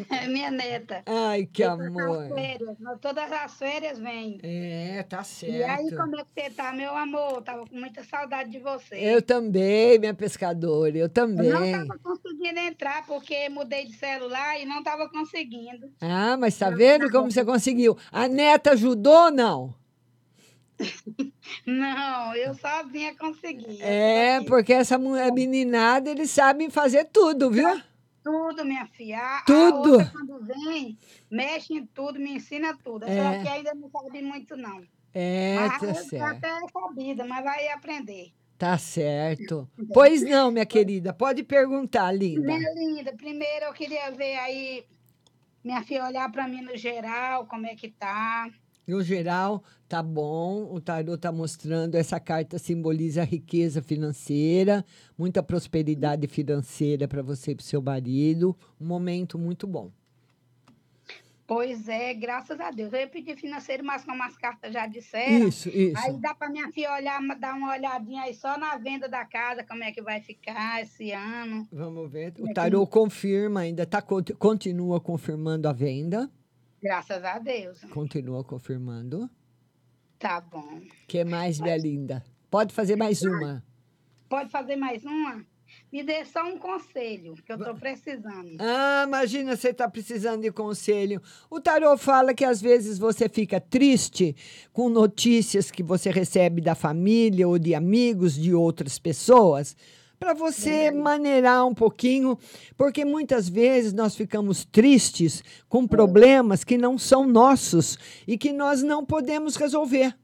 É 0.10 0.26
minha 0.28 0.50
neta. 0.50 1.04
Ai, 1.06 1.46
que 1.46 1.64
Todas 1.64 1.88
as 1.88 1.88
amor. 1.88 2.30
férias, 2.34 2.78
todas 3.02 3.32
as 3.32 3.54
férias 3.58 4.00
vem. 4.00 4.40
É, 4.42 5.04
tá 5.04 5.22
E 5.44 5.64
aí, 5.64 5.90
certo. 5.90 5.96
como 5.98 6.16
é 6.18 6.24
que 6.24 6.30
você 6.42 6.50
tá, 6.50 6.72
meu 6.72 6.96
amor? 6.96 7.42
Tava 7.42 7.66
com 7.68 7.76
muita 7.76 8.02
saudade 8.04 8.50
de 8.52 8.60
você. 8.60 8.96
Eu 8.96 9.22
também, 9.22 10.00
minha 10.00 10.14
pescadora, 10.14 10.96
eu 10.98 11.04
Eu 11.04 11.10
também. 11.10 11.50
não 11.50 11.66
estava 11.66 12.00
conseguindo 12.00 12.60
entrar 12.60 13.06
porque 13.06 13.50
mudei 13.50 13.86
de 13.86 13.94
celular 13.98 14.60
e 14.62 14.66
não 14.66 14.80
estava 14.80 15.10
conseguindo. 15.10 15.92
Ah, 16.00 16.38
mas 16.38 16.58
tá 16.58 16.70
vendo 16.70 17.12
como 17.12 17.30
você 17.30 17.44
conseguiu? 17.44 17.98
A 18.12 18.30
neta 18.30 18.72
ajudou 18.72 19.26
ou 19.26 19.32
não? 19.32 19.76
Não, 21.66 22.36
eu 22.36 22.54
sozinha 22.56 23.14
consegui. 23.16 23.82
É, 23.82 24.42
porque 24.46 24.74
essa 24.74 24.98
meninada, 24.98 26.10
eles 26.10 26.32
sabem 26.32 26.70
fazer 26.70 27.06
tudo, 27.06 27.52
viu? 27.52 27.82
Tudo, 28.24 28.64
minha 28.64 28.86
filha. 28.88 29.44
Tudo. 29.46 29.94
outra, 29.94 30.12
quando 30.12 30.46
vem, 30.46 30.98
mexe 31.30 31.74
em 31.74 31.86
tudo, 31.86 32.20
me 32.20 32.36
ensina 32.36 32.78
tudo. 32.84 33.06
É. 33.06 33.38
daqui 33.38 33.48
ainda 33.48 33.74
não 33.74 33.90
sabe 33.90 34.22
muito, 34.22 34.56
não. 34.56 34.84
É, 35.14 35.56
mas 35.56 35.80
tá 35.80 35.94
certo. 35.96 36.24
até 36.24 36.50
sabida, 36.72 37.26
mas 37.26 37.44
vai 37.44 37.68
aprender. 37.70 38.32
Tá 38.58 38.78
certo. 38.78 39.68
Pois 39.94 40.22
não, 40.22 40.52
minha 40.52 40.66
querida, 40.66 41.12
pode 41.12 41.44
perguntar, 41.44 42.12
linda. 42.12 42.42
Minha 42.42 42.74
linda, 42.74 43.12
primeiro 43.14 43.66
eu 43.66 43.74
queria 43.74 44.12
ver 44.12 44.38
aí, 44.38 44.86
minha 45.64 45.82
filha, 45.84 46.06
olhar 46.06 46.32
para 46.32 46.48
mim 46.48 46.62
no 46.62 46.78
geral, 46.78 47.46
como 47.48 47.66
é 47.66 47.76
que 47.76 47.90
tá. 47.90 48.50
No 48.92 49.02
geral, 49.02 49.64
tá 49.88 50.04
bom. 50.04 50.68
O 50.70 50.82
tarô 50.82 51.18
tá 51.18 51.32
mostrando 51.32 51.96
essa 51.96 52.20
carta 52.20 52.60
simboliza 52.60 53.24
riqueza 53.24 53.82
financeira, 53.82 54.84
muita 55.18 55.42
prosperidade 55.42 56.28
financeira 56.28 57.08
para 57.08 57.22
você 57.22 57.52
e 57.52 57.56
para 57.56 57.64
seu 57.66 57.82
marido. 57.82 58.54
Um 58.82 58.86
momento 58.86 59.40
muito 59.40 59.66
bom. 59.66 59.90
Pois 61.48 61.88
é, 61.88 62.14
graças 62.14 62.60
a 62.60 62.70
Deus. 62.70 62.92
Eu 62.92 63.00
ia 63.00 63.08
pedir 63.08 63.38
financeiro, 63.38 63.82
mas 63.82 64.04
como 64.04 64.22
as 64.24 64.38
cartas 64.38 64.74
já 64.74 64.86
disseram. 64.88 65.48
Isso, 65.48 65.70
isso. 65.70 65.98
Aí 65.98 66.18
dá 66.20 66.34
para 66.36 66.50
minha 66.50 66.70
filha 66.70 66.94
olhar, 66.94 67.22
dar 67.40 67.56
uma 67.56 67.72
olhadinha 67.72 68.24
aí 68.24 68.34
só 68.34 68.58
na 68.58 68.76
venda 68.78 69.08
da 69.08 69.24
casa, 69.24 69.64
como 69.64 69.84
é 69.86 69.92
que 69.94 70.02
vai 70.02 70.20
ficar 70.20 70.82
esse 70.82 71.14
ano. 71.14 71.66
Vamos 71.72 72.12
ver. 72.12 72.34
Como 72.34 72.44
é 72.48 72.52
O 72.52 72.54
que- 72.54 72.54
tarô 72.56 72.86
confirma 72.86 73.62
ainda, 73.62 73.86
tá, 73.86 74.02
conti- 74.02 74.34
continua 74.34 75.00
confirmando 75.00 75.70
a 75.70 75.74
venda. 75.74 76.30
Graças 76.82 77.24
a 77.24 77.38
Deus. 77.38 77.80
Continua 77.92 78.44
confirmando. 78.44 79.30
Tá 80.18 80.40
bom. 80.40 80.82
que 81.08 81.24
mais, 81.24 81.60
minha 81.60 81.78
linda? 81.78 82.24
Pode 82.50 82.74
fazer 82.74 82.96
mais 82.96 83.22
uma. 83.24 83.64
Pode 84.30 84.50
fazer 84.50 84.76
mais 84.76 85.04
uma? 85.04 85.46
Me 85.92 86.04
dê 86.04 86.24
só 86.26 86.44
um 86.44 86.58
conselho, 86.58 87.36
que 87.46 87.52
eu 87.52 87.58
estou 87.58 87.76
precisando. 87.76 88.58
Ah, 88.60 89.04
imagina 89.06 89.56
você 89.56 89.70
está 89.70 89.90
precisando 89.90 90.42
de 90.42 90.52
conselho. 90.52 91.22
O 91.50 91.60
tarô 91.60 91.98
fala 91.98 92.34
que 92.34 92.46
às 92.46 92.62
vezes 92.62 92.98
você 92.98 93.28
fica 93.28 93.60
triste 93.60 94.36
com 94.72 94.90
notícias 94.90 95.70
que 95.70 95.84
você 95.84 96.10
recebe 96.10 96.62
da 96.62 96.76
família 96.76 97.48
ou 97.48 97.60
de 97.60 97.76
amigos 97.76 98.36
de 98.36 98.54
outras 98.54 99.00
pessoas. 99.00 99.76
Para 100.22 100.36
você 100.36 100.92
maneirar 100.92 101.66
um 101.66 101.74
pouquinho, 101.74 102.38
porque 102.78 103.04
muitas 103.04 103.50
vezes 103.50 103.92
nós 103.92 104.16
ficamos 104.16 104.64
tristes 104.64 105.44
com 105.68 105.88
problemas 105.88 106.64
que 106.64 106.78
não 106.78 106.96
são 106.96 107.26
nossos 107.26 107.98
e 108.28 108.38
que 108.38 108.54
nós 108.54 108.84
não 108.84 109.04
podemos 109.04 109.56
resolver, 109.56 110.16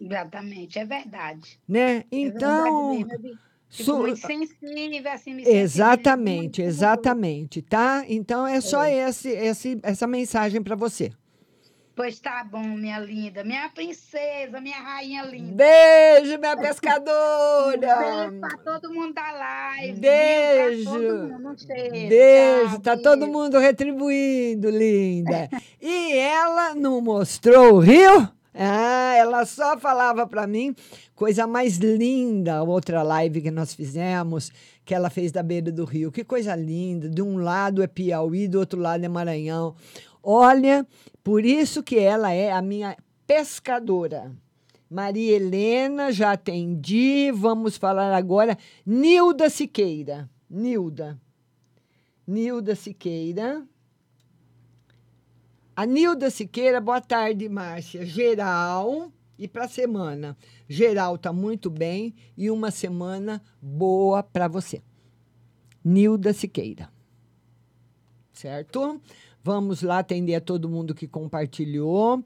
Exatamente, 0.00 0.78
é 0.78 0.86
verdade. 0.86 1.60
né? 1.68 1.96
É 1.98 2.04
Então, 2.10 2.94
verdade. 2.96 3.28
Eu 3.28 3.36
Fico 3.68 3.84
su- 3.84 3.98
muito 3.98 4.16
sensível, 4.26 5.12
assim, 5.12 5.34
me 5.34 5.42
Exatamente, 5.46 6.62
exatamente, 6.62 7.60
tá? 7.60 8.06
Então 8.08 8.46
é 8.46 8.58
só 8.62 8.86
esse, 8.86 9.28
esse, 9.28 9.78
essa 9.82 10.06
mensagem 10.06 10.62
para 10.62 10.74
você. 10.74 11.12
Pois 11.98 12.20
tá 12.20 12.44
bom, 12.48 12.62
minha 12.62 13.00
linda. 13.00 13.42
Minha 13.42 13.68
princesa, 13.70 14.60
minha 14.60 14.78
rainha 14.78 15.24
linda. 15.24 15.52
Beijo, 15.56 16.38
minha 16.38 16.56
pescadora. 16.56 17.76
Beijo 17.76 18.38
pra 18.38 18.56
todo 18.58 18.94
mundo 18.94 19.14
da 19.14 19.32
live. 19.32 19.98
Beijo. 19.98 20.96
viu? 20.96 21.08
Pra 21.08 21.28
todo 21.28 21.42
mundo. 21.42 21.60
Cheiro. 21.60 22.08
Beijo, 22.08 22.68
Tchau, 22.70 22.80
tá 22.80 22.94
beijo. 22.94 23.02
todo 23.02 23.26
mundo 23.26 23.58
retribuindo, 23.58 24.70
linda. 24.70 25.48
E 25.82 26.12
ela 26.18 26.72
não 26.76 27.00
mostrou 27.00 27.74
o 27.74 27.80
rio? 27.80 28.28
Ah, 28.54 29.14
ela 29.16 29.44
só 29.44 29.76
falava 29.76 30.24
para 30.24 30.46
mim 30.46 30.76
coisa 31.16 31.48
mais 31.48 31.78
linda, 31.78 32.62
outra 32.62 33.02
live 33.02 33.42
que 33.42 33.50
nós 33.50 33.74
fizemos, 33.74 34.52
que 34.84 34.94
ela 34.94 35.10
fez 35.10 35.32
da 35.32 35.42
beira 35.42 35.72
do 35.72 35.84
rio. 35.84 36.12
Que 36.12 36.22
coisa 36.22 36.54
linda. 36.54 37.08
De 37.08 37.22
um 37.22 37.38
lado 37.38 37.82
é 37.82 37.88
Piauí, 37.88 38.46
do 38.46 38.60
outro 38.60 38.78
lado 38.78 39.04
é 39.04 39.08
Maranhão. 39.08 39.74
Olha, 40.22 40.86
por 41.28 41.44
isso 41.44 41.82
que 41.82 41.98
ela 41.98 42.32
é 42.32 42.50
a 42.50 42.62
minha 42.62 42.96
pescadora. 43.26 44.34
Maria 44.88 45.36
Helena, 45.36 46.10
já 46.10 46.32
atendi. 46.32 47.30
Vamos 47.32 47.76
falar 47.76 48.16
agora. 48.16 48.56
Nilda 48.86 49.50
Siqueira. 49.50 50.26
Nilda. 50.48 51.20
Nilda 52.26 52.74
Siqueira. 52.74 53.62
A 55.76 55.84
Nilda 55.84 56.30
Siqueira, 56.30 56.80
boa 56.80 57.02
tarde, 57.02 57.46
Márcia. 57.46 58.06
Geral 58.06 59.12
e 59.38 59.46
para 59.46 59.66
a 59.66 59.68
semana. 59.68 60.34
Geral 60.66 61.18
tá 61.18 61.30
muito 61.30 61.68
bem 61.68 62.14
e 62.38 62.50
uma 62.50 62.70
semana 62.70 63.42
boa 63.60 64.22
para 64.22 64.48
você. 64.48 64.80
Nilda 65.84 66.32
Siqueira. 66.32 66.88
Certo? 68.38 69.00
Vamos 69.42 69.82
lá 69.82 69.98
atender 69.98 70.36
a 70.36 70.40
todo 70.40 70.68
mundo 70.68 70.94
que 70.94 71.08
compartilhou. 71.08 72.22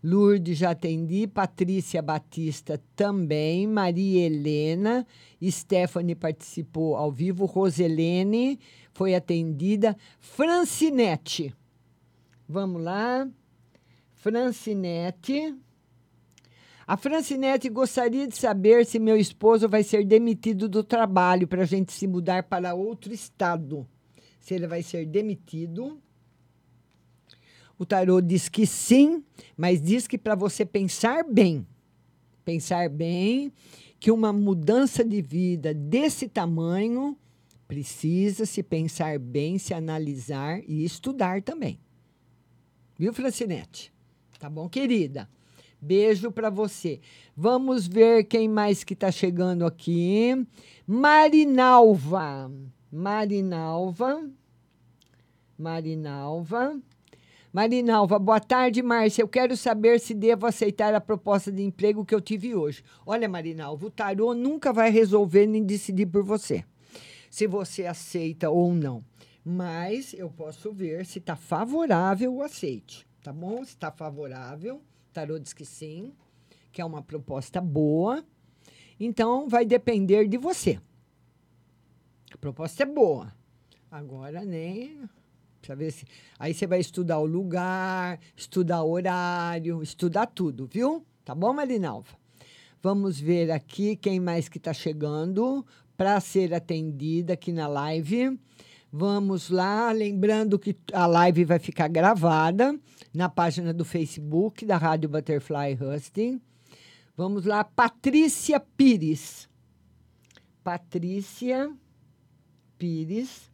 Lourdes 0.00 0.58
já 0.58 0.70
atendi, 0.70 1.26
Patrícia 1.26 2.00
Batista 2.00 2.80
também, 2.94 3.66
Maria 3.66 4.26
Helena, 4.26 5.04
Stephanie 5.42 6.14
participou 6.14 6.94
ao 6.94 7.10
vivo, 7.10 7.46
Roselene 7.46 8.60
foi 8.92 9.16
atendida, 9.16 9.96
Francinete. 10.20 11.52
Vamos 12.48 12.80
lá. 12.80 13.28
Francinete. 14.14 15.52
A 16.86 16.96
Francinete 16.96 17.68
gostaria 17.68 18.28
de 18.28 18.36
saber 18.36 18.86
se 18.86 19.00
meu 19.00 19.16
esposo 19.16 19.68
vai 19.68 19.82
ser 19.82 20.04
demitido 20.06 20.68
do 20.68 20.84
trabalho 20.84 21.48
para 21.48 21.62
a 21.62 21.66
gente 21.66 21.92
se 21.92 22.06
mudar 22.06 22.44
para 22.44 22.72
outro 22.72 23.12
estado. 23.12 23.84
Se 24.46 24.54
ele 24.54 24.68
vai 24.68 24.80
ser 24.80 25.04
demitido. 25.06 26.00
O 27.76 27.84
tarô 27.84 28.20
diz 28.20 28.48
que 28.48 28.64
sim, 28.64 29.24
mas 29.56 29.82
diz 29.82 30.06
que 30.06 30.16
para 30.16 30.36
você 30.36 30.64
pensar 30.64 31.24
bem, 31.24 31.66
pensar 32.44 32.88
bem, 32.88 33.52
que 33.98 34.08
uma 34.08 34.32
mudança 34.32 35.04
de 35.04 35.20
vida 35.20 35.74
desse 35.74 36.28
tamanho 36.28 37.18
precisa 37.66 38.46
se 38.46 38.62
pensar 38.62 39.18
bem, 39.18 39.58
se 39.58 39.74
analisar 39.74 40.60
e 40.64 40.84
estudar 40.84 41.42
também. 41.42 41.80
Viu, 42.96 43.12
Francinete? 43.12 43.92
Tá 44.38 44.48
bom, 44.48 44.68
querida? 44.68 45.28
Beijo 45.82 46.30
para 46.30 46.50
você. 46.50 47.00
Vamos 47.36 47.88
ver 47.88 48.22
quem 48.22 48.48
mais 48.48 48.84
que 48.84 48.94
tá 48.94 49.10
chegando 49.10 49.66
aqui. 49.66 50.46
Marinalva. 50.86 52.48
Marinalva. 52.90 54.30
Marinalva. 55.58 56.80
Marinalva, 57.52 58.18
boa 58.18 58.38
tarde, 58.38 58.82
Márcia. 58.82 59.22
Eu 59.22 59.28
quero 59.28 59.56
saber 59.56 59.98
se 59.98 60.14
devo 60.14 60.46
aceitar 60.46 60.94
a 60.94 61.00
proposta 61.00 61.50
de 61.50 61.62
emprego 61.62 62.04
que 62.04 62.14
eu 62.14 62.20
tive 62.20 62.54
hoje. 62.54 62.84
Olha, 63.04 63.28
Marinalva, 63.28 63.86
o 63.86 63.90
tarô 63.90 64.34
nunca 64.34 64.72
vai 64.72 64.90
resolver 64.90 65.46
nem 65.46 65.64
decidir 65.64 66.06
por 66.06 66.22
você. 66.22 66.64
Se 67.30 67.46
você 67.46 67.86
aceita 67.86 68.50
ou 68.50 68.74
não. 68.74 69.02
Mas 69.44 70.12
eu 70.12 70.28
posso 70.30 70.72
ver 70.72 71.06
se 71.06 71.18
está 71.18 71.34
favorável 71.34 72.34
o 72.34 72.42
aceite. 72.42 73.06
Tá 73.22 73.32
bom? 73.32 73.64
Se 73.64 73.70
está 73.70 73.90
favorável, 73.90 74.76
o 74.76 75.12
tarô 75.12 75.38
diz 75.38 75.52
que 75.52 75.64
sim, 75.64 76.12
que 76.70 76.80
é 76.80 76.84
uma 76.84 77.02
proposta 77.02 77.60
boa. 77.60 78.24
Então, 79.00 79.48
vai 79.48 79.64
depender 79.64 80.28
de 80.28 80.36
você. 80.36 80.78
A 82.36 82.38
proposta 82.38 82.82
é 82.82 82.86
boa. 82.86 83.32
Agora, 83.90 84.44
nem. 84.44 85.08
Precisa 85.58 85.74
ver 85.74 85.90
se. 85.90 86.04
Aí 86.38 86.52
você 86.52 86.66
vai 86.66 86.78
estudar 86.78 87.18
o 87.18 87.24
lugar, 87.24 88.20
estudar 88.36 88.82
o 88.82 88.90
horário, 88.90 89.82
estudar 89.82 90.26
tudo, 90.26 90.66
viu? 90.66 91.02
Tá 91.24 91.34
bom, 91.34 91.54
Marinalva? 91.54 92.14
Vamos 92.82 93.18
ver 93.18 93.50
aqui 93.50 93.96
quem 93.96 94.20
mais 94.20 94.50
que 94.50 94.58
está 94.58 94.74
chegando 94.74 95.64
para 95.96 96.20
ser 96.20 96.52
atendida 96.52 97.32
aqui 97.32 97.52
na 97.52 97.66
live. 97.66 98.38
Vamos 98.92 99.48
lá, 99.48 99.90
lembrando 99.90 100.58
que 100.58 100.76
a 100.92 101.06
live 101.06 101.42
vai 101.42 101.58
ficar 101.58 101.88
gravada 101.88 102.78
na 103.14 103.30
página 103.30 103.72
do 103.72 103.84
Facebook 103.84 104.66
da 104.66 104.76
Rádio 104.76 105.08
Butterfly 105.08 105.78
Husting. 105.80 106.38
Vamos 107.16 107.46
lá, 107.46 107.64
Patrícia 107.64 108.60
Pires. 108.60 109.48
Patrícia 110.62 111.74
Pires. 112.78 113.50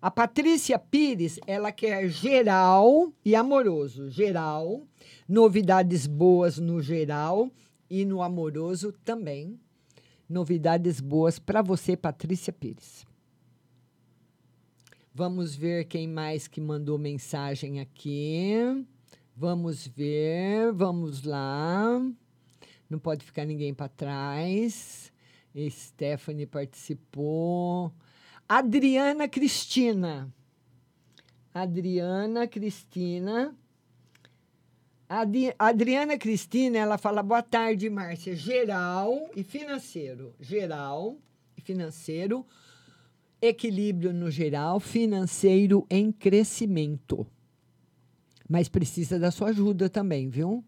A 0.00 0.10
Patrícia 0.10 0.78
Pires, 0.78 1.40
ela 1.46 1.72
quer 1.72 2.08
geral 2.08 3.12
e 3.24 3.34
amoroso. 3.34 4.10
Geral, 4.10 4.82
novidades 5.28 6.06
boas 6.06 6.58
no 6.58 6.80
geral 6.80 7.50
e 7.88 8.04
no 8.04 8.22
amoroso 8.22 8.92
também. 9.04 9.58
Novidades 10.28 11.00
boas 11.00 11.38
para 11.38 11.62
você, 11.62 11.96
Patrícia 11.96 12.52
Pires. 12.52 13.06
Vamos 15.14 15.56
ver 15.56 15.86
quem 15.86 16.06
mais 16.06 16.46
que 16.46 16.60
mandou 16.60 16.98
mensagem 16.98 17.80
aqui. 17.80 18.54
Vamos 19.34 19.86
ver, 19.86 20.72
vamos 20.72 21.22
lá. 21.22 22.00
Não 22.88 22.98
pode 22.98 23.24
ficar 23.24 23.44
ninguém 23.44 23.72
para 23.72 23.88
trás. 23.88 25.10
Stephanie 25.70 26.46
participou. 26.46 27.90
Adriana 28.48 29.26
Cristina. 29.28 30.32
Adriana 31.54 32.46
Cristina. 32.46 33.56
Adi- 35.08 35.54
Adriana 35.58 36.18
Cristina, 36.18 36.78
ela 36.78 36.98
fala 36.98 37.22
boa 37.22 37.42
tarde, 37.42 37.88
Márcia. 37.88 38.34
Geral 38.36 39.30
e 39.34 39.42
financeiro. 39.42 40.34
Geral 40.40 41.16
e 41.56 41.60
financeiro. 41.60 42.44
Equilíbrio 43.40 44.12
no 44.12 44.30
geral, 44.30 44.80
financeiro 44.80 45.86
em 45.90 46.10
crescimento. 46.10 47.26
Mas 48.48 48.68
precisa 48.68 49.18
da 49.18 49.30
sua 49.30 49.48
ajuda 49.48 49.88
também, 49.88 50.28
viu? 50.28 50.64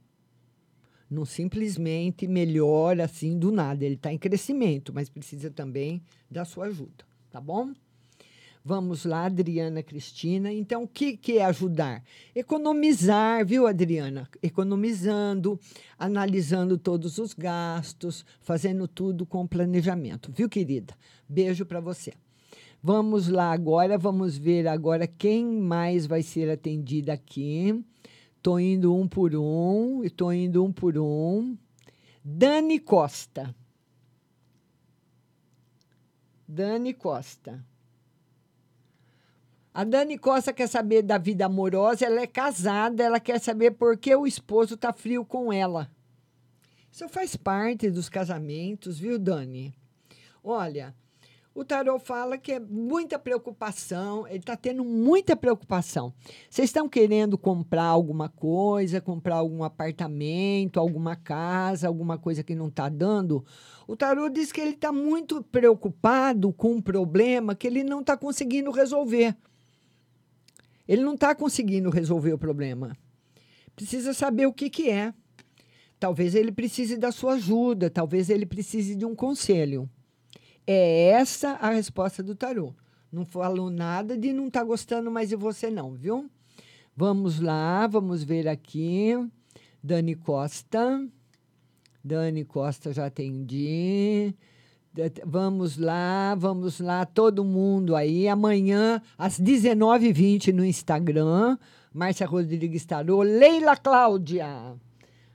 Não 1.11 1.25
simplesmente 1.25 2.27
melhora 2.27 3.05
assim 3.05 3.39
do 3.39 3.51
nada. 3.51 3.85
Ele 3.85 3.95
está 3.95 4.13
em 4.13 4.19
crescimento, 4.19 4.93
mas 4.93 5.09
precisa 5.09 5.51
também 5.51 6.03
da 6.31 6.45
sua 6.45 6.67
ajuda, 6.67 7.05
tá 7.31 7.41
bom? 7.41 7.73
Vamos 8.65 9.07
lá, 9.07 9.25
Adriana 9.25 9.83
Cristina. 9.83 10.53
Então, 10.53 10.83
o 10.83 10.87
que, 10.89 11.17
que 11.17 11.39
é 11.39 11.45
ajudar? 11.47 12.05
Economizar, 12.35 13.47
viu, 13.47 13.67
Adriana? 13.67 14.29
Economizando, 14.43 15.59
analisando 15.99 16.77
todos 16.77 17.17
os 17.17 17.33
gastos, 17.33 18.27
fazendo 18.43 18.87
tudo 18.87 19.25
com 19.25 19.47
planejamento, 19.47 20.31
viu, 20.31 20.51
querida? 20.51 20.95
Beijo 21.27 21.65
para 21.65 21.81
você. 21.81 22.13
Vamos 22.83 23.29
lá 23.29 23.53
agora, 23.53 23.97
vamos 23.97 24.37
ver 24.37 24.69
agora 24.69 25.07
quem 25.07 25.47
mais 25.47 26.07
vai 26.07 26.23
ser 26.23 26.51
atendida 26.51 27.13
aqui. 27.13 27.83
Tô 28.43 28.59
indo 28.59 28.95
um 28.95 29.09
por 29.09 29.35
um, 29.35 30.05
estou 30.05 30.33
indo 30.33 30.65
um 30.65 30.73
por 30.73 30.97
um. 30.97 31.57
Dani 32.25 32.79
Costa. 32.79 33.55
Dani 36.47 36.95
Costa. 36.95 37.65
A 39.75 39.85
Dani 39.85 40.19
Costa 40.19 40.53
quer 40.53 40.67
saber 40.67 41.03
da 41.03 41.19
vida 41.19 41.47
amorosa, 41.47 42.05
ela 42.05 42.21
é 42.21 42.27
casada, 42.27 43.03
ela 43.03 43.21
quer 43.21 43.41
saber 43.41 43.73
por 43.73 43.97
que 43.97 44.15
o 44.15 44.27
esposo 44.27 44.77
tá 44.77 44.93
frio 44.93 45.25
com 45.25 45.53
ela. 45.53 45.91
Isso 46.91 47.09
faz 47.09 47.37
parte 47.37 47.91
dos 47.91 48.09
casamentos, 48.09 48.99
viu, 48.99 49.19
Dani? 49.19 49.75
Olha, 50.43 50.95
o 51.59 51.65
tarot 51.65 51.99
fala 52.05 52.39
que 52.39 52.53
é 52.53 52.61
muita 52.61 53.19
preocupação, 53.19 54.25
ele 54.29 54.39
está 54.39 54.57
tendo 54.57 54.85
muita 54.85 55.35
preocupação. 55.35 56.15
Vocês 56.49 56.69
estão 56.69 56.89
querendo 56.89 57.37
comprar 57.37 57.83
alguma 57.83 58.29
coisa, 58.29 59.01
comprar 59.01 59.35
algum 59.35 59.65
apartamento, 59.65 60.79
alguma 60.79 61.17
casa, 61.17 61.89
alguma 61.89 62.17
coisa 62.17 62.45
que 62.45 62.55
não 62.55 62.69
está 62.69 62.89
dando? 62.89 63.45
O 63.89 63.97
tarot 63.97 64.33
diz 64.33 64.53
que 64.53 64.61
ele 64.61 64.71
está 64.71 64.93
muito 64.93 65.43
preocupado 65.43 66.53
com 66.53 66.75
um 66.75 66.81
problema 66.81 67.57
que 67.57 67.67
ele 67.67 67.83
não 67.83 68.03
está 68.03 68.17
conseguindo 68.17 68.71
resolver. 68.71 69.37
Ele 70.87 71.03
não 71.03 71.15
está 71.15 71.35
conseguindo 71.35 71.91
resolver 71.91 72.35
o 72.35 72.39
problema. 72.39 72.97
Precisa 73.75 74.15
saber 74.15 74.47
o 74.47 74.53
que, 74.53 74.71
que 74.71 74.91
é. 74.91 75.13
Talvez 75.99 76.37
ele 76.37 76.53
precise 76.53 76.97
da 76.97 77.11
sua 77.11 77.33
ajuda, 77.33 77.91
talvez 77.91 78.31
ele 78.31 78.47
precise 78.47 78.95
de 78.95 79.05
um 79.05 79.17
conselho. 79.17 79.91
É 80.71 81.09
essa 81.13 81.53
a 81.53 81.71
resposta 81.71 82.23
do 82.23 82.35
tarô. 82.35 82.75
Não 83.11 83.25
falou 83.25 83.71
nada 83.71 84.19
de 84.19 84.35
não 84.35 84.49
estar 84.49 84.61
tá 84.61 84.67
gostando 84.67 85.11
mais 85.11 85.31
de 85.31 85.35
você, 85.35 85.71
não, 85.71 85.95
viu? 85.95 86.31
Vamos 86.95 87.41
lá, 87.41 87.87
vamos 87.87 88.23
ver 88.23 88.47
aqui. 88.47 89.15
Dani 89.83 90.15
Costa. 90.15 91.09
Dani 92.05 92.45
Costa, 92.45 92.93
já 92.93 93.07
atendi. 93.07 94.35
Vamos 95.25 95.79
lá, 95.79 96.35
vamos 96.35 96.81
lá, 96.81 97.07
todo 97.07 97.43
mundo 97.43 97.97
aí. 97.97 98.29
Amanhã, 98.29 99.01
às 99.17 99.41
19h20 99.41 100.53
no 100.53 100.63
Instagram, 100.63 101.57
Márcia 101.95 102.27
Rodrigues 102.27 102.85
Tarô. 102.85 103.23
Leila 103.23 103.75
Cláudia. 103.75 104.77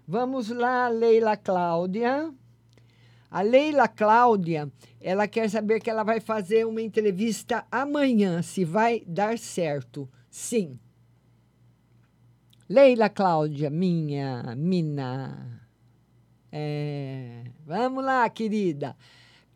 Vamos 0.07 0.49
lá, 0.49 0.89
Leila 0.89 1.36
Cláudia. 1.36 2.31
A 3.34 3.41
Leila 3.41 3.88
Cláudia, 3.88 4.71
ela 5.01 5.27
quer 5.27 5.49
saber 5.49 5.79
que 5.79 5.89
ela 5.89 6.03
vai 6.03 6.19
fazer 6.19 6.67
uma 6.67 6.84
entrevista 6.84 7.65
amanhã, 7.71 8.43
se 8.43 8.63
vai 8.63 9.03
dar 9.07 9.39
certo. 9.39 10.07
Sim. 10.29 10.79
Leila 12.69 13.09
Cláudia, 13.09 13.71
minha 13.71 14.55
mina. 14.55 15.67
É, 16.51 17.45
vamos 17.65 18.05
lá, 18.05 18.29
querida. 18.29 18.95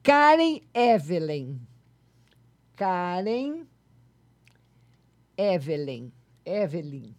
Karen 0.01 0.59
Evelyn. 0.73 1.59
Karen 2.75 3.67
Evelyn. 5.37 6.11
Evelyn. 6.43 7.15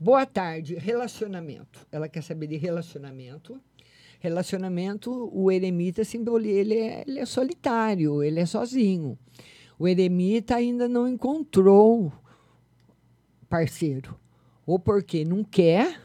Boa 0.00 0.24
tarde. 0.24 0.76
Relacionamento. 0.76 1.86
Ela 1.92 2.08
quer 2.08 2.22
saber 2.22 2.46
de 2.46 2.56
relacionamento. 2.56 3.60
Relacionamento, 4.18 5.30
o 5.32 5.50
eremita 5.50 6.04
simboliza, 6.04 6.58
ele 6.58 6.74
é, 6.74 7.04
ele 7.06 7.20
é 7.20 7.26
solitário, 7.26 8.22
ele 8.22 8.40
é 8.40 8.46
sozinho. 8.46 9.16
O 9.78 9.86
eremita 9.86 10.56
ainda 10.56 10.88
não 10.88 11.08
encontrou 11.08 12.12
parceiro. 13.48 14.18
Ou 14.66 14.78
porque 14.78 15.24
não 15.24 15.44
quer, 15.44 16.00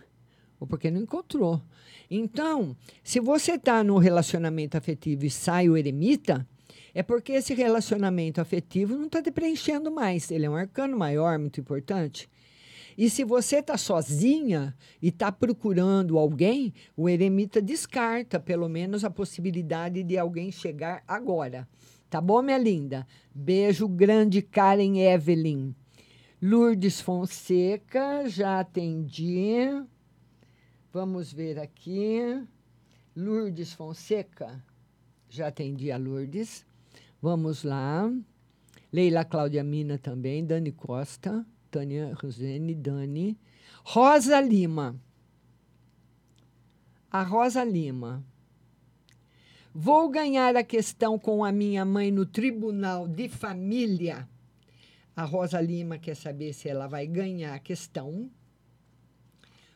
ou 0.60 0.68
porque 0.68 0.92
não 0.92 1.02
encontrou. 1.02 1.62
Então, 2.10 2.78
se 3.04 3.20
você 3.20 3.54
está 3.54 3.84
no 3.84 3.98
relacionamento 3.98 4.78
afetivo 4.78 5.26
e 5.26 5.30
sai 5.30 5.68
o 5.68 5.76
eremita, 5.76 6.48
é 6.94 7.02
porque 7.02 7.32
esse 7.34 7.56
relacionamento 7.56 8.40
afetivo 8.40 8.96
não 8.96 9.08
está 9.08 9.22
te 9.22 9.32
preenchendo 9.32 9.92
mais. 9.92 10.30
Ele 10.30 10.46
é 10.46 10.50
um 10.50 10.56
arcano 10.56 10.96
maior, 10.96 11.40
muito 11.40 11.60
importante. 11.60 12.30
E 12.98 13.10
se 13.10 13.24
você 13.24 13.58
está 13.58 13.78
sozinha 13.78 14.76
e 15.02 15.10
está 15.10 15.32
procurando 15.32 16.18
alguém, 16.18 16.74
o 16.96 17.10
eremita 17.10 17.62
descarta 17.62 18.40
pelo 18.40 18.70
menos 18.70 19.04
a 19.04 19.10
possibilidade 19.10 20.04
de 20.04 20.18
alguém 20.18 20.52
chegar 20.52 21.04
agora. 21.08 21.68
Tá 22.10 22.22
bom, 22.22 22.42
minha 22.42 22.58
linda? 22.58 23.08
Beijo 23.34 23.88
grande, 23.88 24.42
Karen 24.42 25.00
Evelyn. 25.00 25.74
Lourdes 26.42 27.02
Fonseca, 27.02 28.28
já 28.28 28.60
atendi. 28.60 29.56
Vamos 30.92 31.34
ver 31.34 31.58
aqui. 31.58 32.20
Lourdes 33.16 33.74
Fonseca. 33.74 34.64
Já 35.30 35.48
atendi 35.48 35.92
a 35.92 35.98
Lourdes. 35.98 36.66
Vamos 37.20 37.64
lá. 37.64 38.12
Leila 38.92 39.26
Cláudia 39.26 39.64
Mina 39.64 39.98
também. 39.98 40.46
Dani 40.46 40.72
Costa. 40.72 41.44
Tânia 41.74 42.14
Rosene, 42.14 42.76
Dani. 42.76 43.38
Rosa 43.84 44.40
Lima. 44.40 44.96
A 47.12 47.24
Rosa 47.24 47.64
Lima. 47.64 48.24
Vou 49.74 50.08
ganhar 50.10 50.56
a 50.56 50.64
questão 50.64 51.18
com 51.18 51.44
a 51.44 51.52
minha 51.52 51.84
mãe 51.84 52.12
no 52.12 52.26
tribunal 52.26 53.08
de 53.08 53.28
família. 53.28 54.30
A 55.16 55.24
Rosa 55.24 55.60
Lima 55.60 55.98
quer 55.98 56.16
saber 56.16 56.54
se 56.54 56.70
ela 56.70 56.86
vai 56.86 57.08
ganhar 57.08 57.56
a 57.56 57.60
questão 57.60 58.30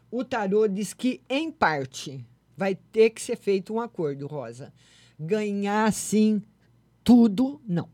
o 0.09 0.23
tarô 0.23 0.67
diz 0.67 0.93
que, 0.93 1.21
em 1.29 1.51
parte, 1.51 2.25
vai 2.55 2.75
ter 2.75 3.09
que 3.09 3.21
ser 3.21 3.35
feito 3.35 3.73
um 3.73 3.81
acordo, 3.81 4.25
Rosa. 4.25 4.73
Ganhar, 5.19 5.85
assim, 5.85 6.41
tudo, 7.03 7.61
não. 7.67 7.89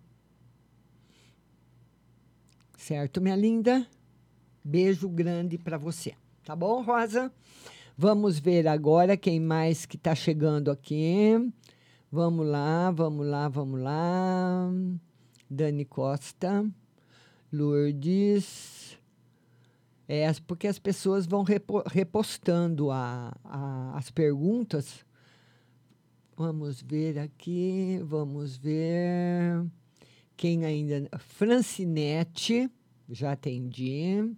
Certo, 2.86 3.22
minha 3.22 3.36
linda? 3.38 3.88
Beijo 4.62 5.08
grande 5.08 5.58
para 5.58 5.78
você. 5.78 6.16
Tá 6.44 6.54
bom, 6.54 6.82
Rosa? 6.82 7.32
Vamos 7.98 8.40
ver 8.40 8.68
agora 8.68 9.16
quem 9.16 9.40
mais 9.40 9.86
que 9.86 9.96
está 9.96 10.14
chegando 10.14 10.70
aqui. 10.70 11.32
Vamos 12.12 12.46
lá, 12.46 12.92
vamos 12.92 13.26
lá, 13.26 13.48
vamos 13.48 13.80
lá. 13.80 14.70
Dani 15.50 15.86
Costa, 15.86 16.70
Lourdes. 17.54 19.00
É, 20.06 20.30
porque 20.46 20.68
as 20.68 20.78
pessoas 20.78 21.26
vão 21.26 21.44
repo, 21.44 21.82
repostando 21.88 22.92
a, 22.92 23.34
a, 23.46 23.98
as 23.98 24.12
perguntas. 24.12 25.06
Vamos 26.36 26.82
ver 26.82 27.18
aqui, 27.18 28.02
vamos 28.04 28.58
ver. 28.58 29.72
Quem 30.36 30.66
ainda. 30.66 31.10
Francinete, 31.20 32.70
já 33.10 33.34
atendi. 33.34 34.36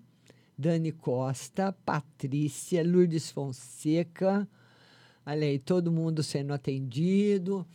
Dani 0.57 0.91
Costa, 0.91 1.75
Patrícia, 1.85 2.83
Lourdes 2.83 3.29
Fonseca. 3.29 4.47
Olha 5.25 5.47
aí, 5.47 5.59
todo 5.59 5.91
mundo 5.91 6.23
sendo 6.23 6.53
atendido. 6.53 7.65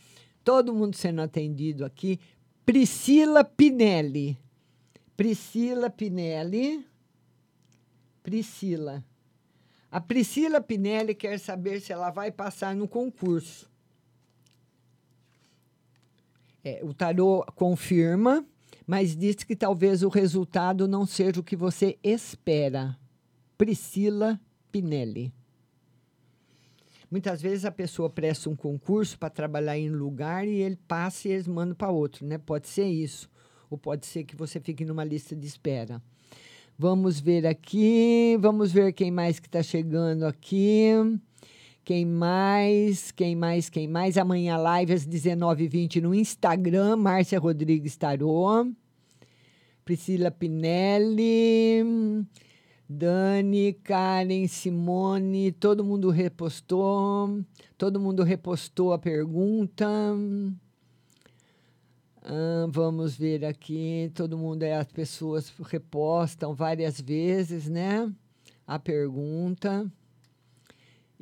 Todo 0.43 0.73
mundo 0.73 0.95
sendo 0.95 1.21
atendido 1.21 1.85
aqui. 1.85 2.19
Priscila 2.65 3.43
Pinelli. 3.43 4.37
Priscila 5.15 5.89
Pinelli. 5.89 6.85
Priscila. 8.23 9.03
A 9.91 9.99
Priscila 9.99 10.61
Pinelli 10.61 11.13
quer 11.13 11.39
saber 11.39 11.81
se 11.81 11.91
ela 11.91 12.09
vai 12.09 12.31
passar 12.31 12.75
no 12.75 12.87
concurso. 12.87 13.70
É, 16.63 16.81
o 16.83 16.93
tarô 16.93 17.43
confirma, 17.55 18.45
mas 18.85 19.15
diz 19.15 19.43
que 19.43 19.55
talvez 19.55 20.03
o 20.03 20.09
resultado 20.09 20.87
não 20.87 21.05
seja 21.05 21.39
o 21.39 21.43
que 21.43 21.55
você 21.55 21.97
espera. 22.03 22.97
Priscila 23.57 24.39
Pinelli. 24.71 25.33
Muitas 27.11 27.41
vezes 27.41 27.65
a 27.65 27.71
pessoa 27.71 28.09
presta 28.09 28.49
um 28.49 28.55
concurso 28.55 29.19
para 29.19 29.29
trabalhar 29.29 29.77
em 29.77 29.91
um 29.91 29.97
lugar 29.97 30.47
e 30.47 30.61
ele 30.61 30.77
passa 30.87 31.27
e 31.27 31.31
eles 31.31 31.45
mandam 31.45 31.75
para 31.75 31.91
outro, 31.91 32.25
né? 32.25 32.37
Pode 32.37 32.69
ser 32.69 32.85
isso. 32.85 33.29
Ou 33.69 33.77
pode 33.77 34.05
ser 34.05 34.23
que 34.23 34.35
você 34.35 34.59
fique 34.59 34.85
numa 34.85 35.03
lista 35.03 35.35
de 35.35 35.45
espera. 35.45 36.01
Vamos 36.77 37.19
ver 37.19 37.45
aqui, 37.45 38.37
vamos 38.39 38.71
ver 38.71 38.93
quem 38.93 39.11
mais 39.11 39.39
que 39.39 39.47
está 39.47 39.61
chegando 39.61 40.23
aqui. 40.23 40.87
Quem 41.83 42.05
mais? 42.05 43.11
Quem 43.11 43.35
mais? 43.35 43.69
Quem 43.69 43.87
mais? 43.87 44.17
Amanhã 44.17 44.55
live 44.57 44.93
às 44.93 45.07
19h20 45.07 46.01
no 46.01 46.13
Instagram, 46.13 46.95
Márcia 46.97 47.39
Rodrigues 47.39 47.97
Tarô. 47.97 48.67
Priscila 49.83 50.29
Pinelli, 50.29 51.83
Dani, 52.87 53.73
Karen, 53.73 54.47
Simone, 54.47 55.51
todo 55.51 55.83
mundo 55.83 56.09
repostou. 56.11 57.43
Todo 57.77 57.99
mundo 57.99 58.23
repostou 58.23 58.93
a 58.93 58.99
pergunta. 58.99 59.87
Ah, 62.23 62.67
vamos 62.69 63.17
ver 63.17 63.43
aqui. 63.43 64.11
Todo 64.13 64.37
mundo, 64.37 64.63
é, 64.63 64.75
as 64.75 64.87
pessoas 64.87 65.51
repostam 65.63 66.53
várias 66.53 67.01
vezes, 67.01 67.67
né? 67.67 68.11
A 68.67 68.77
pergunta. 68.77 69.91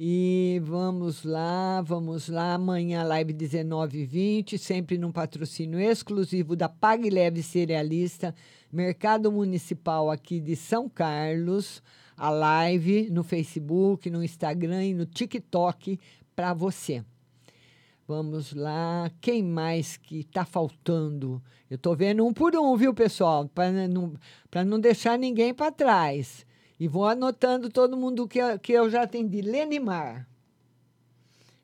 E 0.01 0.61
vamos 0.63 1.25
lá, 1.25 1.81
vamos 1.81 2.29
lá. 2.29 2.53
Amanhã, 2.53 3.03
live 3.03 3.33
19h20, 3.33 4.57
sempre 4.57 4.97
num 4.97 5.11
patrocínio 5.11 5.77
exclusivo 5.77 6.55
da 6.55 6.69
Pague 6.69 7.09
Leve 7.09 7.43
Cerealista, 7.43 8.33
Mercado 8.71 9.29
Municipal 9.29 10.09
aqui 10.09 10.39
de 10.39 10.55
São 10.55 10.87
Carlos. 10.87 11.83
A 12.15 12.29
live 12.29 13.09
no 13.09 13.25
Facebook, 13.25 14.09
no 14.09 14.23
Instagram 14.23 14.85
e 14.85 14.93
no 14.93 15.05
TikTok 15.05 15.99
para 16.33 16.53
você. 16.53 17.03
Vamos 18.07 18.53
lá. 18.53 19.11
Quem 19.19 19.43
mais 19.43 19.97
que 19.97 20.21
está 20.21 20.45
faltando? 20.45 21.43
Eu 21.69 21.75
estou 21.75 21.93
vendo 21.93 22.25
um 22.25 22.31
por 22.31 22.55
um, 22.55 22.73
viu, 22.77 22.93
pessoal? 22.93 23.49
Para 23.49 23.69
não, 23.89 24.13
não 24.65 24.79
deixar 24.79 25.19
ninguém 25.19 25.53
para 25.53 25.73
trás. 25.73 26.45
E 26.79 26.87
vou 26.87 27.05
anotando 27.05 27.69
todo 27.69 27.97
mundo 27.97 28.27
que, 28.27 28.39
que 28.59 28.71
eu 28.71 28.89
já 28.89 29.03
atendi. 29.03 29.41
Lenimar. 29.41 30.27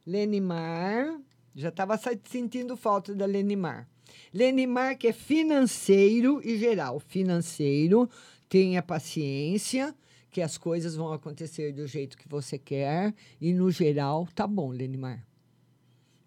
Lenimar. 0.05 1.19
Já 1.55 1.69
estava 1.69 1.97
sentindo 2.25 2.75
falta 2.75 3.15
da 3.15 3.25
Lenimar. 3.25 3.87
Lenimar, 4.33 4.97
que 4.97 5.07
é 5.07 5.13
financeiro 5.13 6.41
e 6.43 6.57
geral. 6.57 6.99
Financeiro, 6.99 8.09
tenha 8.49 8.83
paciência, 8.83 9.95
que 10.29 10.41
as 10.41 10.57
coisas 10.57 10.95
vão 10.95 11.13
acontecer 11.13 11.71
do 11.71 11.87
jeito 11.87 12.17
que 12.17 12.27
você 12.27 12.57
quer. 12.57 13.13
E 13.39 13.53
no 13.53 13.71
geral, 13.71 14.27
tá 14.35 14.45
bom, 14.45 14.69
Lenimar. 14.69 15.25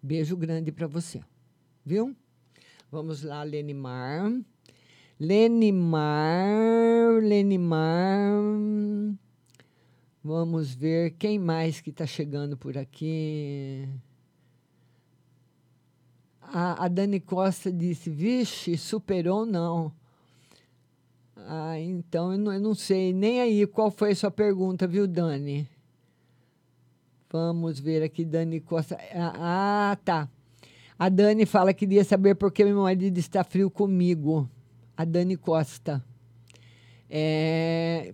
Beijo 0.01 0.35
grande 0.35 0.71
para 0.71 0.87
você. 0.87 1.21
Viu? 1.85 2.15
Vamos 2.91 3.21
lá, 3.21 3.43
Lenimar. 3.43 4.31
Lenimar, 5.19 7.19
Lenimar. 7.21 8.31
Vamos 10.23 10.73
ver 10.73 11.11
quem 11.11 11.37
mais 11.37 11.81
que 11.81 11.89
está 11.89 12.05
chegando 12.05 12.55
por 12.55 12.77
aqui. 12.77 13.85
A, 16.41 16.85
a 16.85 16.87
Dani 16.87 17.19
Costa 17.19 17.69
disse: 17.69 18.09
Vixe, 18.09 18.77
superou 18.77 19.45
não. 19.45 19.91
Ah, 21.35 21.77
então 21.77 22.31
eu 22.31 22.37
não, 22.37 22.53
eu 22.53 22.61
não 22.61 22.73
sei 22.73 23.11
nem 23.11 23.41
aí 23.41 23.67
qual 23.67 23.91
foi 23.91 24.11
a 24.11 24.15
sua 24.15 24.31
pergunta, 24.31 24.87
viu, 24.87 25.05
Dani? 25.05 25.67
Vamos 27.29 27.77
ver 27.77 28.03
aqui, 28.03 28.23
Dani 28.23 28.61
Costa. 28.61 28.97
Ah, 29.13 29.91
ah, 29.91 29.95
tá. 29.97 30.29
A 30.97 31.09
Dani 31.09 31.45
fala 31.45 31.73
que 31.73 31.85
queria 31.85 32.05
saber 32.05 32.35
por 32.35 32.53
que 32.53 32.63
meu 32.63 32.83
marido 32.83 33.17
está 33.17 33.43
frio 33.43 33.69
comigo. 33.69 34.49
A 34.99 35.05
Dani 35.05 35.37
Costa. 35.37 36.03
É, 37.09 38.13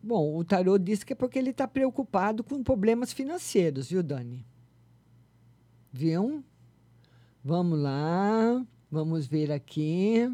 Bom, 0.00 0.36
o 0.36 0.44
tarô 0.44 0.78
diz 0.78 1.02
que 1.02 1.14
é 1.14 1.16
porque 1.16 1.36
ele 1.36 1.50
está 1.50 1.66
preocupado 1.66 2.44
com 2.44 2.62
problemas 2.62 3.12
financeiros, 3.12 3.90
viu, 3.90 4.04
Dani? 4.04 4.46
Viu? 5.92 6.44
Vamos 7.42 7.76
lá. 7.80 8.64
Vamos 8.88 9.26
ver 9.26 9.50
aqui. 9.50 10.32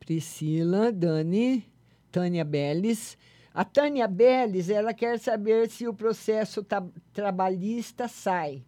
Priscila, 0.00 0.90
Dani, 0.90 1.64
Tânia 2.10 2.44
Beles. 2.44 3.16
A 3.54 3.64
Tânia 3.64 4.08
Beles, 4.08 4.68
ela 4.68 4.92
quer 4.92 5.20
saber 5.20 5.70
se 5.70 5.86
o 5.86 5.94
processo 5.94 6.64
ta- 6.64 6.84
trabalhista 7.12 8.08
sai. 8.08 8.64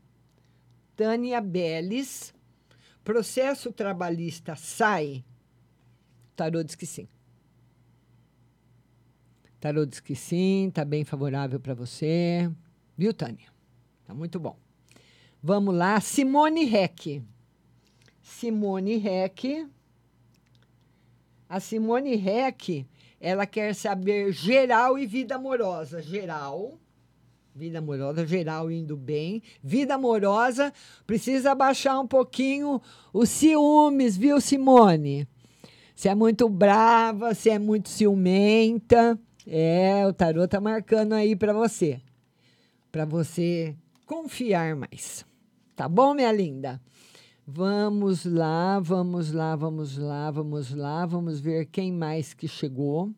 Tânia 0.94 1.40
Beles, 1.40 2.32
processo 3.02 3.72
trabalhista 3.72 4.54
sai? 4.54 5.24
Tarô 6.42 6.60
diz 6.64 6.74
que 6.74 6.86
sim. 6.86 7.06
Tarô 9.60 9.86
diz 9.86 10.00
que 10.00 10.16
sim, 10.16 10.66
está 10.66 10.84
bem 10.84 11.04
favorável 11.04 11.60
para 11.60 11.72
você. 11.72 12.50
Viu, 12.98 13.14
Tânia? 13.14 13.46
Tá 14.04 14.12
muito 14.12 14.40
bom. 14.40 14.56
Vamos 15.40 15.72
lá, 15.72 16.00
Simone 16.00 16.64
Heck. 16.64 17.22
Simone 18.20 18.94
Heck. 19.06 19.68
A 21.48 21.60
Simone 21.60 22.14
Heck, 22.14 22.84
ela 23.20 23.46
quer 23.46 23.72
saber 23.72 24.32
geral 24.32 24.98
e 24.98 25.06
vida 25.06 25.36
amorosa. 25.36 26.02
Geral, 26.02 26.76
vida 27.54 27.78
amorosa, 27.78 28.26
geral 28.26 28.68
indo 28.68 28.96
bem. 28.96 29.40
Vida 29.62 29.94
amorosa, 29.94 30.72
precisa 31.06 31.54
baixar 31.54 32.00
um 32.00 32.06
pouquinho 32.08 32.82
os 33.12 33.28
ciúmes, 33.28 34.16
viu, 34.16 34.40
Simone? 34.40 35.28
Se 36.02 36.08
é 36.08 36.16
muito 36.16 36.48
brava, 36.48 37.32
se 37.32 37.48
é 37.48 37.60
muito 37.60 37.88
ciumenta. 37.88 39.16
É, 39.46 40.04
o 40.04 40.12
tarô 40.12 40.48
tá 40.48 40.60
marcando 40.60 41.12
aí 41.12 41.36
para 41.36 41.52
você. 41.52 42.00
Para 42.90 43.04
você 43.04 43.76
confiar 44.04 44.74
mais. 44.74 45.24
Tá 45.76 45.88
bom, 45.88 46.12
minha 46.12 46.32
linda? 46.32 46.82
Vamos 47.46 48.24
lá, 48.24 48.80
vamos 48.80 49.30
lá, 49.30 49.54
vamos 49.54 49.96
lá, 49.96 50.28
vamos 50.32 50.74
lá, 50.74 51.06
vamos 51.06 51.38
ver 51.38 51.66
quem 51.66 51.92
mais 51.92 52.34
que 52.34 52.48
chegou. 52.48 53.08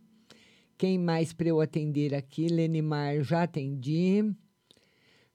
Quem 0.76 0.98
mais 0.98 1.32
para 1.32 1.48
eu 1.48 1.62
atender 1.62 2.14
aqui? 2.14 2.48
Lenimar, 2.48 3.22
já 3.22 3.44
atendi. 3.44 4.30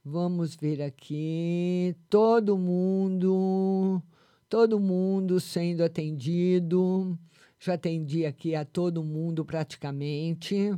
Vamos 0.06 0.56
ver 0.56 0.84
aqui. 0.84 1.96
Todo 2.12 2.56
mundo, 2.60 4.00
todo 4.48 4.80
mundo 4.80 5.40
sendo 5.40 5.84
atendido. 5.84 7.18
Já 7.60 7.74
atendi 7.74 8.26
aqui 8.26 8.56
a 8.56 8.64
todo 8.64 9.04
mundo 9.04 9.44
praticamente. 9.44 10.74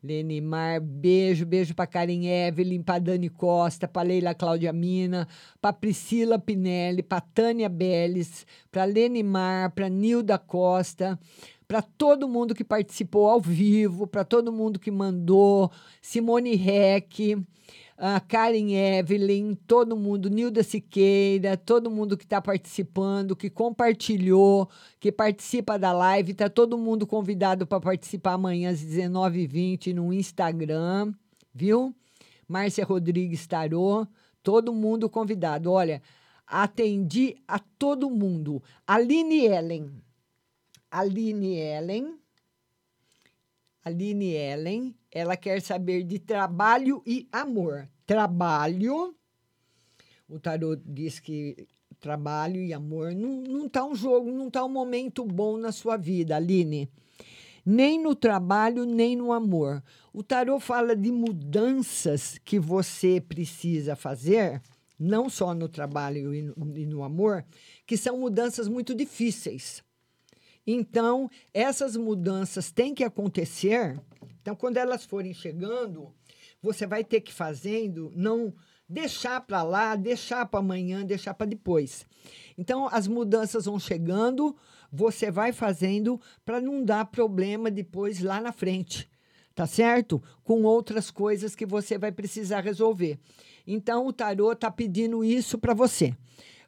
Lenimar, 0.00 0.80
beijo, 0.80 1.44
beijo 1.44 1.74
para 1.74 1.88
Karen 1.88 2.24
Evelyn, 2.24 2.84
para 2.84 3.00
Dani 3.00 3.28
Costa, 3.28 3.88
para 3.88 4.06
Leila 4.06 4.32
Cláudia 4.32 4.72
Mina, 4.72 5.26
para 5.60 5.72
Priscila 5.72 6.38
Pinelli, 6.38 7.02
para 7.02 7.20
Tânia 7.20 7.68
Beles, 7.68 8.46
para 8.70 8.84
Lenimar, 8.84 9.72
para 9.72 9.88
Nilda 9.88 10.38
Costa, 10.38 11.18
para 11.68 11.82
todo 11.82 12.26
mundo 12.26 12.54
que 12.54 12.64
participou 12.64 13.28
ao 13.28 13.40
vivo, 13.40 14.06
para 14.06 14.24
todo 14.24 14.50
mundo 14.50 14.80
que 14.80 14.90
mandou, 14.90 15.70
Simone 16.00 16.54
Heck, 16.54 17.36
a 17.98 18.18
Karen 18.20 18.72
Evelyn, 18.72 19.54
todo 19.66 19.94
mundo, 19.94 20.30
Nilda 20.30 20.62
Siqueira, 20.62 21.58
todo 21.58 21.90
mundo 21.90 22.16
que 22.16 22.24
está 22.24 22.40
participando, 22.40 23.36
que 23.36 23.50
compartilhou, 23.50 24.70
que 24.98 25.12
participa 25.12 25.78
da 25.78 25.92
live, 25.92 26.32
tá 26.32 26.48
todo 26.48 26.78
mundo 26.78 27.06
convidado 27.06 27.66
para 27.66 27.80
participar 27.80 28.32
amanhã 28.32 28.70
às 28.70 28.80
19h20 28.80 29.92
no 29.92 30.10
Instagram, 30.10 31.12
viu? 31.52 31.94
Márcia 32.48 32.82
Rodrigues 32.82 33.46
Tarô, 33.46 34.06
todo 34.42 34.72
mundo 34.72 35.10
convidado. 35.10 35.70
Olha, 35.70 36.00
atendi 36.46 37.36
a 37.46 37.58
todo 37.58 38.08
mundo. 38.08 38.62
Aline 38.86 39.44
Ellen. 39.44 40.07
Aline 40.90 41.56
Ellen. 41.56 42.18
Aline 43.84 44.34
Ellen, 44.34 44.94
ela 45.10 45.36
quer 45.36 45.62
saber 45.62 46.02
de 46.02 46.18
trabalho 46.18 47.02
e 47.06 47.28
amor. 47.32 47.88
Trabalho, 48.06 49.14
o 50.28 50.38
tarô 50.38 50.76
diz 50.76 51.20
que 51.20 51.66
trabalho 51.98 52.60
e 52.62 52.72
amor 52.72 53.14
não, 53.14 53.40
não 53.42 53.68
tá 53.68 53.84
um 53.84 53.94
jogo, 53.94 54.30
não 54.30 54.50
tá 54.50 54.64
um 54.64 54.68
momento 54.68 55.24
bom 55.24 55.56
na 55.56 55.72
sua 55.72 55.96
vida, 55.96 56.36
Aline. 56.36 56.88
Nem 57.64 58.00
no 58.00 58.14
trabalho, 58.14 58.84
nem 58.84 59.16
no 59.16 59.32
amor. 59.32 59.82
O 60.12 60.22
tarô 60.22 60.58
fala 60.58 60.96
de 60.96 61.10
mudanças 61.10 62.38
que 62.44 62.58
você 62.58 63.20
precisa 63.20 63.94
fazer, 63.94 64.62
não 64.98 65.28
só 65.28 65.54
no 65.54 65.68
trabalho 65.68 66.34
e 66.34 66.42
no, 66.42 66.78
e 66.78 66.86
no 66.86 67.02
amor, 67.02 67.44
que 67.86 67.96
são 67.96 68.18
mudanças 68.18 68.68
muito 68.68 68.94
difíceis. 68.94 69.82
Então, 70.70 71.30
essas 71.54 71.96
mudanças 71.96 72.70
têm 72.70 72.94
que 72.94 73.02
acontecer. 73.02 73.98
Então, 74.42 74.54
quando 74.54 74.76
elas 74.76 75.02
forem 75.02 75.32
chegando, 75.32 76.12
você 76.60 76.86
vai 76.86 77.02
ter 77.02 77.22
que 77.22 77.30
ir 77.30 77.34
fazendo, 77.34 78.12
não 78.14 78.52
deixar 78.86 79.40
para 79.40 79.62
lá, 79.62 79.96
deixar 79.96 80.44
para 80.44 80.60
amanhã, 80.60 81.06
deixar 81.06 81.32
para 81.32 81.46
depois. 81.46 82.04
Então, 82.58 82.86
as 82.92 83.08
mudanças 83.08 83.64
vão 83.64 83.80
chegando, 83.80 84.54
você 84.92 85.30
vai 85.30 85.52
fazendo 85.52 86.20
para 86.44 86.60
não 86.60 86.84
dar 86.84 87.06
problema 87.06 87.70
depois 87.70 88.20
lá 88.20 88.38
na 88.38 88.52
frente, 88.52 89.08
tá 89.54 89.66
certo? 89.66 90.22
Com 90.44 90.64
outras 90.64 91.10
coisas 91.10 91.54
que 91.54 91.64
você 91.64 91.96
vai 91.96 92.12
precisar 92.12 92.60
resolver. 92.60 93.18
Então 93.66 94.06
o 94.06 94.12
tarô 94.12 94.52
está 94.52 94.70
pedindo 94.70 95.22
isso 95.22 95.58
para 95.58 95.74
você. 95.74 96.14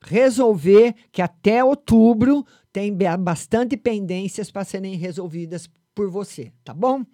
Resolver 0.02 0.94
que 1.10 1.20
até 1.20 1.62
outubro 1.62 2.46
tem 2.72 2.96
bastante 3.18 3.76
pendências 3.76 4.50
para 4.50 4.64
serem 4.64 4.96
resolvidas 4.96 5.68
por 5.94 6.08
você, 6.10 6.52
tá 6.64 6.72
bom? 6.72 7.04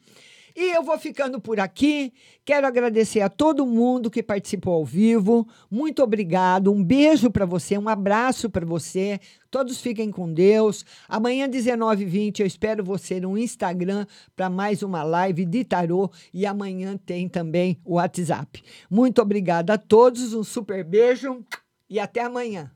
E 0.58 0.74
eu 0.74 0.82
vou 0.82 0.98
ficando 0.98 1.38
por 1.38 1.60
aqui. 1.60 2.14
Quero 2.42 2.66
agradecer 2.66 3.20
a 3.20 3.28
todo 3.28 3.66
mundo 3.66 4.10
que 4.10 4.22
participou 4.22 4.72
ao 4.72 4.86
vivo. 4.86 5.46
Muito 5.70 6.02
obrigado. 6.02 6.72
Um 6.72 6.82
beijo 6.82 7.30
para 7.30 7.44
você, 7.44 7.76
um 7.76 7.90
abraço 7.90 8.48
para 8.48 8.64
você. 8.64 9.20
Todos 9.50 9.82
fiquem 9.82 10.10
com 10.10 10.32
Deus. 10.32 10.82
Amanhã, 11.06 11.46
19h20, 11.46 12.40
eu 12.40 12.46
espero 12.46 12.82
você 12.82 13.20
no 13.20 13.36
Instagram 13.36 14.06
para 14.34 14.48
mais 14.48 14.82
uma 14.82 15.02
live 15.02 15.44
de 15.44 15.62
tarô. 15.62 16.10
E 16.32 16.46
amanhã 16.46 16.96
tem 16.96 17.28
também 17.28 17.78
o 17.84 17.96
WhatsApp. 17.96 18.62
Muito 18.90 19.20
obrigada 19.20 19.74
a 19.74 19.78
todos. 19.78 20.32
Um 20.32 20.42
super 20.42 20.82
beijo 20.82 21.44
e 21.88 22.00
até 22.00 22.22
amanhã. 22.22 22.70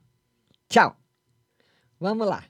Tchau. 0.68 0.94
Vamos 1.98 2.26
lá. 2.26 2.49